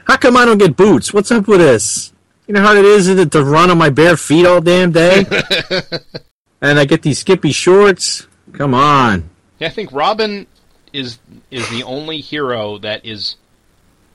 How 0.05 0.17
come 0.17 0.37
I 0.37 0.45
don't 0.45 0.57
get 0.57 0.75
boots? 0.77 1.13
What's 1.13 1.31
up 1.31 1.47
with 1.47 1.59
this? 1.59 2.13
You 2.47 2.53
know 2.53 2.61
how 2.61 2.75
it 2.75 2.85
is 2.85 3.07
isn't 3.07 3.19
it, 3.19 3.31
to 3.33 3.43
run 3.43 3.69
on 3.69 3.77
my 3.77 3.89
bare 3.89 4.17
feet 4.17 4.45
all 4.45 4.61
damn 4.61 4.91
day? 4.91 5.25
and 6.61 6.79
I 6.79 6.85
get 6.85 7.01
these 7.01 7.19
skippy 7.19 7.51
shorts? 7.51 8.25
Come 8.53 8.73
on. 8.73 9.29
Yeah, 9.59 9.67
I 9.67 9.71
think 9.71 9.91
Robin 9.91 10.47
is 10.93 11.19
is 11.51 11.69
the 11.69 11.83
only 11.83 12.21
hero 12.21 12.77
that 12.79 13.05
is 13.05 13.35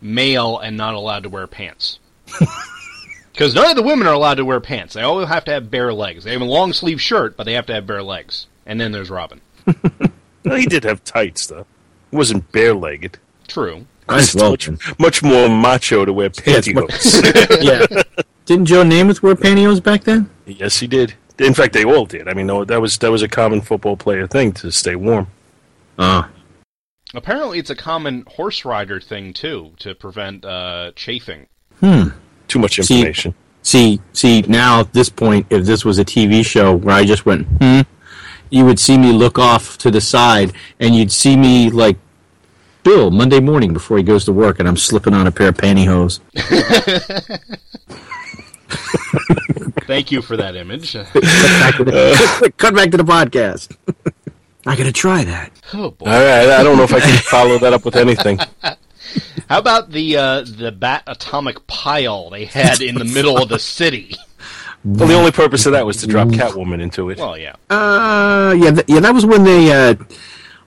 male 0.01 0.59
and 0.59 0.77
not 0.77 0.95
allowed 0.95 1.25
to 1.25 1.29
wear 1.29 1.47
pants. 1.47 1.99
Because 3.33 3.55
none 3.55 3.71
of 3.71 3.77
the 3.77 3.83
women 3.83 4.07
are 4.07 4.13
allowed 4.13 4.35
to 4.35 4.45
wear 4.45 4.61
pants. 4.61 4.95
They 4.95 5.03
all 5.03 5.25
have 5.25 5.45
to 5.47 5.53
have 5.53 5.71
bare 5.71 5.93
legs. 5.93 6.25
They 6.25 6.33
have 6.33 6.43
a 6.43 6.45
long 6.45 6.73
sleeve 6.73 7.01
shirt, 7.01 7.37
but 7.37 7.45
they 7.45 7.55
have 7.55 7.67
to 7.67 7.75
have 7.75 7.87
bare 7.87 8.03
legs. 8.03 8.47
And 8.67 8.81
then 8.81 8.93
there's 8.93 9.11
Robin. 9.11 9.41
well, 10.45 10.57
he 10.57 10.67
did 10.67 10.85
have 10.85 11.03
tights 11.05 11.47
though. 11.47 11.67
He 12.11 12.17
wasn't 12.17 12.53
bare 12.53 12.75
legged. 12.75 13.19
True. 13.49 13.87
Nice 14.09 14.35
much, 14.35 14.69
much 14.99 15.23
more 15.23 15.49
macho 15.49 16.05
to 16.05 16.13
wear 16.13 16.31
Yeah, 16.47 16.57
it's 16.59 16.73
much- 16.73 16.85
pantyhose. 16.91 17.63
yeah. 17.63 18.03
Didn't 18.45 18.67
Joe 18.67 18.83
Namath 18.85 19.23
wear 19.23 19.35
pantyhose 19.35 19.83
back 19.83 20.05
then? 20.05 20.29
yes, 20.47 20.79
he 20.81 20.87
did. 20.87 21.15
In 21.39 21.55
fact, 21.55 21.73
they 21.73 21.85
all 21.85 22.05
did. 22.07 22.29
I 22.29 22.35
mean, 22.35 22.47
no, 22.47 22.65
that 22.65 22.81
was 22.81 22.99
that 22.99 23.11
was 23.11 23.23
a 23.23 23.29
common 23.29 23.61
football 23.61 23.97
player 23.97 24.27
thing 24.27 24.53
to 24.55 24.71
stay 24.71 24.97
warm. 24.97 25.29
Oh. 25.99 26.29
Apparently, 27.15 27.59
it's 27.59 27.71
a 27.71 27.75
common 27.77 28.25
horse 28.27 28.65
rider 28.65 29.01
thing 29.01 29.33
too 29.33 29.73
to 29.79 29.95
prevent 29.95 30.45
uh, 30.45 30.93
chafing. 30.97 31.47
Hmm. 31.81 32.09
Too 32.49 32.59
much 32.59 32.77
See- 32.81 32.99
information. 32.99 33.35
See, 33.65 34.01
see, 34.13 34.43
now 34.43 34.81
at 34.81 34.93
this 34.93 35.09
point, 35.09 35.47
if 35.51 35.65
this 35.65 35.85
was 35.85 36.01
a 36.01 36.05
TV 36.05 36.45
show 36.45 36.75
where 36.75 36.97
I 36.97 37.05
just 37.05 37.25
went, 37.25 37.47
hmm, 37.61 37.83
you 38.51 38.65
would 38.65 38.81
see 38.81 38.99
me 38.99 39.13
look 39.13 39.39
off 39.39 39.79
to 39.79 39.91
the 39.91 40.01
side, 40.01 40.53
and 40.81 40.97
you'd 40.97 41.13
see 41.13 41.37
me 41.37 41.71
like 41.71 41.97
Bill 42.83 43.11
Monday 43.11 43.41
morning 43.41 43.73
before 43.73 43.97
he 43.97 44.03
goes 44.03 44.25
to 44.25 44.33
work, 44.33 44.59
and 44.59 44.69
I'm 44.69 44.77
slipping 44.77 45.15
on 45.15 45.27
a 45.27 45.33
pair 45.33 45.49
of 45.49 45.57
pantyhose. 45.57 46.21
Thank 49.87 50.11
you 50.11 50.23
for 50.23 50.37
that 50.37 50.57
image. 50.57 50.93
Back 50.95 51.77
to 51.77 51.85
the, 51.85 52.53
cut 52.57 52.75
back 52.75 52.91
to 52.93 52.97
the 52.97 53.05
podcast. 53.05 53.77
I 54.67 54.77
gotta 54.77 54.93
try 54.93 55.25
that. 55.25 55.51
oh 55.75 55.91
boy. 55.91 56.07
All 56.07 56.13
right, 56.13 56.49
I 56.49 56.63
don't 56.63 56.77
know 56.77 56.85
if 56.85 56.95
I 56.95 57.01
can 57.01 57.19
follow 57.19 57.59
that 57.59 57.73
up 57.73 57.85
with 57.85 57.97
anything. 57.97 58.39
How 59.49 59.59
about 59.59 59.91
the 59.91 60.17
uh, 60.17 60.43
the 60.43 60.71
bat 60.71 61.03
atomic 61.07 61.67
pile 61.67 62.31
they 62.31 62.45
had 62.45 62.81
in 62.81 62.95
the 62.95 63.05
middle 63.05 63.43
of 63.43 63.49
the 63.49 63.59
city? 63.59 64.15
Well, 64.85 65.09
the 65.09 65.15
only 65.15 65.33
purpose 65.33 65.67
of 65.67 65.73
that 65.73 65.85
was 65.85 65.97
to 65.99 66.07
drop 66.07 66.29
Catwoman 66.29 66.81
into 66.81 67.11
it. 67.11 67.19
Well, 67.19 67.37
yeah. 67.37 67.57
Uh, 67.71 68.55
yeah, 68.59 68.71
th- 68.71 68.85
yeah. 68.89 69.01
That 69.01 69.15
was 69.15 69.27
when 69.27 69.45
they. 69.45 69.73
Uh, 69.73 69.95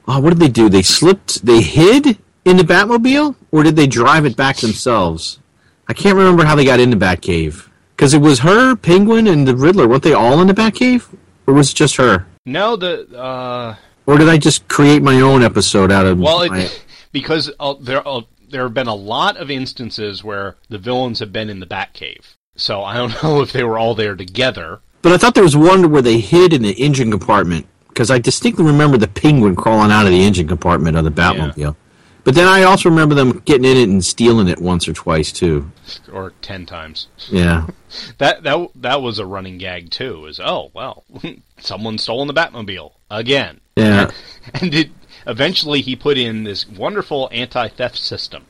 oh, 0.08 0.20
what 0.20 0.30
did 0.32 0.40
they 0.40 0.48
do? 0.50 0.70
They 0.70 0.82
slipped. 0.82 1.46
They 1.46 1.62
hid 1.62 2.18
in 2.46 2.58
the 2.58 2.64
Batmobile, 2.64 3.36
or 3.52 3.64
did 3.64 3.76
they 3.76 3.88
drive 3.88 4.26
it 4.26 4.36
back 4.38 4.58
themselves? 4.58 5.40
I 5.88 5.94
can't 5.94 6.18
remember 6.18 6.46
how 6.46 6.56
they 6.56 6.66
got 6.66 6.80
in 6.80 6.90
the 6.90 6.96
Batcave 6.96 7.68
because 7.96 8.14
it 8.14 8.22
was 8.22 8.40
her, 8.40 8.76
Penguin, 8.76 9.28
and 9.28 9.48
the 9.48 9.56
Riddler. 9.56 9.88
weren't 9.88 10.04
they 10.04 10.14
all 10.14 10.42
in 10.42 10.48
the 10.48 10.54
Batcave, 10.54 11.06
or 11.48 11.54
was 11.54 11.72
it 11.72 11.76
just 11.76 11.96
her? 11.98 12.26
No, 12.46 12.76
the 12.76 13.08
uh, 13.18 13.76
Or 14.06 14.18
did 14.18 14.30
I 14.30 14.38
just 14.38 14.68
create 14.68 15.02
my 15.02 15.22
own 15.22 15.44
episode 15.44 15.92
out 15.92 16.06
of? 16.06 16.20
well, 16.20 16.48
my- 16.48 16.60
it, 16.62 16.86
because 17.12 17.52
uh, 17.60 17.76
there 17.80 18.08
uh, 18.08 18.22
there 18.50 18.64
have 18.64 18.74
been 18.74 18.88
a 18.88 18.96
lot 18.96 19.38
of 19.38 19.50
instances 19.50 20.24
where 20.24 20.56
the 20.70 20.78
villains 20.78 21.20
have 21.20 21.32
been 21.34 21.50
in 21.50 21.60
the 21.60 21.66
Batcave. 21.66 22.36
So 22.56 22.84
I 22.84 22.96
don't 22.98 23.14
know 23.24 23.42
if 23.42 23.52
they 23.52 23.64
were 23.64 23.78
all 23.78 23.96
there 23.96 24.16
together. 24.16 24.80
But 25.02 25.12
I 25.14 25.18
thought 25.18 25.36
there 25.36 25.44
was 25.44 25.56
one 25.58 25.92
where 25.92 26.02
they 26.02 26.20
hid 26.20 26.52
in 26.54 26.64
the 26.64 26.72
engine 26.72 27.12
compartment 27.12 27.68
because 27.96 28.12
I 28.12 28.20
distinctly 28.20 28.66
remember 28.66 28.98
the 28.98 29.08
penguin 29.08 29.56
crawling 29.56 29.90
out 29.90 30.06
of 30.06 30.12
the 30.12 30.22
engine 30.22 30.50
compartment 30.50 30.98
of 30.98 31.06
the 31.06 31.12
Batmobile. 31.12 31.78
But 32.26 32.36
then 32.36 32.46
I 32.46 32.64
also 32.64 32.90
remember 32.90 33.16
them 33.16 33.40
getting 33.46 33.64
in 33.64 33.78
it 33.78 33.88
and 33.88 34.04
stealing 34.04 34.50
it 34.50 34.60
once 34.60 34.88
or 34.88 34.94
twice 34.94 35.32
too. 35.32 35.72
or 36.12 36.34
ten 36.42 36.66
times. 36.66 37.08
Yeah. 37.30 37.68
That 38.18 38.44
that 38.44 38.70
that 38.76 39.02
was 39.02 39.20
a 39.20 39.26
running 39.26 39.58
gag 39.58 39.90
too. 39.90 40.26
Is 40.26 40.42
oh 40.44 40.70
well, 40.74 41.06
someone 41.60 41.98
stolen 41.98 42.28
the 42.28 42.34
Batmobile 42.34 42.92
again, 43.10 43.62
Yeah. 43.78 44.12
and 44.54 44.74
it, 44.74 44.90
eventually 45.26 45.80
he 45.80 45.96
put 45.96 46.18
in 46.18 46.44
this 46.44 46.68
wonderful 46.68 47.30
anti-theft 47.32 47.98
system 47.98 48.44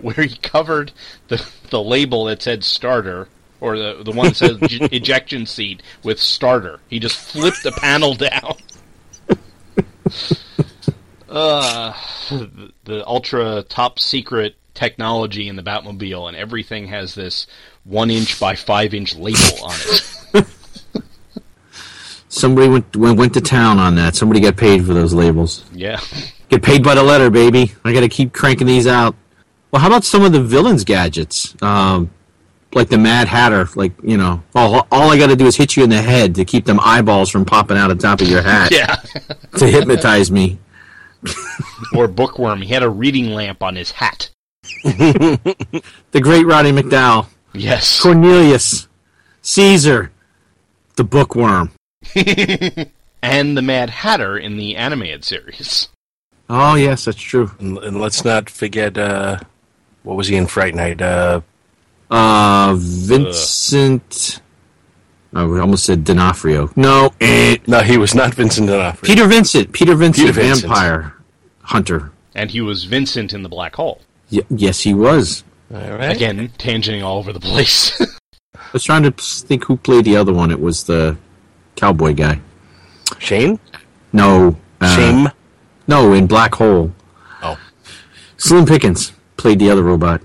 where 0.00 0.24
he 0.24 0.36
covered 0.38 0.90
the 1.28 1.46
the 1.70 1.80
label 1.80 2.24
that 2.24 2.42
said 2.42 2.64
starter. 2.64 3.28
Or 3.60 3.76
the 3.76 4.02
the 4.04 4.12
one 4.12 4.28
that 4.28 4.36
says 4.36 4.56
ej- 4.58 4.92
ejection 4.92 5.46
seat 5.46 5.82
with 6.02 6.20
starter. 6.20 6.80
He 6.88 6.98
just 6.98 7.16
flipped 7.18 7.62
the 7.62 7.72
panel 7.72 8.14
down. 8.14 8.54
uh, 11.28 11.92
the, 12.30 12.72
the 12.84 13.06
ultra 13.06 13.62
top 13.68 13.98
secret 13.98 14.54
technology 14.74 15.48
in 15.48 15.56
the 15.56 15.62
Batmobile, 15.62 16.28
and 16.28 16.36
everything 16.36 16.86
has 16.86 17.14
this 17.14 17.46
one 17.84 18.10
inch 18.10 18.38
by 18.38 18.54
five 18.54 18.94
inch 18.94 19.16
label 19.16 19.64
on 19.64 19.74
it. 19.74 20.04
Somebody 22.30 22.68
went, 22.68 22.94
went 22.96 23.18
went 23.18 23.34
to 23.34 23.40
town 23.40 23.78
on 23.78 23.94
that. 23.96 24.14
Somebody 24.14 24.40
got 24.40 24.56
paid 24.56 24.84
for 24.86 24.94
those 24.94 25.12
labels. 25.14 25.64
yeah. 25.72 26.00
Get 26.48 26.62
paid 26.62 26.82
by 26.82 26.94
the 26.94 27.02
letter, 27.02 27.28
baby. 27.28 27.72
I 27.84 27.92
got 27.92 28.00
to 28.00 28.08
keep 28.08 28.32
cranking 28.32 28.66
these 28.66 28.86
out. 28.86 29.14
Well, 29.70 29.82
how 29.82 29.88
about 29.88 30.04
some 30.04 30.24
of 30.24 30.32
the 30.32 30.42
villains' 30.42 30.82
gadgets? 30.82 31.54
Um, 31.62 32.10
like 32.74 32.88
the 32.88 32.98
Mad 32.98 33.28
Hatter. 33.28 33.68
Like 33.74 33.92
you 34.02 34.16
know, 34.16 34.42
all, 34.54 34.86
all 34.90 35.10
I 35.10 35.18
got 35.18 35.28
to 35.28 35.36
do 35.36 35.46
is 35.46 35.56
hit 35.56 35.76
you 35.76 35.84
in 35.84 35.90
the 35.90 36.02
head 36.02 36.34
to 36.36 36.44
keep 36.44 36.64
them 36.66 36.78
eyeballs 36.80 37.30
from 37.30 37.44
popping 37.44 37.76
out 37.76 37.90
of 37.90 37.98
the 37.98 38.06
top 38.06 38.20
of 38.20 38.28
your 38.28 38.42
hat 38.42 38.70
Yeah. 38.72 38.96
to 39.58 39.66
hypnotize 39.66 40.30
me. 40.30 40.58
or 41.94 42.06
Bookworm. 42.08 42.62
He 42.62 42.72
had 42.72 42.82
a 42.82 42.88
reading 42.90 43.30
lamp 43.30 43.62
on 43.62 43.74
his 43.76 43.90
hat. 43.92 44.30
The 44.84 46.20
great 46.20 46.46
Roddy 46.46 46.72
McDowall, 46.72 47.26
Yes. 47.54 48.00
Cornelius, 48.02 48.86
Caesar, 49.42 50.10
the 50.96 51.04
Bookworm. 51.04 51.70
And 53.20 53.56
the 53.56 53.62
Mad 53.62 53.90
Hatter 53.90 54.38
in 54.38 54.56
the 54.58 54.76
animated 54.76 55.24
series. 55.24 55.88
Oh 56.48 56.76
yes, 56.76 57.04
that's 57.06 57.20
true. 57.20 57.50
And, 57.58 57.76
and 57.78 58.00
let's 58.00 58.24
not 58.24 58.48
forget, 58.48 58.96
uh, 58.96 59.40
what 60.04 60.16
was 60.16 60.28
he 60.28 60.36
in 60.36 60.46
Fright 60.46 60.74
Night? 60.76 61.02
Uh, 61.02 61.40
Uh, 62.10 62.74
Vincent. 62.78 64.40
I 65.34 65.42
almost 65.42 65.84
said 65.84 66.04
D'Onofrio. 66.04 66.70
No, 66.74 67.12
eh. 67.20 67.58
No, 67.66 67.80
he 67.80 67.98
was 67.98 68.14
not 68.14 68.34
Vincent 68.34 68.68
D'Onofrio. 68.68 69.06
Peter 69.14 69.26
Vincent. 69.26 69.72
Peter 69.72 69.94
Vincent, 69.94 70.28
Peter 70.28 70.40
Vincent. 70.40 70.66
vampire 70.66 71.14
hunter. 71.62 72.10
And 72.34 72.50
he 72.50 72.60
was 72.60 72.84
Vincent 72.84 73.32
in 73.34 73.42
the 73.42 73.48
Black 73.48 73.74
Hole. 73.76 74.00
Y- 74.30 74.42
yes, 74.48 74.80
he 74.80 74.94
was. 74.94 75.44
All 75.72 75.80
right. 75.80 76.16
Again, 76.16 76.48
tangenting 76.58 77.04
all 77.04 77.18
over 77.18 77.32
the 77.32 77.40
place. 77.40 78.00
I 78.54 78.70
was 78.72 78.84
trying 78.84 79.02
to 79.02 79.10
think 79.10 79.64
who 79.64 79.76
played 79.76 80.04
the 80.06 80.16
other 80.16 80.32
one. 80.32 80.50
It 80.50 80.60
was 80.60 80.84
the 80.84 81.16
cowboy 81.76 82.14
guy. 82.14 82.40
Shane? 83.18 83.58
No, 84.12 84.56
uh, 84.80 84.96
Shame? 84.96 85.28
No, 85.86 86.12
in 86.14 86.26
Black 86.26 86.54
Hole. 86.54 86.92
Oh. 87.42 87.58
Slim 88.38 88.64
Pickens 88.66 89.12
played 89.36 89.58
the 89.58 89.70
other 89.70 89.82
robot. 89.82 90.22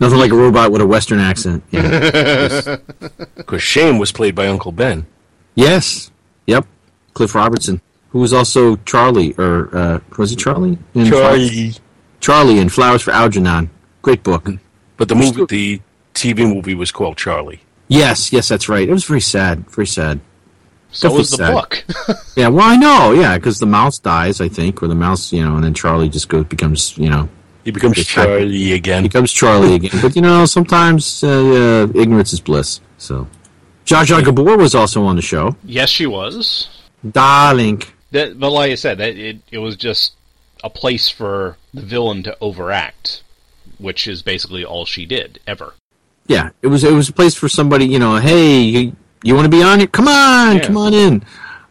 Nothing 0.00 0.18
like 0.18 0.30
a 0.30 0.36
robot 0.36 0.72
with 0.72 0.80
a 0.80 0.86
Western 0.86 1.18
accent. 1.20 1.62
Yeah. 1.70 2.76
Because 3.36 3.62
Shane 3.62 3.98
was 3.98 4.12
played 4.12 4.34
by 4.34 4.46
Uncle 4.46 4.72
Ben. 4.72 5.06
yes. 5.54 6.10
Yep. 6.46 6.66
Cliff 7.14 7.34
Robertson, 7.34 7.80
who 8.10 8.20
was 8.20 8.32
also 8.32 8.76
Charlie, 8.84 9.34
or 9.36 9.68
uh, 9.76 10.00
was 10.18 10.30
he 10.30 10.36
Charlie? 10.36 10.78
In 10.94 11.06
Charlie. 11.06 11.74
Charlie 12.20 12.58
in 12.58 12.68
Flowers 12.68 13.02
for 13.02 13.10
Algernon. 13.10 13.68
Great 14.00 14.22
book. 14.22 14.48
But 14.96 15.08
the 15.08 15.14
movie, 15.14 15.44
the 15.46 15.80
TV 16.14 16.38
movie 16.52 16.74
was 16.74 16.90
called 16.90 17.16
Charlie. 17.18 17.60
Yes, 17.88 18.32
yes, 18.32 18.48
that's 18.48 18.68
right. 18.68 18.88
It 18.88 18.92
was 18.92 19.04
very 19.04 19.20
sad. 19.20 19.68
Very 19.70 19.86
sad. 19.86 20.20
so 20.90 21.08
Definitely 21.08 21.18
was 21.18 21.30
the 21.30 21.36
sad. 21.36 21.52
book. 21.54 21.84
Yeah, 22.36 22.48
well, 22.48 22.64
I 22.66 22.76
know. 22.76 23.12
Yeah, 23.12 23.36
because 23.36 23.58
the 23.60 23.66
mouse 23.66 23.98
dies, 23.98 24.40
I 24.40 24.48
think, 24.48 24.82
or 24.82 24.88
the 24.88 24.94
mouse, 24.94 25.32
you 25.32 25.42
know, 25.44 25.56
and 25.56 25.64
then 25.64 25.74
Charlie 25.74 26.08
just 26.08 26.28
goes 26.28 26.44
becomes, 26.46 26.96
you 26.96 27.10
know, 27.10 27.28
He 27.64 27.70
becomes 27.70 27.98
It's 27.98 28.08
Charlie 28.08 28.72
again. 28.72 29.02
He 29.04 29.08
becomes 29.08 29.32
Charlie 29.32 29.74
again. 29.76 29.92
But 30.02 30.16
you 30.16 30.22
know, 30.22 30.44
sometimes 30.46 31.22
uh, 31.22 31.28
uh, 31.28 31.98
ignorance 32.00 32.32
is 32.32 32.40
bliss. 32.40 32.80
So, 32.98 33.26
Zsa 33.86 34.04
Zsa 34.04 34.24
Gabor 34.24 34.56
was 34.56 34.74
also 34.74 35.04
on 35.04 35.16
the 35.16 35.22
show. 35.22 35.56
yes, 35.64 35.88
she 35.88 36.06
was. 36.06 36.68
Darling. 37.08 37.82
That, 38.12 38.38
but 38.38 38.50
like 38.50 38.70
I 38.72 38.74
said, 38.76 38.98
that 38.98 39.16
it, 39.16 39.38
it 39.50 39.58
was 39.58 39.76
just 39.76 40.14
a 40.62 40.70
place 40.70 41.08
for 41.08 41.56
the 41.74 41.82
villain 41.82 42.22
to 42.24 42.36
overact, 42.40 43.22
which 43.78 44.06
is 44.06 44.22
basically 44.22 44.64
all 44.64 44.84
she 44.84 45.06
did 45.06 45.40
ever. 45.46 45.74
Yeah, 46.26 46.50
it 46.62 46.68
was 46.68 46.84
it 46.84 46.92
was 46.92 47.08
a 47.08 47.12
place 47.12 47.34
for 47.34 47.48
somebody. 47.48 47.86
You 47.86 47.98
know, 47.98 48.16
hey, 48.16 48.60
you, 48.60 48.96
you 49.24 49.34
want 49.34 49.46
to 49.46 49.50
be 49.50 49.62
on 49.62 49.78
here? 49.78 49.88
Come 49.88 50.08
on, 50.08 50.56
Yeah. 50.56 50.62
come 50.66 50.76
on 50.76 50.94
in. 50.94 51.24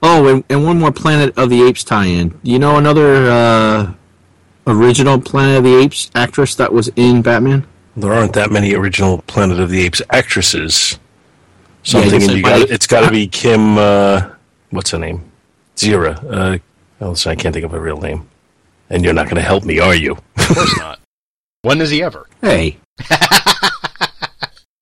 Oh, 0.03 0.27
and, 0.27 0.43
and 0.49 0.65
one 0.65 0.79
more 0.79 0.91
Planet 0.91 1.37
of 1.37 1.49
the 1.49 1.61
Apes 1.63 1.83
tie-in. 1.83 2.37
You 2.43 2.57
know 2.59 2.77
another 2.77 3.29
uh, 3.31 3.93
original 4.67 5.19
Planet 5.19 5.57
of 5.57 5.63
the 5.63 5.75
Apes 5.75 6.09
actress 6.15 6.55
that 6.55 6.71
was 6.71 6.89
in 6.95 7.21
Batman? 7.21 7.65
There 7.97 8.13
aren't 8.13 8.33
that 8.33 8.51
many 8.51 8.73
original 8.73 9.21
Planet 9.23 9.59
of 9.59 9.69
the 9.69 9.81
Apes 9.81 10.01
actresses. 10.11 10.97
Something, 11.83 12.11
guess 12.19 12.27
and 12.29 12.37
you 12.37 12.45
I- 12.45 12.59
got 12.59 12.69
it's 12.69 12.87
got 12.87 13.01
to 13.05 13.11
be 13.11 13.27
Kim. 13.27 13.77
Uh, 13.77 14.29
what's 14.69 14.91
her 14.91 14.99
name? 14.99 15.29
Zira. 15.75 16.23
Uh, 16.31 16.57
oh, 17.01 17.15
I 17.29 17.35
can't 17.35 17.53
think 17.53 17.65
of 17.65 17.71
her 17.71 17.79
real 17.81 17.97
name. 17.99 18.27
And 18.89 19.03
you're 19.03 19.13
not 19.13 19.25
going 19.25 19.37
to 19.37 19.41
help 19.41 19.63
me, 19.63 19.79
are 19.79 19.95
you? 19.95 20.11
Of 20.37 20.47
course 20.49 20.77
not. 20.77 20.99
When 21.63 21.79
is 21.81 21.89
he 21.89 22.03
ever? 22.03 22.27
Hey, 22.41 22.77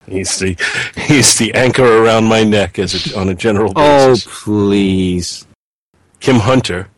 He's 0.06 0.36
the 0.40 0.56
he's 0.96 1.36
the 1.38 1.54
anchor 1.54 2.02
around 2.04 2.24
my 2.24 2.42
neck 2.42 2.78
as 2.80 3.12
a, 3.12 3.18
on 3.18 3.28
a 3.28 3.34
general 3.34 3.72
oh 3.76 4.16
please, 4.26 5.46
Kim 6.18 6.36
Hunter. 6.36 6.88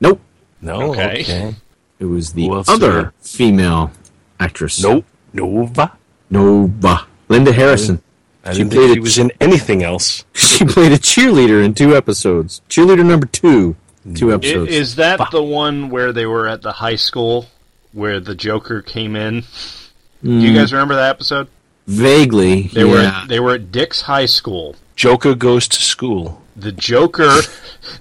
nope. 0.00 0.20
No. 0.62 0.92
Okay. 0.92 1.22
Okay. 1.22 1.54
It 2.00 2.06
was 2.06 2.32
the 2.32 2.48
Who 2.48 2.64
other 2.66 3.12
is 3.22 3.36
female 3.36 3.92
actress. 4.40 4.82
Nope. 4.82 5.04
Nova. 5.32 5.96
Nova. 6.30 7.06
Linda 7.28 7.52
Harrison. 7.52 8.02
I 8.44 8.54
She 8.54 8.64
played 8.64 8.70
think 8.70 8.90
it- 8.90 8.94
she 8.94 9.00
was 9.00 9.18
in 9.18 9.32
anything 9.40 9.82
else. 9.82 10.24
She 10.34 10.66
played 10.66 10.92
a 10.92 10.98
cheerleader 10.98 11.64
in 11.64 11.72
two 11.72 11.96
episodes. 11.96 12.60
Cheerleader 12.68 13.06
number 13.06 13.26
two. 13.26 13.76
Two 14.14 14.32
episodes. 14.32 14.70
Is 14.70 14.96
that 14.96 15.30
the 15.30 15.42
one 15.42 15.88
where 15.88 16.12
they 16.12 16.26
were 16.26 16.48
at 16.48 16.60
the 16.60 16.72
high 16.72 16.96
school 16.96 17.46
where 17.92 18.20
the 18.20 18.34
Joker 18.34 18.82
came 18.82 19.16
in? 19.16 19.44
Do 20.22 20.30
you 20.30 20.50
hmm. 20.50 20.56
guys 20.56 20.72
remember 20.72 20.96
that 20.96 21.10
episode? 21.10 21.48
Vaguely. 21.86 22.62
They 22.62 22.84
yeah. 22.84 22.92
were 22.92 22.98
at, 22.98 23.28
they 23.28 23.40
were 23.40 23.54
at 23.54 23.72
Dick's 23.72 24.02
High 24.02 24.26
School. 24.26 24.76
Joker 25.00 25.34
goes 25.34 25.66
to 25.66 25.80
school. 25.80 26.42
The 26.56 26.72
Joker, 26.72 27.40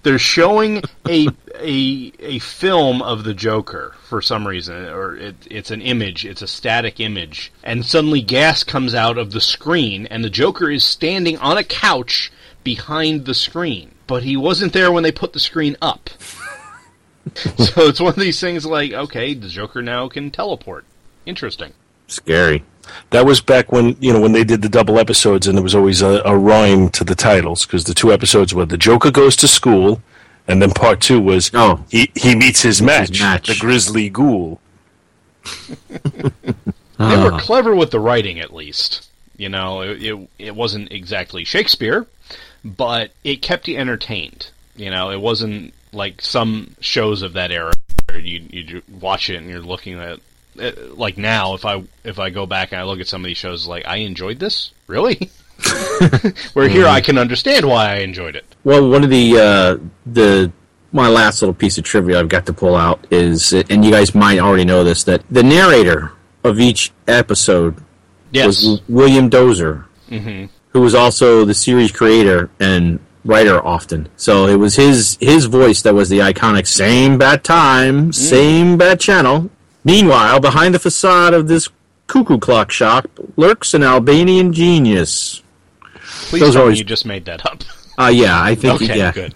they're 0.04 0.20
showing 0.20 0.82
a 1.08 1.30
a 1.56 2.12
a 2.20 2.40
film 2.40 3.02
of 3.02 3.24
the 3.24 3.34
Joker 3.34 3.96
for 4.04 4.22
some 4.22 4.46
reason, 4.46 4.76
or 4.90 5.16
it, 5.16 5.36
it's 5.50 5.72
an 5.72 5.82
image, 5.82 6.26
it's 6.26 6.42
a 6.42 6.48
static 6.48 7.00
image, 7.00 7.54
and 7.64 7.86
suddenly 7.86 8.22
gas 8.22 8.66
comes 8.66 8.94
out 8.94 9.18
of 9.18 9.32
the 9.32 9.40
screen, 9.40 10.08
and 10.08 10.26
the 10.26 10.30
Joker 10.30 10.70
is 10.70 10.84
standing 10.84 11.38
on 11.38 11.58
a 11.58 11.64
couch 11.64 12.34
behind 12.66 13.24
the 13.24 13.34
screen, 13.34 13.96
but 14.06 14.24
he 14.24 14.36
wasn't 14.36 14.74
there 14.74 14.92
when 14.92 15.04
they 15.04 15.14
put 15.14 15.32
the 15.32 15.40
screen 15.40 15.78
up. 15.82 16.10
so 17.56 17.88
it's 17.88 18.02
one 18.02 18.10
of 18.10 18.20
these 18.20 18.42
things 18.42 18.66
like, 18.66 18.92
okay, 18.92 19.34
the 19.34 19.48
Joker 19.48 19.82
now 19.82 20.10
can 20.10 20.32
teleport. 20.32 20.84
Interesting. 21.26 21.72
Scary. 22.08 22.66
That 23.12 23.26
was 23.26 23.42
back 23.42 23.72
when 23.72 23.96
you 24.00 24.14
know 24.14 24.20
when 24.22 24.32
they 24.34 24.44
did 24.44 24.62
the 24.62 24.70
double 24.70 25.00
episodes, 25.00 25.48
and 25.48 25.58
there 25.58 25.64
was 25.64 25.76
always 25.76 26.02
a, 26.02 26.22
a 26.26 26.38
rhyme 26.38 26.90
to 26.90 27.04
the 27.04 27.16
titles 27.16 27.66
because 27.66 27.84
the 27.86 27.94
two 27.94 28.12
episodes 28.14 28.54
were 28.54 28.66
the 28.66 28.78
Joker 28.78 29.12
goes 29.12 29.36
to 29.38 29.48
school, 29.48 30.02
and 30.48 30.62
then 30.62 30.72
part 30.72 31.02
two 31.02 31.20
was 31.20 31.50
Oh. 31.54 31.84
he 31.90 32.12
he 32.16 32.36
meets 32.36 32.62
his 32.62 32.82
match, 32.82 33.20
match. 33.22 33.48
the 33.48 33.56
Grisly 33.60 34.10
Ghoul. 34.10 34.60
They 37.00 37.06
Ah. 37.16 37.24
were 37.32 37.40
clever 37.40 37.74
with 37.74 37.92
the 37.92 38.00
writing, 38.00 38.42
at 38.42 38.54
least. 38.54 39.08
You 39.38 39.48
know, 39.48 39.82
it, 39.82 40.04
it 40.04 40.30
it 40.38 40.56
wasn't 40.56 40.92
exactly 40.92 41.46
Shakespeare, 41.46 42.06
but 42.66 43.12
it 43.24 43.42
kept 43.42 43.70
you 43.70 43.78
entertained. 43.78 44.50
You 44.76 44.90
know, 44.92 45.10
it 45.10 45.22
wasn't 45.22 45.74
like 45.94 46.22
some 46.22 46.76
shows 46.82 47.22
of 47.22 47.32
that 47.34 47.52
era 47.52 47.72
where 48.10 48.20
you 48.20 48.44
you 48.52 48.82
watch 49.00 49.30
it 49.30 49.38
and 49.38 49.50
you're 49.50 49.62
looking 49.62 49.98
at 49.98 50.12
it, 50.14 50.22
Uh, 50.58 50.72
like 50.96 51.18
now. 51.18 51.56
If 51.56 51.66
I 51.66 51.84
if 52.04 52.20
I 52.20 52.30
go 52.30 52.46
back 52.46 52.72
and 52.72 52.80
I 52.80 52.84
look 52.86 53.00
at 53.00 53.08
some 53.08 53.22
of 53.22 53.26
these 53.26 53.38
shows, 53.38 53.68
like 53.68 53.86
I 53.86 53.98
enjoyed 53.98 54.40
this 54.40 54.72
really. 54.88 55.30
where 56.54 56.70
here 56.70 56.88
I 56.88 57.00
mm-hmm. 57.00 57.06
can 57.06 57.18
understand 57.18 57.68
why 57.68 57.94
I 57.94 57.96
enjoyed 57.98 58.38
it. 58.38 58.46
Well, 58.64 58.90
one 58.90 59.04
of 59.04 59.10
the 59.10 59.38
uh, 59.38 59.78
the 60.06 60.52
my 60.92 61.08
last 61.08 61.42
little 61.42 61.54
piece 61.54 61.78
of 61.78 61.84
trivia 61.84 62.20
I've 62.20 62.30
got 62.30 62.46
to 62.48 62.54
pull 62.54 62.76
out 62.76 63.06
is, 63.12 63.54
and 63.54 63.84
you 63.86 63.92
guys 63.92 64.16
might 64.16 64.40
already 64.40 64.66
know 64.66 64.84
this, 64.84 65.04
that 65.04 65.24
the 65.30 65.44
narrator 65.44 66.12
of 66.44 66.60
each 66.60 66.92
episode 67.08 67.84
Yes, 68.32 68.48
was 68.48 68.82
William 68.88 69.30
Dozier, 69.30 69.86
mm-hmm. 70.10 70.46
who 70.70 70.82
was 70.82 70.96
also 70.96 71.46
the 71.46 71.54
series 71.54 71.92
creator 71.92 72.50
and 72.60 73.00
writer 73.26 73.64
often. 73.66 74.10
So 74.18 74.48
it 74.48 74.56
was 74.56 74.76
his 74.76 75.18
his 75.20 75.46
voice 75.46 75.82
that 75.84 75.94
was 75.94 76.10
the 76.10 76.20
iconic 76.20 76.68
"same 76.68 77.18
bad 77.18 77.44
time, 77.44 78.10
mm. 78.10 78.16
same 78.16 78.78
bad 78.78 79.00
channel." 79.00 79.50
Meanwhile, 79.90 80.40
behind 80.40 80.76
the 80.76 80.80
facade 80.80 81.34
of 81.34 81.48
this 81.48 81.68
cuckoo 82.08 82.38
clock 82.38 82.72
shop 82.72 83.08
lurks 83.38 83.74
an 83.74 83.84
Albanian 83.84 84.54
genius. 84.54 85.42
please 86.30 86.42
those 86.42 86.54
tell 86.54 86.62
are 86.62 86.66
me 86.66 86.70
always- 86.70 86.80
you 86.80 86.86
just 86.86 87.06
made 87.06 87.26
that 87.26 87.46
up. 87.46 87.64
Uh, 87.98 88.08
yeah, 88.08 88.42
I 88.42 88.56
think 88.56 88.82
okay, 88.82 88.98
yeah. 88.98 89.12
good. 89.12 89.34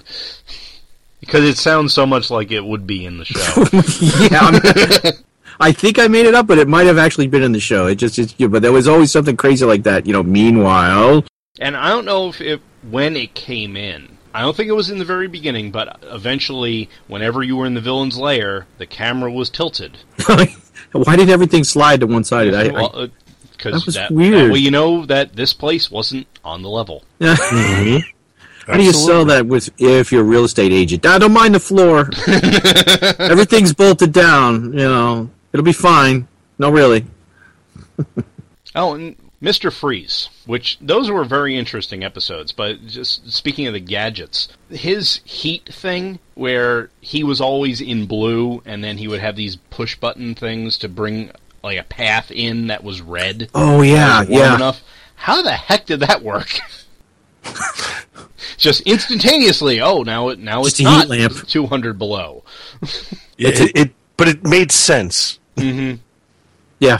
Because 1.19 1.43
it 1.43 1.57
sounds 1.57 1.93
so 1.93 2.05
much 2.05 2.29
like 2.29 2.51
it 2.51 2.63
would 2.63 2.85
be 2.87 3.05
in 3.05 3.17
the 3.17 3.25
show. 3.25 3.65
yeah, 4.31 4.39
I'm- 4.41 5.13
I 5.59 5.71
think 5.71 5.99
I 5.99 6.07
made 6.07 6.25
it 6.25 6.33
up, 6.33 6.47
but 6.47 6.57
it 6.57 6.67
might 6.67 6.87
have 6.87 6.97
actually 6.97 7.27
been 7.27 7.43
in 7.43 7.51
the 7.51 7.59
show. 7.59 7.87
It 7.87 7.95
just, 7.95 8.17
it's, 8.19 8.33
but 8.33 8.61
there 8.61 8.71
was 8.71 8.87
always 8.87 9.11
something 9.11 9.37
crazy 9.37 9.65
like 9.65 9.83
that. 9.83 10.05
You 10.07 10.13
know, 10.13 10.23
meanwhile, 10.23 11.23
And 11.59 11.75
I 11.77 11.89
don't 11.89 12.05
know 12.05 12.29
if 12.29 12.41
it 12.41 12.61
when 12.89 13.15
it 13.15 13.33
came 13.35 13.75
in. 13.77 14.12
I 14.33 14.41
don't 14.41 14.55
think 14.55 14.69
it 14.69 14.73
was 14.73 14.89
in 14.89 14.97
the 14.97 15.05
very 15.05 15.27
beginning, 15.27 15.71
but 15.71 15.99
eventually, 16.03 16.89
whenever 17.07 17.43
you 17.43 17.55
were 17.55 17.65
in 17.65 17.75
the 17.75 17.81
villain's 17.81 18.17
lair, 18.17 18.65
the 18.79 18.85
camera 18.85 19.31
was 19.31 19.49
tilted. 19.49 19.97
why 20.91 21.15
did 21.15 21.29
everything 21.29 21.63
slide 21.63 21.99
to 21.99 22.07
one 22.07 22.23
side? 22.23 22.53
I, 22.53 22.69
I, 22.69 22.83
uh, 22.83 23.07
Because 23.51 23.73
That 23.81 23.85
was 23.85 23.95
that, 23.95 24.11
weird. 24.11 24.51
well, 24.51 24.57
you 24.57 24.71
know 24.71 25.05
that 25.05 25.35
this 25.35 25.53
place 25.53 25.91
wasn't 25.91 26.27
on 26.43 26.61
the 26.61 26.69
level. 26.69 27.03
Mm-hmm. 27.19 28.71
How 28.71 28.77
do 28.77 28.83
you 28.83 28.93
sell 28.93 29.25
that 29.25 29.45
with 29.45 29.69
if 29.77 30.13
you're 30.13 30.21
a 30.21 30.23
real 30.23 30.45
estate 30.45 30.71
agent? 30.71 31.05
I 31.05 31.17
don't 31.17 31.33
mind 31.33 31.53
the 31.53 31.59
floor. 31.59 32.09
Everything's 33.19 33.73
bolted 33.73 34.13
down. 34.13 34.71
You 34.71 34.87
know, 34.87 35.29
it'll 35.51 35.65
be 35.65 35.73
fine. 35.73 36.29
No, 36.57 36.69
really. 36.69 37.05
Oh, 38.73 38.93
and 38.93 39.17
Mr. 39.43 39.71
Freeze, 39.73 40.29
which 40.45 40.77
those 40.79 41.11
were 41.11 41.25
very 41.25 41.57
interesting 41.57 42.01
episodes, 42.01 42.53
but 42.53 42.87
just 42.87 43.29
speaking 43.29 43.67
of 43.67 43.73
the 43.73 43.79
gadgets, 43.79 44.47
his 44.69 45.19
heat 45.25 45.65
thing 45.65 46.17
where 46.33 46.89
he 47.01 47.25
was 47.25 47.41
always 47.41 47.81
in 47.81 48.05
blue 48.05 48.61
and 48.65 48.81
then 48.81 48.97
he 48.97 49.07
would 49.07 49.19
have 49.19 49.35
these 49.35 49.57
push 49.69 49.97
button 49.97 50.33
things 50.33 50.77
to 50.77 50.87
bring 50.87 51.29
like 51.61 51.77
a 51.77 51.83
path 51.83 52.31
in 52.31 52.67
that 52.67 52.85
was 52.85 53.01
red. 53.01 53.49
Oh 53.53 53.81
yeah, 53.81 54.19
warm 54.19 54.31
yeah. 54.31 54.55
enough. 54.55 54.81
How 55.15 55.41
the 55.41 55.51
heck 55.51 55.87
did 55.87 55.99
that 55.99 56.23
work? 56.23 56.59
Just 58.57 58.81
instantaneously. 58.81 59.81
Oh, 59.81 60.03
now 60.03 60.29
it 60.29 60.39
now 60.39 60.63
Just 60.63 60.79
it's 60.79 60.87
a 60.87 60.89
heat 60.89 60.97
not 60.97 61.07
lamp. 61.09 61.47
200 61.47 61.99
below. 61.99 62.43
It, 63.35 63.75
it, 63.75 63.91
but 64.15 64.27
it 64.27 64.43
made 64.45 64.71
sense. 64.71 65.39
Mm-hmm. 65.57 65.99
Yeah, 66.79 66.99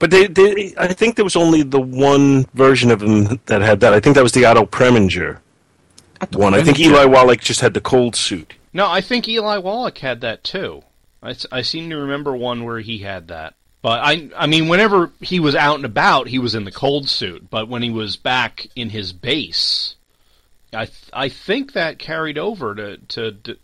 But 0.00 0.10
they, 0.10 0.26
they, 0.26 0.74
I 0.76 0.92
think 0.92 1.14
there 1.14 1.24
was 1.24 1.36
only 1.36 1.62
the 1.62 1.80
one 1.80 2.46
version 2.54 2.90
of 2.90 3.02
him 3.02 3.38
that 3.46 3.62
had 3.62 3.80
that. 3.80 3.92
I 3.92 4.00
think 4.00 4.16
that 4.16 4.22
was 4.22 4.32
the 4.32 4.46
Otto 4.46 4.64
Preminger 4.66 5.38
one. 6.32 6.54
I 6.54 6.62
think 6.62 6.78
Eli 6.80 7.04
Wallach 7.04 7.40
just 7.40 7.60
had 7.60 7.74
the 7.74 7.80
cold 7.80 8.16
suit. 8.16 8.54
No, 8.72 8.88
I 8.88 9.00
think 9.00 9.28
Eli 9.28 9.58
Wallach 9.58 9.98
had 9.98 10.20
that 10.22 10.44
too. 10.44 10.82
I 11.22 11.62
seem 11.62 11.90
to 11.90 11.96
remember 11.96 12.34
one 12.34 12.64
where 12.64 12.80
he 12.80 12.98
had 12.98 13.28
that. 13.28 13.54
But 13.82 14.00
I, 14.02 14.30
I 14.36 14.46
mean, 14.46 14.68
whenever 14.68 15.10
he 15.20 15.38
was 15.38 15.54
out 15.54 15.76
and 15.76 15.84
about, 15.84 16.28
he 16.28 16.38
was 16.38 16.54
in 16.54 16.64
the 16.64 16.72
cold 16.72 17.08
suit. 17.08 17.50
But 17.50 17.68
when 17.68 17.82
he 17.82 17.90
was 17.90 18.16
back 18.16 18.68
in 18.74 18.90
his 18.90 19.12
base, 19.12 19.96
I, 20.72 20.86
th- 20.86 21.10
I 21.12 21.28
think 21.28 21.72
that 21.72 21.98
carried 21.98 22.38
over 22.38 22.74
to, 22.74 22.96
to 22.96 23.32
d- 23.32 23.58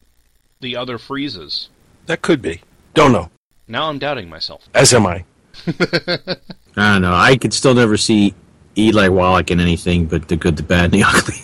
the 0.60 0.76
other 0.76 0.98
freezes. 0.98 1.68
That 2.06 2.22
could 2.22 2.42
be. 2.42 2.62
Don't 2.94 3.12
know. 3.12 3.30
Now 3.68 3.88
I'm 3.88 3.98
doubting 3.98 4.28
myself. 4.28 4.68
As 4.74 4.92
am 4.94 5.06
I. 5.06 5.24
I 6.76 6.92
don't 6.92 7.02
know. 7.02 7.14
I 7.14 7.36
could 7.36 7.52
still 7.52 7.74
never 7.74 7.96
see 7.96 8.34
Eli 8.76 9.08
Wallach 9.08 9.50
in 9.50 9.60
anything 9.60 10.06
but 10.06 10.28
the 10.28 10.36
good, 10.36 10.56
the 10.56 10.62
bad, 10.62 10.86
and 10.86 10.94
the 10.94 11.02
ugly. 11.06 11.36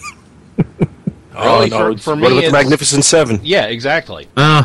Oh, 1.34 1.58
Really, 1.60 1.70
no. 1.70 1.78
for- 1.78 1.90
it's- 1.90 2.04
for 2.04 2.10
what 2.16 2.30
me, 2.32 2.38
about 2.38 2.46
the 2.46 2.52
Magnificent 2.52 3.04
Seven? 3.04 3.40
Yeah, 3.42 3.66
exactly. 3.66 4.28
Uh, 4.36 4.64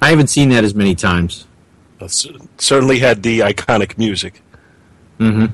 I 0.00 0.10
haven't 0.10 0.28
seen 0.28 0.48
that 0.50 0.62
as 0.64 0.74
many 0.74 0.94
times. 0.94 1.46
It's- 1.96 2.26
certainly 2.58 3.00
had 3.00 3.22
the 3.22 3.40
iconic 3.40 3.98
music. 3.98 4.42
Mm-hmm. 5.18 5.46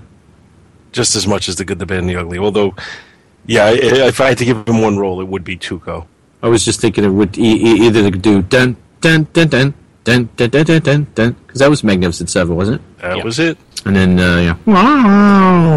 Just 0.92 1.16
as 1.16 1.26
much 1.26 1.48
as 1.48 1.56
the 1.56 1.64
good, 1.64 1.78
the 1.78 1.86
bad, 1.86 1.98
and 2.00 2.08
the 2.08 2.16
ugly. 2.16 2.38
Although, 2.38 2.74
yeah, 3.46 3.70
if 3.72 4.20
I 4.20 4.28
had 4.28 4.38
to 4.38 4.44
give 4.44 4.68
him 4.68 4.82
one 4.82 4.98
role, 4.98 5.20
it 5.20 5.26
would 5.26 5.42
be 5.44 5.56
Tuco. 5.56 6.06
I 6.42 6.48
was 6.48 6.64
just 6.64 6.80
thinking 6.80 7.04
it 7.04 7.08
would 7.08 7.38
e- 7.38 7.42
e- 7.42 7.86
either 7.86 8.10
do 8.10 8.42
dun 8.42 8.76
dun 9.00 9.26
dun 9.32 9.48
dun 9.48 9.74
dun 10.04 10.28
dun 10.36 10.50
dun 10.50 10.64
dun 10.64 10.80
dun 10.82 11.06
dun 11.14 11.32
because 11.46 11.60
that 11.60 11.70
was 11.70 11.84
Magnificent 11.84 12.30
Seven, 12.30 12.56
wasn't 12.56 12.80
it? 12.80 12.98
That 13.02 13.16
Yeah. 13.18 13.24
was 13.24 13.38
it. 13.38 13.58
And 13.86 13.94
then 13.96 14.18
uh, 14.18 14.56
yeah, 14.66 15.74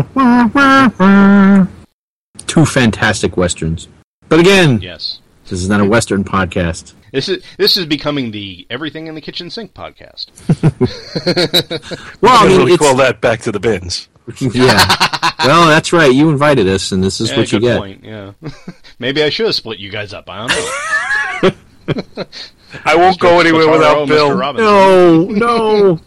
two 2.47 2.65
fantastic 2.65 3.37
westerns. 3.37 3.87
But 4.29 4.39
again, 4.39 4.79
Yes. 4.81 5.19
this 5.45 5.61
is 5.61 5.69
not 5.69 5.81
a 5.81 5.85
western 5.85 6.23
podcast. 6.23 6.93
This 7.11 7.29
is 7.29 7.43
this 7.57 7.77
is 7.77 7.85
becoming 7.85 8.31
the 8.31 8.65
Everything 8.69 9.07
in 9.07 9.15
the 9.15 9.21
Kitchen 9.21 9.49
Sink 9.49 9.73
podcast. 9.73 10.27
Well, 12.21 12.33
I 12.33 12.45
I 12.45 12.47
mean, 12.47 12.57
really 12.59 12.73
it's, 12.73 12.81
call 12.83 12.95
that 12.97 13.21
back 13.21 13.41
to 13.41 13.51
the 13.51 13.59
bins. 13.59 14.07
yeah. 14.41 14.85
Well, 15.45 15.67
that's 15.67 15.93
right. 15.93 16.11
You 16.13 16.29
invited 16.29 16.67
us, 16.67 16.91
and 16.91 17.03
this 17.03 17.21
is 17.21 17.31
yeah, 17.31 17.37
what 17.37 17.51
you 17.51 17.59
good 17.59 17.65
get. 17.65 17.77
point. 17.79 18.03
Yeah. 18.03 18.31
Maybe 18.99 19.23
I 19.23 19.29
should 19.29 19.45
have 19.45 19.55
split 19.55 19.79
you 19.79 19.89
guys 19.91 20.13
up. 20.13 20.25
I 20.29 20.47
don't 21.41 22.17
know. 22.17 22.25
I 22.85 22.95
won't 22.95 23.19
go 23.19 23.39
anywhere 23.39 23.65
Spataro, 23.67 24.07
without 24.07 24.07
Mr. 24.07 24.55
Bill. 24.57 25.29
No, 25.29 25.99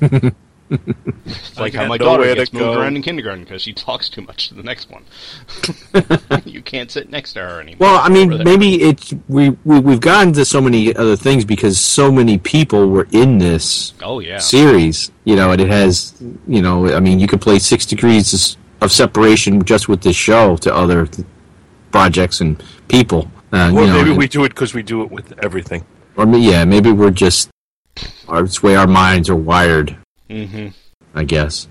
no. 0.00 0.32
It's 1.26 1.58
like 1.58 1.74
how 1.74 1.86
my 1.86 1.98
daughter 1.98 2.22
nowhere 2.22 2.34
gets 2.34 2.50
to 2.50 2.56
moved 2.56 2.74
go. 2.76 2.80
around 2.80 2.96
in 2.96 3.02
kindergarten 3.02 3.44
because 3.44 3.60
she 3.60 3.74
talks 3.74 4.08
too 4.08 4.22
much 4.22 4.48
to 4.48 4.54
the 4.54 4.62
next 4.62 4.88
one. 4.90 5.04
you 6.46 6.62
can't 6.62 6.90
sit 6.90 7.10
next 7.10 7.34
to 7.34 7.40
her 7.40 7.60
anymore. 7.60 7.76
Well, 7.88 8.00
I 8.02 8.08
mean, 8.08 8.42
maybe 8.42 8.80
it's 8.82 9.12
we, 9.28 9.50
we 9.64 9.80
we've 9.80 10.00
gotten 10.00 10.32
to 10.32 10.46
so 10.46 10.62
many 10.62 10.94
other 10.96 11.14
things 11.14 11.44
because 11.44 11.78
so 11.78 12.10
many 12.10 12.38
people 12.38 12.88
were 12.88 13.06
in 13.12 13.36
this 13.38 13.92
Oh 14.02 14.20
yeah. 14.20 14.38
series. 14.38 15.10
You 15.24 15.36
know, 15.36 15.52
and 15.52 15.60
it 15.60 15.68
has. 15.68 16.14
You 16.48 16.62
know, 16.62 16.94
I 16.94 17.00
mean, 17.00 17.20
you 17.20 17.26
could 17.26 17.42
play 17.42 17.58
Six 17.58 17.84
Degrees 17.84 18.56
of 18.80 18.90
Separation 18.90 19.62
just 19.64 19.88
with 19.90 20.00
this 20.00 20.16
show 20.16 20.56
to 20.56 20.74
other 20.74 21.06
th- 21.06 21.26
projects 21.90 22.40
and 22.40 22.62
people. 22.88 23.30
Uh, 23.52 23.70
Or 23.74 23.82
you 23.82 23.86
know, 23.88 24.02
maybe 24.02 24.16
we 24.16 24.28
do 24.28 24.44
it 24.44 24.50
because 24.50 24.72
we 24.74 24.82
do 24.82 25.02
it 25.02 25.10
with 25.10 25.32
everything. 25.44 25.84
or 26.16 26.26
yeah, 26.36 26.64
maybe 26.64 26.90
we're 26.90 27.10
just. 27.10 27.50
Or 28.26 28.44
it's 28.44 28.60
the 28.60 28.66
way 28.68 28.76
our 28.76 28.86
minds 28.86 29.28
are 29.28 29.36
wired. 29.36 29.96
hmm 30.30 30.68
I 31.14 31.24
guess. 31.24 31.68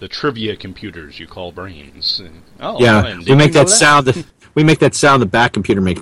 The 0.00 0.08
trivia 0.08 0.56
computers 0.56 1.18
you 1.20 1.26
call 1.26 1.52
brains. 1.52 2.20
Oh, 2.60 2.80
yeah, 2.80 3.04
and 3.06 3.18
we 3.20 3.24
did 3.24 3.36
make 3.38 3.48
you 3.48 3.54
know 3.54 3.60
that, 3.64 3.68
sound. 3.68 4.06
That, 4.06 4.24
we 4.54 4.64
make 4.64 4.78
that 4.80 4.94
sound 4.94 5.22
the 5.22 5.26
back 5.26 5.52
computer 5.52 5.80
makes. 5.80 6.00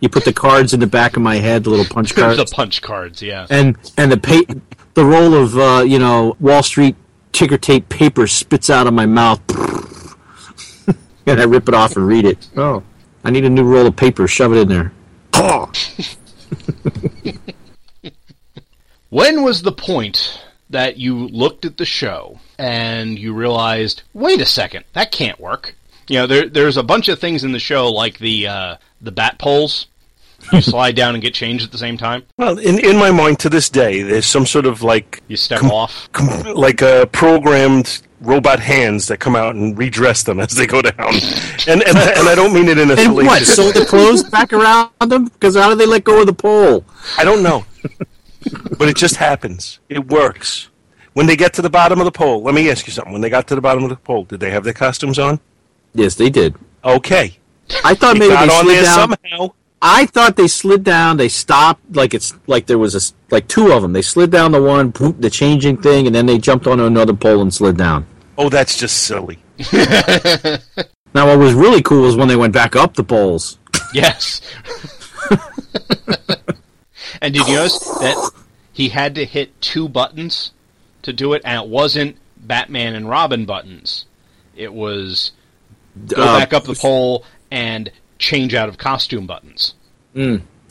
You 0.00 0.08
put 0.08 0.24
the 0.24 0.32
cards 0.32 0.72
in 0.74 0.80
the 0.80 0.86
back 0.86 1.16
of 1.16 1.22
my 1.22 1.36
head, 1.36 1.64
the 1.64 1.70
little 1.70 1.84
punch 1.86 2.14
cards. 2.16 2.38
the 2.38 2.44
punch 2.54 2.80
cards. 2.82 3.20
Yeah. 3.22 3.46
and 3.50 3.76
and 3.98 4.12
the 4.12 4.16
pa- 4.18 4.54
the 4.94 5.04
roll 5.04 5.34
of 5.34 5.56
uh, 5.58 5.82
you 5.86 5.98
know 5.98 6.36
Wall 6.40 6.62
Street 6.62 6.94
ticker 7.32 7.56
tape 7.58 7.88
paper 7.88 8.26
spits 8.26 8.68
out 8.70 8.86
of 8.86 8.92
my 8.94 9.06
mouth, 9.06 9.40
and 11.26 11.40
I 11.40 11.44
rip 11.44 11.68
it 11.68 11.74
off 11.74 11.96
and 11.96 12.06
read 12.06 12.24
it. 12.26 12.48
Oh, 12.56 12.82
I 13.24 13.30
need 13.30 13.44
a 13.44 13.50
new 13.50 13.64
roll 13.64 13.86
of 13.86 13.96
paper. 13.96 14.28
Shove 14.28 14.52
it 14.52 14.58
in 14.58 14.68
there. 14.68 14.92
When 19.10 19.42
was 19.42 19.62
the 19.62 19.72
point 19.72 20.42
that 20.70 20.96
you 20.96 21.28
looked 21.28 21.64
at 21.66 21.76
the 21.76 21.84
show 21.84 22.38
and 22.58 23.18
you 23.18 23.34
realized, 23.34 24.02
wait 24.14 24.40
a 24.40 24.46
second, 24.46 24.84
that 24.94 25.12
can't 25.12 25.38
work? 25.38 25.74
You 26.08 26.20
know, 26.20 26.26
there, 26.26 26.48
there's 26.48 26.78
a 26.78 26.82
bunch 26.82 27.08
of 27.08 27.18
things 27.18 27.44
in 27.44 27.52
the 27.52 27.58
show 27.58 27.90
like 27.90 28.18
the 28.18 28.48
uh, 28.48 28.76
the 29.02 29.12
bat 29.12 29.38
poles. 29.38 29.86
You 30.50 30.60
slide 30.62 30.96
down 30.96 31.14
and 31.14 31.22
get 31.22 31.34
changed 31.34 31.64
at 31.64 31.72
the 31.72 31.78
same 31.78 31.98
time. 31.98 32.22
Well, 32.38 32.58
in 32.58 32.78
in 32.78 32.96
my 32.96 33.10
mind 33.10 33.38
to 33.40 33.50
this 33.50 33.68
day, 33.68 34.02
there's 34.02 34.26
some 34.26 34.46
sort 34.46 34.64
of 34.66 34.82
like 34.82 35.20
You 35.28 35.36
step 35.36 35.60
Com- 35.60 35.70
off. 35.70 36.10
com- 36.12 36.54
like 36.54 36.80
a 36.80 37.06
programmed 37.12 38.00
robot 38.22 38.60
hands 38.60 39.08
that 39.08 39.18
come 39.18 39.34
out 39.36 39.54
and 39.54 39.76
redress 39.76 40.22
them 40.22 40.40
as 40.40 40.52
they 40.54 40.66
go 40.66 40.80
down. 40.82 40.94
And 41.68 41.82
and, 41.82 41.96
I- 41.98 42.12
and 42.18 42.28
I 42.28 42.34
don't 42.34 42.52
mean 42.52 42.68
it 42.68 42.78
in 42.78 42.90
a 42.90 42.94
And 42.94 43.14
what? 43.14 43.24
salacious. 43.42 43.54
Sew 43.56 43.72
the 43.72 43.84
clothes 43.86 44.22
back 44.24 44.52
around 44.52 44.90
them? 45.06 45.24
Because 45.24 45.56
how 45.56 45.68
do 45.70 45.74
they 45.76 45.86
let 45.86 46.04
go 46.04 46.20
of 46.20 46.26
the 46.26 46.32
pole? 46.32 46.84
I 47.18 47.24
don't 47.24 47.42
know, 47.42 47.64
but 48.78 48.88
it 48.88 48.96
just 48.96 49.16
happens. 49.16 49.80
It 49.88 50.08
works. 50.08 50.68
When 51.14 51.26
they 51.26 51.36
get 51.36 51.52
to 51.54 51.62
the 51.62 51.68
bottom 51.70 51.98
of 52.00 52.06
the 52.06 52.12
pole, 52.12 52.42
let 52.42 52.54
me 52.54 52.70
ask 52.70 52.86
you 52.86 52.92
something. 52.92 53.12
When 53.12 53.20
they 53.22 53.28
got 53.30 53.46
to 53.48 53.54
the 53.54 53.60
bottom 53.60 53.82
of 53.84 53.90
the 53.90 53.96
pole, 53.96 54.24
did 54.24 54.40
they 54.40 54.50
have 54.50 54.64
their 54.64 54.72
costumes 54.72 55.18
on? 55.18 55.40
Yes, 55.94 56.14
they 56.14 56.30
did. 56.30 56.54
Okay, 56.84 57.38
I 57.84 57.94
thought 57.94 58.14
they 58.14 58.20
maybe 58.20 58.32
got 58.34 58.46
they 58.48 58.54
on 58.54 58.64
slid 58.64 58.76
there 58.76 58.84
down. 58.84 59.16
somehow. 59.20 59.54
I 59.84 60.06
thought 60.06 60.36
they 60.36 60.46
slid 60.48 60.84
down. 60.84 61.16
They 61.16 61.28
stopped 61.28 61.82
like 61.96 62.14
it's 62.14 62.32
like 62.46 62.66
there 62.66 62.78
was 62.78 62.94
a 62.94 62.98
s- 62.98 63.14
like 63.30 63.46
two 63.48 63.72
of 63.72 63.82
them. 63.82 63.92
They 63.92 64.00
slid 64.00 64.30
down 64.30 64.52
the 64.52 64.62
one, 64.62 64.92
poop, 64.92 65.20
the 65.20 65.28
changing 65.28 65.82
thing, 65.82 66.06
and 66.06 66.14
then 66.14 66.24
they 66.26 66.38
jumped 66.38 66.66
onto 66.66 66.84
another 66.84 67.12
pole 67.14 67.42
and 67.42 67.52
slid 67.52 67.76
down. 67.76 68.06
Oh, 68.38 68.48
that's 68.48 68.78
just 68.78 68.98
silly. 69.04 69.38
Now, 71.14 71.26
what 71.26 71.38
was 71.38 71.52
really 71.52 71.82
cool 71.82 72.04
was 72.04 72.16
when 72.16 72.28
they 72.28 72.36
went 72.36 72.54
back 72.54 72.74
up 72.74 72.94
the 72.94 73.04
poles. 73.04 73.58
Yes. 73.92 74.40
and 77.20 77.34
did 77.34 77.46
you 77.46 77.54
notice 77.56 77.78
that 78.00 78.30
he 78.72 78.88
had 78.88 79.14
to 79.16 79.24
hit 79.26 79.60
two 79.60 79.88
buttons 79.90 80.52
to 81.02 81.12
do 81.12 81.34
it, 81.34 81.42
and 81.44 81.62
it 81.64 81.68
wasn't 81.68 82.16
Batman 82.38 82.94
and 82.94 83.08
Robin 83.10 83.44
buttons. 83.44 84.06
It 84.56 84.72
was 84.72 85.32
go 86.06 86.22
Uh, 86.22 86.38
back 86.38 86.52
up 86.54 86.64
the 86.64 86.74
pole 86.74 87.24
and 87.50 87.90
change 88.18 88.54
out 88.54 88.70
of 88.70 88.78
costume 88.78 89.26
buttons. 89.26 89.74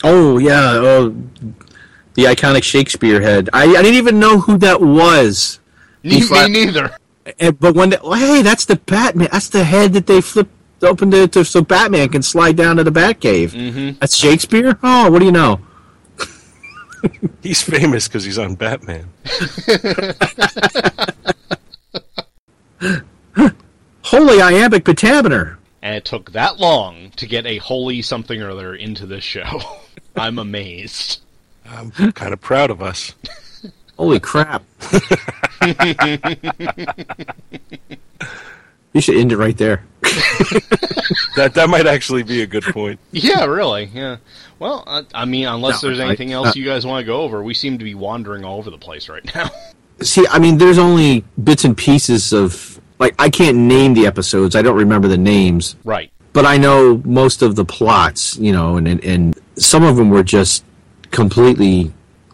Oh 0.03 0.37
yeah, 0.39 0.71
oh, 0.73 1.09
the 2.15 2.23
iconic 2.23 2.63
Shakespeare 2.63 3.21
head. 3.21 3.49
I, 3.53 3.63
I 3.65 3.81
didn't 3.83 3.93
even 3.95 4.19
know 4.19 4.39
who 4.39 4.57
that 4.57 4.81
was. 4.81 5.59
Me, 6.03 6.19
Before- 6.21 6.47
me 6.47 6.65
neither. 6.65 6.95
And, 7.39 7.59
but 7.59 7.75
when 7.75 7.91
they, 7.91 7.97
oh, 7.97 8.13
hey, 8.13 8.41
that's 8.41 8.65
the 8.65 8.75
Batman. 8.75 9.29
That's 9.31 9.49
the 9.49 9.63
head 9.63 9.93
that 9.93 10.07
they 10.07 10.21
flipped 10.21 10.51
open 10.83 11.11
to, 11.11 11.27
to 11.27 11.45
so 11.45 11.61
Batman 11.61 12.09
can 12.09 12.21
slide 12.21 12.57
down 12.57 12.77
to 12.77 12.83
the 12.83 12.91
Batcave. 12.91 13.51
Mm-hmm. 13.51 13.99
That's 13.99 14.15
Shakespeare. 14.15 14.77
Oh, 14.81 15.11
what 15.11 15.19
do 15.19 15.25
you 15.25 15.31
know? 15.31 15.61
He's 17.43 17.61
famous 17.61 18.07
because 18.07 18.23
he's 18.23 18.37
on 18.37 18.55
Batman. 18.55 19.09
Holy 24.03 24.41
iambic 24.41 24.85
pentameter. 24.85 25.57
And 25.81 25.95
it 25.95 26.05
took 26.05 26.31
that 26.33 26.59
long 26.59 27.11
to 27.15 27.25
get 27.25 27.45
a 27.45 27.57
holy 27.57 28.01
something 28.01 28.41
or 28.41 28.51
other 28.51 28.75
into 28.75 29.05
this 29.05 29.23
show. 29.23 29.61
I'm 30.15 30.37
amazed. 30.37 31.21
I'm 31.65 31.91
kind 31.91 32.33
of 32.33 32.41
proud 32.41 32.69
of 32.69 32.81
us. 32.81 33.15
Holy 34.01 34.19
crap. 34.19 34.63
you 38.93 38.99
should 38.99 39.15
end 39.15 39.31
it 39.31 39.37
right 39.37 39.55
there. 39.55 39.85
That 41.37 41.53
that 41.53 41.69
might 41.69 41.87
actually 41.87 42.23
be 42.23 42.41
a 42.41 42.45
good 42.47 42.63
point. 42.63 42.99
Yeah, 43.11 43.45
really. 43.45 43.85
Yeah. 43.93 44.17
Well, 44.59 44.83
I, 44.85 45.05
I 45.13 45.23
mean, 45.23 45.47
unless 45.47 45.81
No, 45.81 45.87
there's 45.89 46.01
I- 46.01 46.07
anything 46.07 46.33
uh, 46.33 46.43
else 46.43 46.57
you 46.57 46.65
guys 46.65 46.85
want 46.85 47.01
to 47.01 47.05
go 47.05 47.21
over, 47.21 47.41
we 47.41 47.53
seem 47.53 47.77
to 47.77 47.85
be 47.85 47.95
wandering 47.95 48.43
all 48.43 48.57
over 48.57 48.69
the 48.69 48.77
place 48.77 49.07
right 49.07 49.23
now. 49.33 49.49
See, 50.01 50.25
I 50.29 50.39
mean, 50.39 50.57
there's 50.57 50.77
only 50.77 51.23
bits 51.41 51.63
and 51.63 51.77
pieces 51.77 52.33
of 52.33 52.81
like 52.99 53.15
I 53.17 53.29
can't 53.29 53.55
name 53.57 53.93
the 53.93 54.05
episodes. 54.07 54.55
I 54.57 54.61
don't 54.61 54.75
remember 54.75 55.07
the 55.07 55.17
names, 55.17 55.77
right. 55.85 56.11
but 56.33 56.45
I 56.45 56.57
know 56.57 57.01
most 57.05 57.41
of 57.41 57.55
the 57.55 57.63
plots. 57.63 58.35
You 58.37 58.51
know, 58.51 58.75
and 58.77 58.87
and, 58.87 59.03
and 59.05 59.39
some 59.55 59.83
of 59.83 59.95
them 59.95 60.09
were 60.09 60.23
just 60.23 60.65
completely 61.11 61.93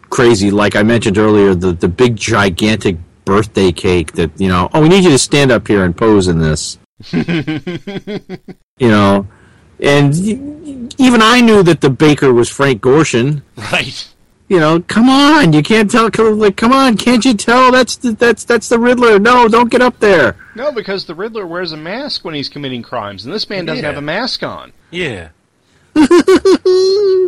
crazy. 0.10 0.52
Like 0.52 0.76
I 0.76 0.84
mentioned 0.84 1.18
earlier, 1.18 1.54
the 1.56 1.72
the 1.74 1.88
big 1.88 2.16
gigantic 2.16 2.98
birthday 3.26 3.72
cake 3.72 4.14
that 4.14 4.32
you 4.40 4.48
know. 4.50 4.70
Oh, 4.74 4.82
we 4.82 4.90
need 4.90 5.04
you 5.04 5.10
to 5.12 5.18
stand 5.18 5.52
up 5.52 5.68
here 5.68 5.84
and 5.84 5.96
pose 5.96 6.28
in 6.28 6.40
this. 6.40 6.78
you 7.12 8.90
know, 8.90 9.28
and 9.80 10.16
even 11.00 11.22
I 11.22 11.42
knew 11.42 11.64
that 11.64 11.82
the 11.82 11.90
baker 11.90 12.34
was 12.34 12.50
Frank 12.50 12.82
Gorshin. 12.82 13.42
Right. 13.72 14.08
you 14.50 14.60
know, 14.60 14.80
come 14.82 15.10
on, 15.10 15.54
you 15.54 15.62
can't 15.62 15.90
tell. 15.92 16.10
Like, 16.36 16.56
come 16.58 16.72
on, 16.74 16.98
can't 16.98 17.24
you 17.26 17.34
tell? 17.34 17.72
That's 17.72 17.98
the, 17.98 18.12
that's 18.14 18.44
that's 18.46 18.70
the 18.70 18.80
Riddler. 18.80 19.20
No, 19.20 19.48
don't 19.48 19.70
get 19.70 19.82
up 19.82 20.00
there. 20.00 20.36
No, 20.56 20.72
because 20.72 21.06
the 21.06 21.14
Riddler 21.16 21.46
wears 21.46 21.72
a 21.72 21.78
mask 21.78 22.26
when 22.26 22.34
he's 22.34 22.50
committing 22.50 22.82
crimes, 22.82 23.26
and 23.26 23.34
this 23.34 23.50
man 23.50 23.66
doesn't 23.66 23.84
Yeah. 23.84 23.90
have 23.90 23.98
a 23.98 24.02
mask 24.02 24.42
on. 24.44 24.74
Yeah. 24.90 25.30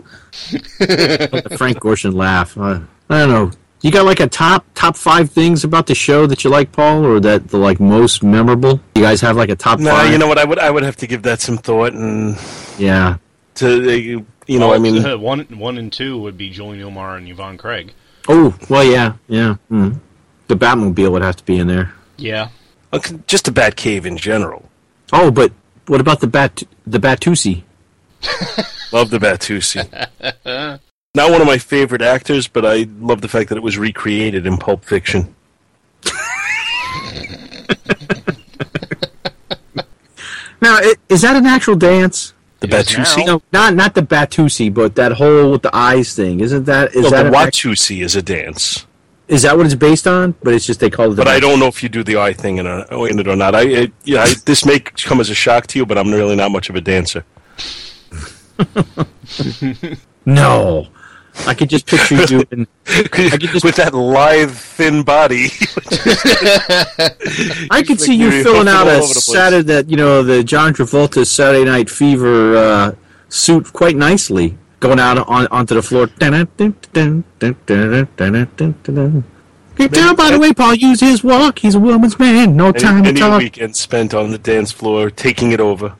the 0.50 1.56
Frank 1.58 1.80
Gorshin 1.80 2.14
laugh. 2.14 2.58
Uh, 2.58 2.82
I 3.10 3.20
don't 3.20 3.30
know. 3.30 3.52
You 3.82 3.92
got 3.92 4.06
like 4.06 4.20
a 4.20 4.28
top 4.28 4.66
top 4.76 4.98
five 4.98 5.32
things 5.32 5.64
about 5.64 5.88
the 5.88 5.96
show 5.96 6.28
that 6.28 6.44
you 6.44 6.50
like, 6.50 6.72
Paul, 6.72 7.06
or 7.06 7.20
that 7.22 7.48
the 7.48 7.58
like 7.58 7.80
most 7.80 8.24
memorable? 8.24 8.82
You 8.96 9.04
guys 9.04 9.22
have 9.22 9.38
like 9.38 9.50
a 9.50 9.56
top 9.56 9.80
No, 9.80 9.92
five? 9.92 10.12
you 10.12 10.18
know 10.18 10.28
what? 10.28 10.38
I 10.38 10.44
would 10.44 10.60
I 10.60 10.70
would 10.70 10.84
have 10.84 10.98
to 10.98 11.08
give 11.08 11.24
that 11.24 11.40
some 11.40 11.58
thought 11.58 11.94
and 11.94 12.38
yeah. 12.78 13.18
to 13.56 13.68
uh, 13.68 14.24
you 14.48 14.60
know. 14.60 14.74
I 14.74 14.80
mean, 14.80 15.22
one 15.22 15.40
one 15.58 15.78
and 15.78 15.92
two 15.92 16.20
would 16.20 16.38
be 16.38 16.50
Julie 16.50 16.78
Newmar 16.78 17.18
and 17.18 17.28
Yvonne 17.28 17.58
Craig. 17.58 17.94
Oh 18.28 18.56
well, 18.68 18.84
yeah, 18.84 19.14
yeah. 19.28 19.56
Mm. 19.72 20.00
The 20.48 20.56
Batmobile 20.56 21.12
would 21.12 21.22
have 21.22 21.38
to 21.38 21.46
be 21.46 21.58
in 21.58 21.68
there. 21.68 21.94
Yeah, 22.18 22.50
okay, 22.92 23.18
just 23.28 23.48
a 23.48 23.52
Bat 23.52 23.78
Cave 23.78 24.06
in 24.06 24.18
general. 24.18 24.68
Oh, 25.14 25.32
but 25.32 25.54
what 25.88 26.02
about 26.02 26.20
the 26.20 26.28
Bat 26.28 26.64
the 26.86 27.00
Batusi? 27.00 27.64
Love 28.92 29.10
the 29.10 29.20
Batusi. 29.20 29.88
Not 31.16 31.32
one 31.32 31.42
of 31.42 31.48
my 31.48 31.58
favorite 31.58 32.02
actors, 32.02 32.48
but 32.48 32.66
I 32.66 32.86
love 33.00 33.22
the 33.22 33.28
fact 33.28 33.50
that 33.50 33.58
it 33.58 33.64
was 33.64 33.78
recreated 33.80 34.46
in 34.46 34.58
Pulp 34.58 34.86
Fiction. 34.86 35.34
Now, 40.62 40.76
i- 40.78 40.96
is 41.08 41.22
that 41.22 41.36
an 41.38 41.46
actual 41.46 41.76
dance? 41.76 42.34
The 42.60 42.68
It 42.68 42.74
is 42.74 42.86
Batusi. 42.88 43.26
No, 43.26 43.42
not 43.54 43.74
not 43.76 43.94
the 43.96 44.02
Batusi, 44.02 44.74
but 44.74 44.96
that 44.96 45.14
whole 45.14 45.52
with 45.52 45.62
the 45.62 45.74
eyes 45.76 46.14
thing. 46.14 46.42
Isn't 46.42 46.66
that 46.66 46.94
is 46.94 47.04
No, 47.04 47.10
that 47.12 47.24
the 47.24 47.30
an 47.30 47.36
act- 47.36 47.66
is 47.66 48.16
a 48.18 48.22
dance, 48.22 48.86
is 49.30 49.44
that 49.44 49.56
what 49.56 49.66
it's 49.66 49.76
based 49.76 50.06
on? 50.08 50.36
But 50.44 50.54
it's 50.54 50.66
just 50.66 50.82
they 50.82 50.90
call 50.90 51.12
it. 51.12 51.16
The 51.16 51.24
but 51.24 51.30
I 51.30 51.40
don't 51.40 51.60
know 51.62 51.68
if 51.68 51.82
you 51.82 51.88
do 51.88 52.04
the 52.04 52.18
eye 52.18 52.34
thing 52.34 52.58
in, 52.58 52.68
a, 52.68 52.86
in 53.06 53.18
it 53.20 53.28
or 53.30 53.38
not. 53.38 53.56
I 53.56 53.62
it, 53.62 53.92
yeah, 54.04 54.24
I, 54.24 54.34
this 54.46 54.66
may 54.66 54.80
come 54.82 55.22
as 55.22 55.30
a 55.30 55.36
shock 55.36 55.68
to 55.68 55.80
you, 55.80 55.86
but 55.86 55.98
I'm 55.98 56.12
really 56.12 56.36
not 56.36 56.52
much 56.52 56.70
of 56.70 56.76
a 56.76 56.82
dancer. 56.82 57.24
No, 60.26 60.88
I 61.48 61.54
could 61.54 61.70
just 61.70 61.88
picture 61.88 62.16
you. 62.30 62.44
In, 62.52 62.68
could 62.86 63.40
just- 63.42 63.64
With 63.66 63.76
that 63.78 63.94
lithe, 63.96 64.52
thin 64.52 65.02
body, 65.04 65.46
I 67.72 67.82
could 67.84 68.00
see 68.00 68.16
you 68.16 68.44
filling 68.44 68.68
out 68.68 68.88
a 68.88 68.92
over 68.92 69.08
the 69.08 69.14
place. 69.14 69.26
Saturday, 69.26 69.64
that 69.74 69.90
you 69.90 69.98
know, 69.98 70.22
the 70.24 70.44
John 70.44 70.74
Travolta 70.74 71.26
Saturday 71.26 71.66
Night 71.66 71.90
Fever 71.90 72.56
uh, 72.58 72.92
suit 73.30 73.72
quite 73.74 73.96
nicely, 73.96 74.56
going 74.80 75.00
out 75.00 75.18
on 75.28 75.48
onto 75.48 75.74
the 75.76 75.82
floor. 75.82 76.08
Hey, 79.78 79.88
tell 79.88 80.14
by 80.16 80.32
the 80.32 80.40
way, 80.40 80.54
Paul 80.54 80.76
used 80.76 81.00
his 81.02 81.24
walk. 81.24 81.60
He's 81.60 81.74
a 81.76 81.80
woman's 81.80 82.20
man. 82.20 82.56
No 82.58 82.72
time 82.74 83.06
any, 83.06 83.20
to 83.20 83.26
any 83.26 83.46
weekend 83.46 83.76
spent 83.78 84.14
on 84.14 84.32
the 84.32 84.38
dance 84.38 84.72
floor, 84.74 85.10
taking 85.10 85.54
it 85.54 85.60
over. 85.62 85.96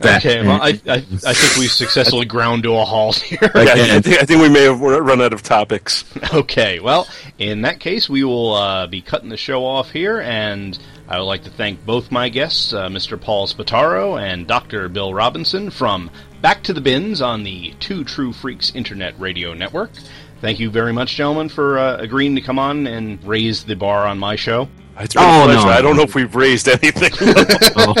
That- 0.00 0.24
Okay, 0.24 0.42
well, 0.46 0.60
I, 0.60 0.80
I, 0.88 0.94
I 0.96 1.32
think 1.34 1.56
we've 1.56 1.70
successfully 1.84 2.26
ground 2.26 2.64
to 2.64 2.74
a 2.74 2.84
halt 2.84 3.16
here. 3.16 3.38
Yeah, 3.42 3.50
I, 3.54 4.00
think, 4.00 4.22
I 4.22 4.24
think 4.24 4.42
we 4.42 4.48
may 4.48 4.64
have 4.64 4.80
run 4.80 5.20
out 5.22 5.32
of 5.32 5.42
topics. 5.42 6.04
Okay, 6.34 6.80
well, 6.80 7.06
in 7.38 7.62
that 7.62 7.80
case, 7.80 8.08
we 8.08 8.24
will 8.24 8.54
uh, 8.54 8.86
be 8.86 9.00
cutting 9.00 9.28
the 9.28 9.36
show 9.36 9.64
off 9.64 9.90
here, 9.90 10.20
and 10.20 10.78
I 11.08 11.18
would 11.18 11.24
like 11.26 11.44
to 11.44 11.50
thank 11.50 11.84
both 11.86 12.10
my 12.10 12.28
guests, 12.28 12.72
uh, 12.72 12.88
Mr. 12.88 13.20
Paul 13.20 13.46
Spataro 13.46 14.20
and 14.20 14.46
Dr. 14.46 14.88
Bill 14.88 15.14
Robinson 15.14 15.70
from 15.70 16.10
Back 16.42 16.62
to 16.64 16.72
the 16.72 16.80
Bins 16.80 17.22
on 17.22 17.44
the 17.44 17.72
Two 17.80 18.04
True 18.04 18.32
Freaks 18.32 18.74
Internet 18.74 19.18
Radio 19.20 19.54
Network. 19.54 19.90
Thank 20.40 20.60
you 20.60 20.70
very 20.70 20.92
much, 20.92 21.14
gentlemen, 21.14 21.48
for 21.48 21.78
uh, 21.78 21.96
agreeing 21.98 22.34
to 22.34 22.40
come 22.42 22.58
on 22.58 22.86
and 22.86 23.22
raise 23.24 23.64
the 23.64 23.76
bar 23.76 24.06
on 24.06 24.18
my 24.18 24.36
show. 24.36 24.68
It's 24.98 25.14
been 25.14 25.22
Oh, 25.24 25.42
a 25.42 25.44
pleasure. 25.46 25.66
no. 25.66 25.72
I 25.72 25.80
don't 25.82 25.96
know 25.96 26.02
if 26.02 26.14
we've 26.14 26.34
raised 26.34 26.68
anything, 26.68 27.10
Oh, 27.76 27.94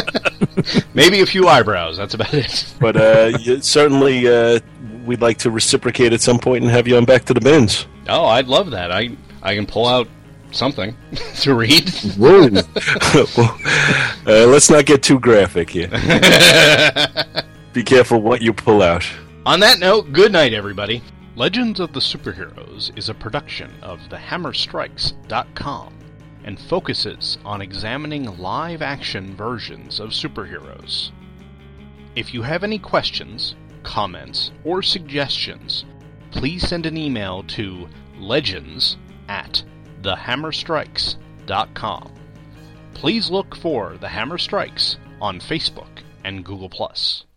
Maybe 0.94 1.20
a 1.20 1.26
few 1.26 1.48
eyebrows, 1.48 1.96
that's 1.96 2.14
about 2.14 2.32
it. 2.32 2.72
but 2.80 2.96
uh, 2.96 3.60
certainly 3.60 4.28
uh, 4.28 4.60
we'd 5.04 5.20
like 5.20 5.38
to 5.38 5.50
reciprocate 5.50 6.12
at 6.12 6.20
some 6.20 6.38
point 6.38 6.62
and 6.62 6.70
have 6.72 6.86
you 6.88 6.96
on 6.96 7.04
back 7.04 7.24
to 7.26 7.34
the 7.34 7.40
bins. 7.40 7.86
Oh, 8.08 8.26
I'd 8.26 8.46
love 8.46 8.70
that. 8.70 8.92
I, 8.92 9.10
I 9.42 9.54
can 9.54 9.66
pull 9.66 9.86
out 9.86 10.06
something 10.52 10.96
to 11.40 11.54
read. 11.54 11.90
whoa! 12.16 12.48
well, 13.36 13.58
uh, 14.26 14.46
let's 14.46 14.70
not 14.70 14.86
get 14.86 15.02
too 15.02 15.18
graphic 15.18 15.70
here. 15.70 15.88
Be 17.72 17.82
careful 17.82 18.20
what 18.22 18.40
you 18.40 18.52
pull 18.52 18.82
out. 18.82 19.04
On 19.46 19.58
that 19.60 19.80
note, 19.80 20.12
good 20.12 20.30
night, 20.32 20.54
everybody. 20.54 21.02
Legends 21.36 21.80
of 21.80 21.92
the 21.92 21.98
Superheroes 22.00 22.96
is 22.96 23.08
a 23.08 23.14
production 23.14 23.72
of 23.82 23.98
thehammerstrikes.com 24.10 25.92
and 26.44 26.60
focuses 26.60 27.38
on 27.44 27.60
examining 27.60 28.38
live 28.38 28.80
action 28.82 29.34
versions 29.36 30.00
of 30.00 30.10
superheroes. 30.10 31.10
If 32.14 32.32
you 32.32 32.42
have 32.42 32.62
any 32.62 32.78
questions, 32.78 33.56
comments, 33.82 34.52
or 34.64 34.82
suggestions, 34.82 35.84
please 36.30 36.68
send 36.68 36.86
an 36.86 36.96
email 36.96 37.42
to 37.44 37.88
legends 38.18 38.96
at 39.28 39.64
thehammerstrikes.com. 40.02 42.12
Please 42.94 43.30
look 43.30 43.54
for 43.56 43.96
The 43.98 44.08
Hammer 44.08 44.38
Strikes 44.38 44.96
on 45.20 45.40
Facebook 45.40 45.88
and 46.24 46.44
Google+. 46.44 46.70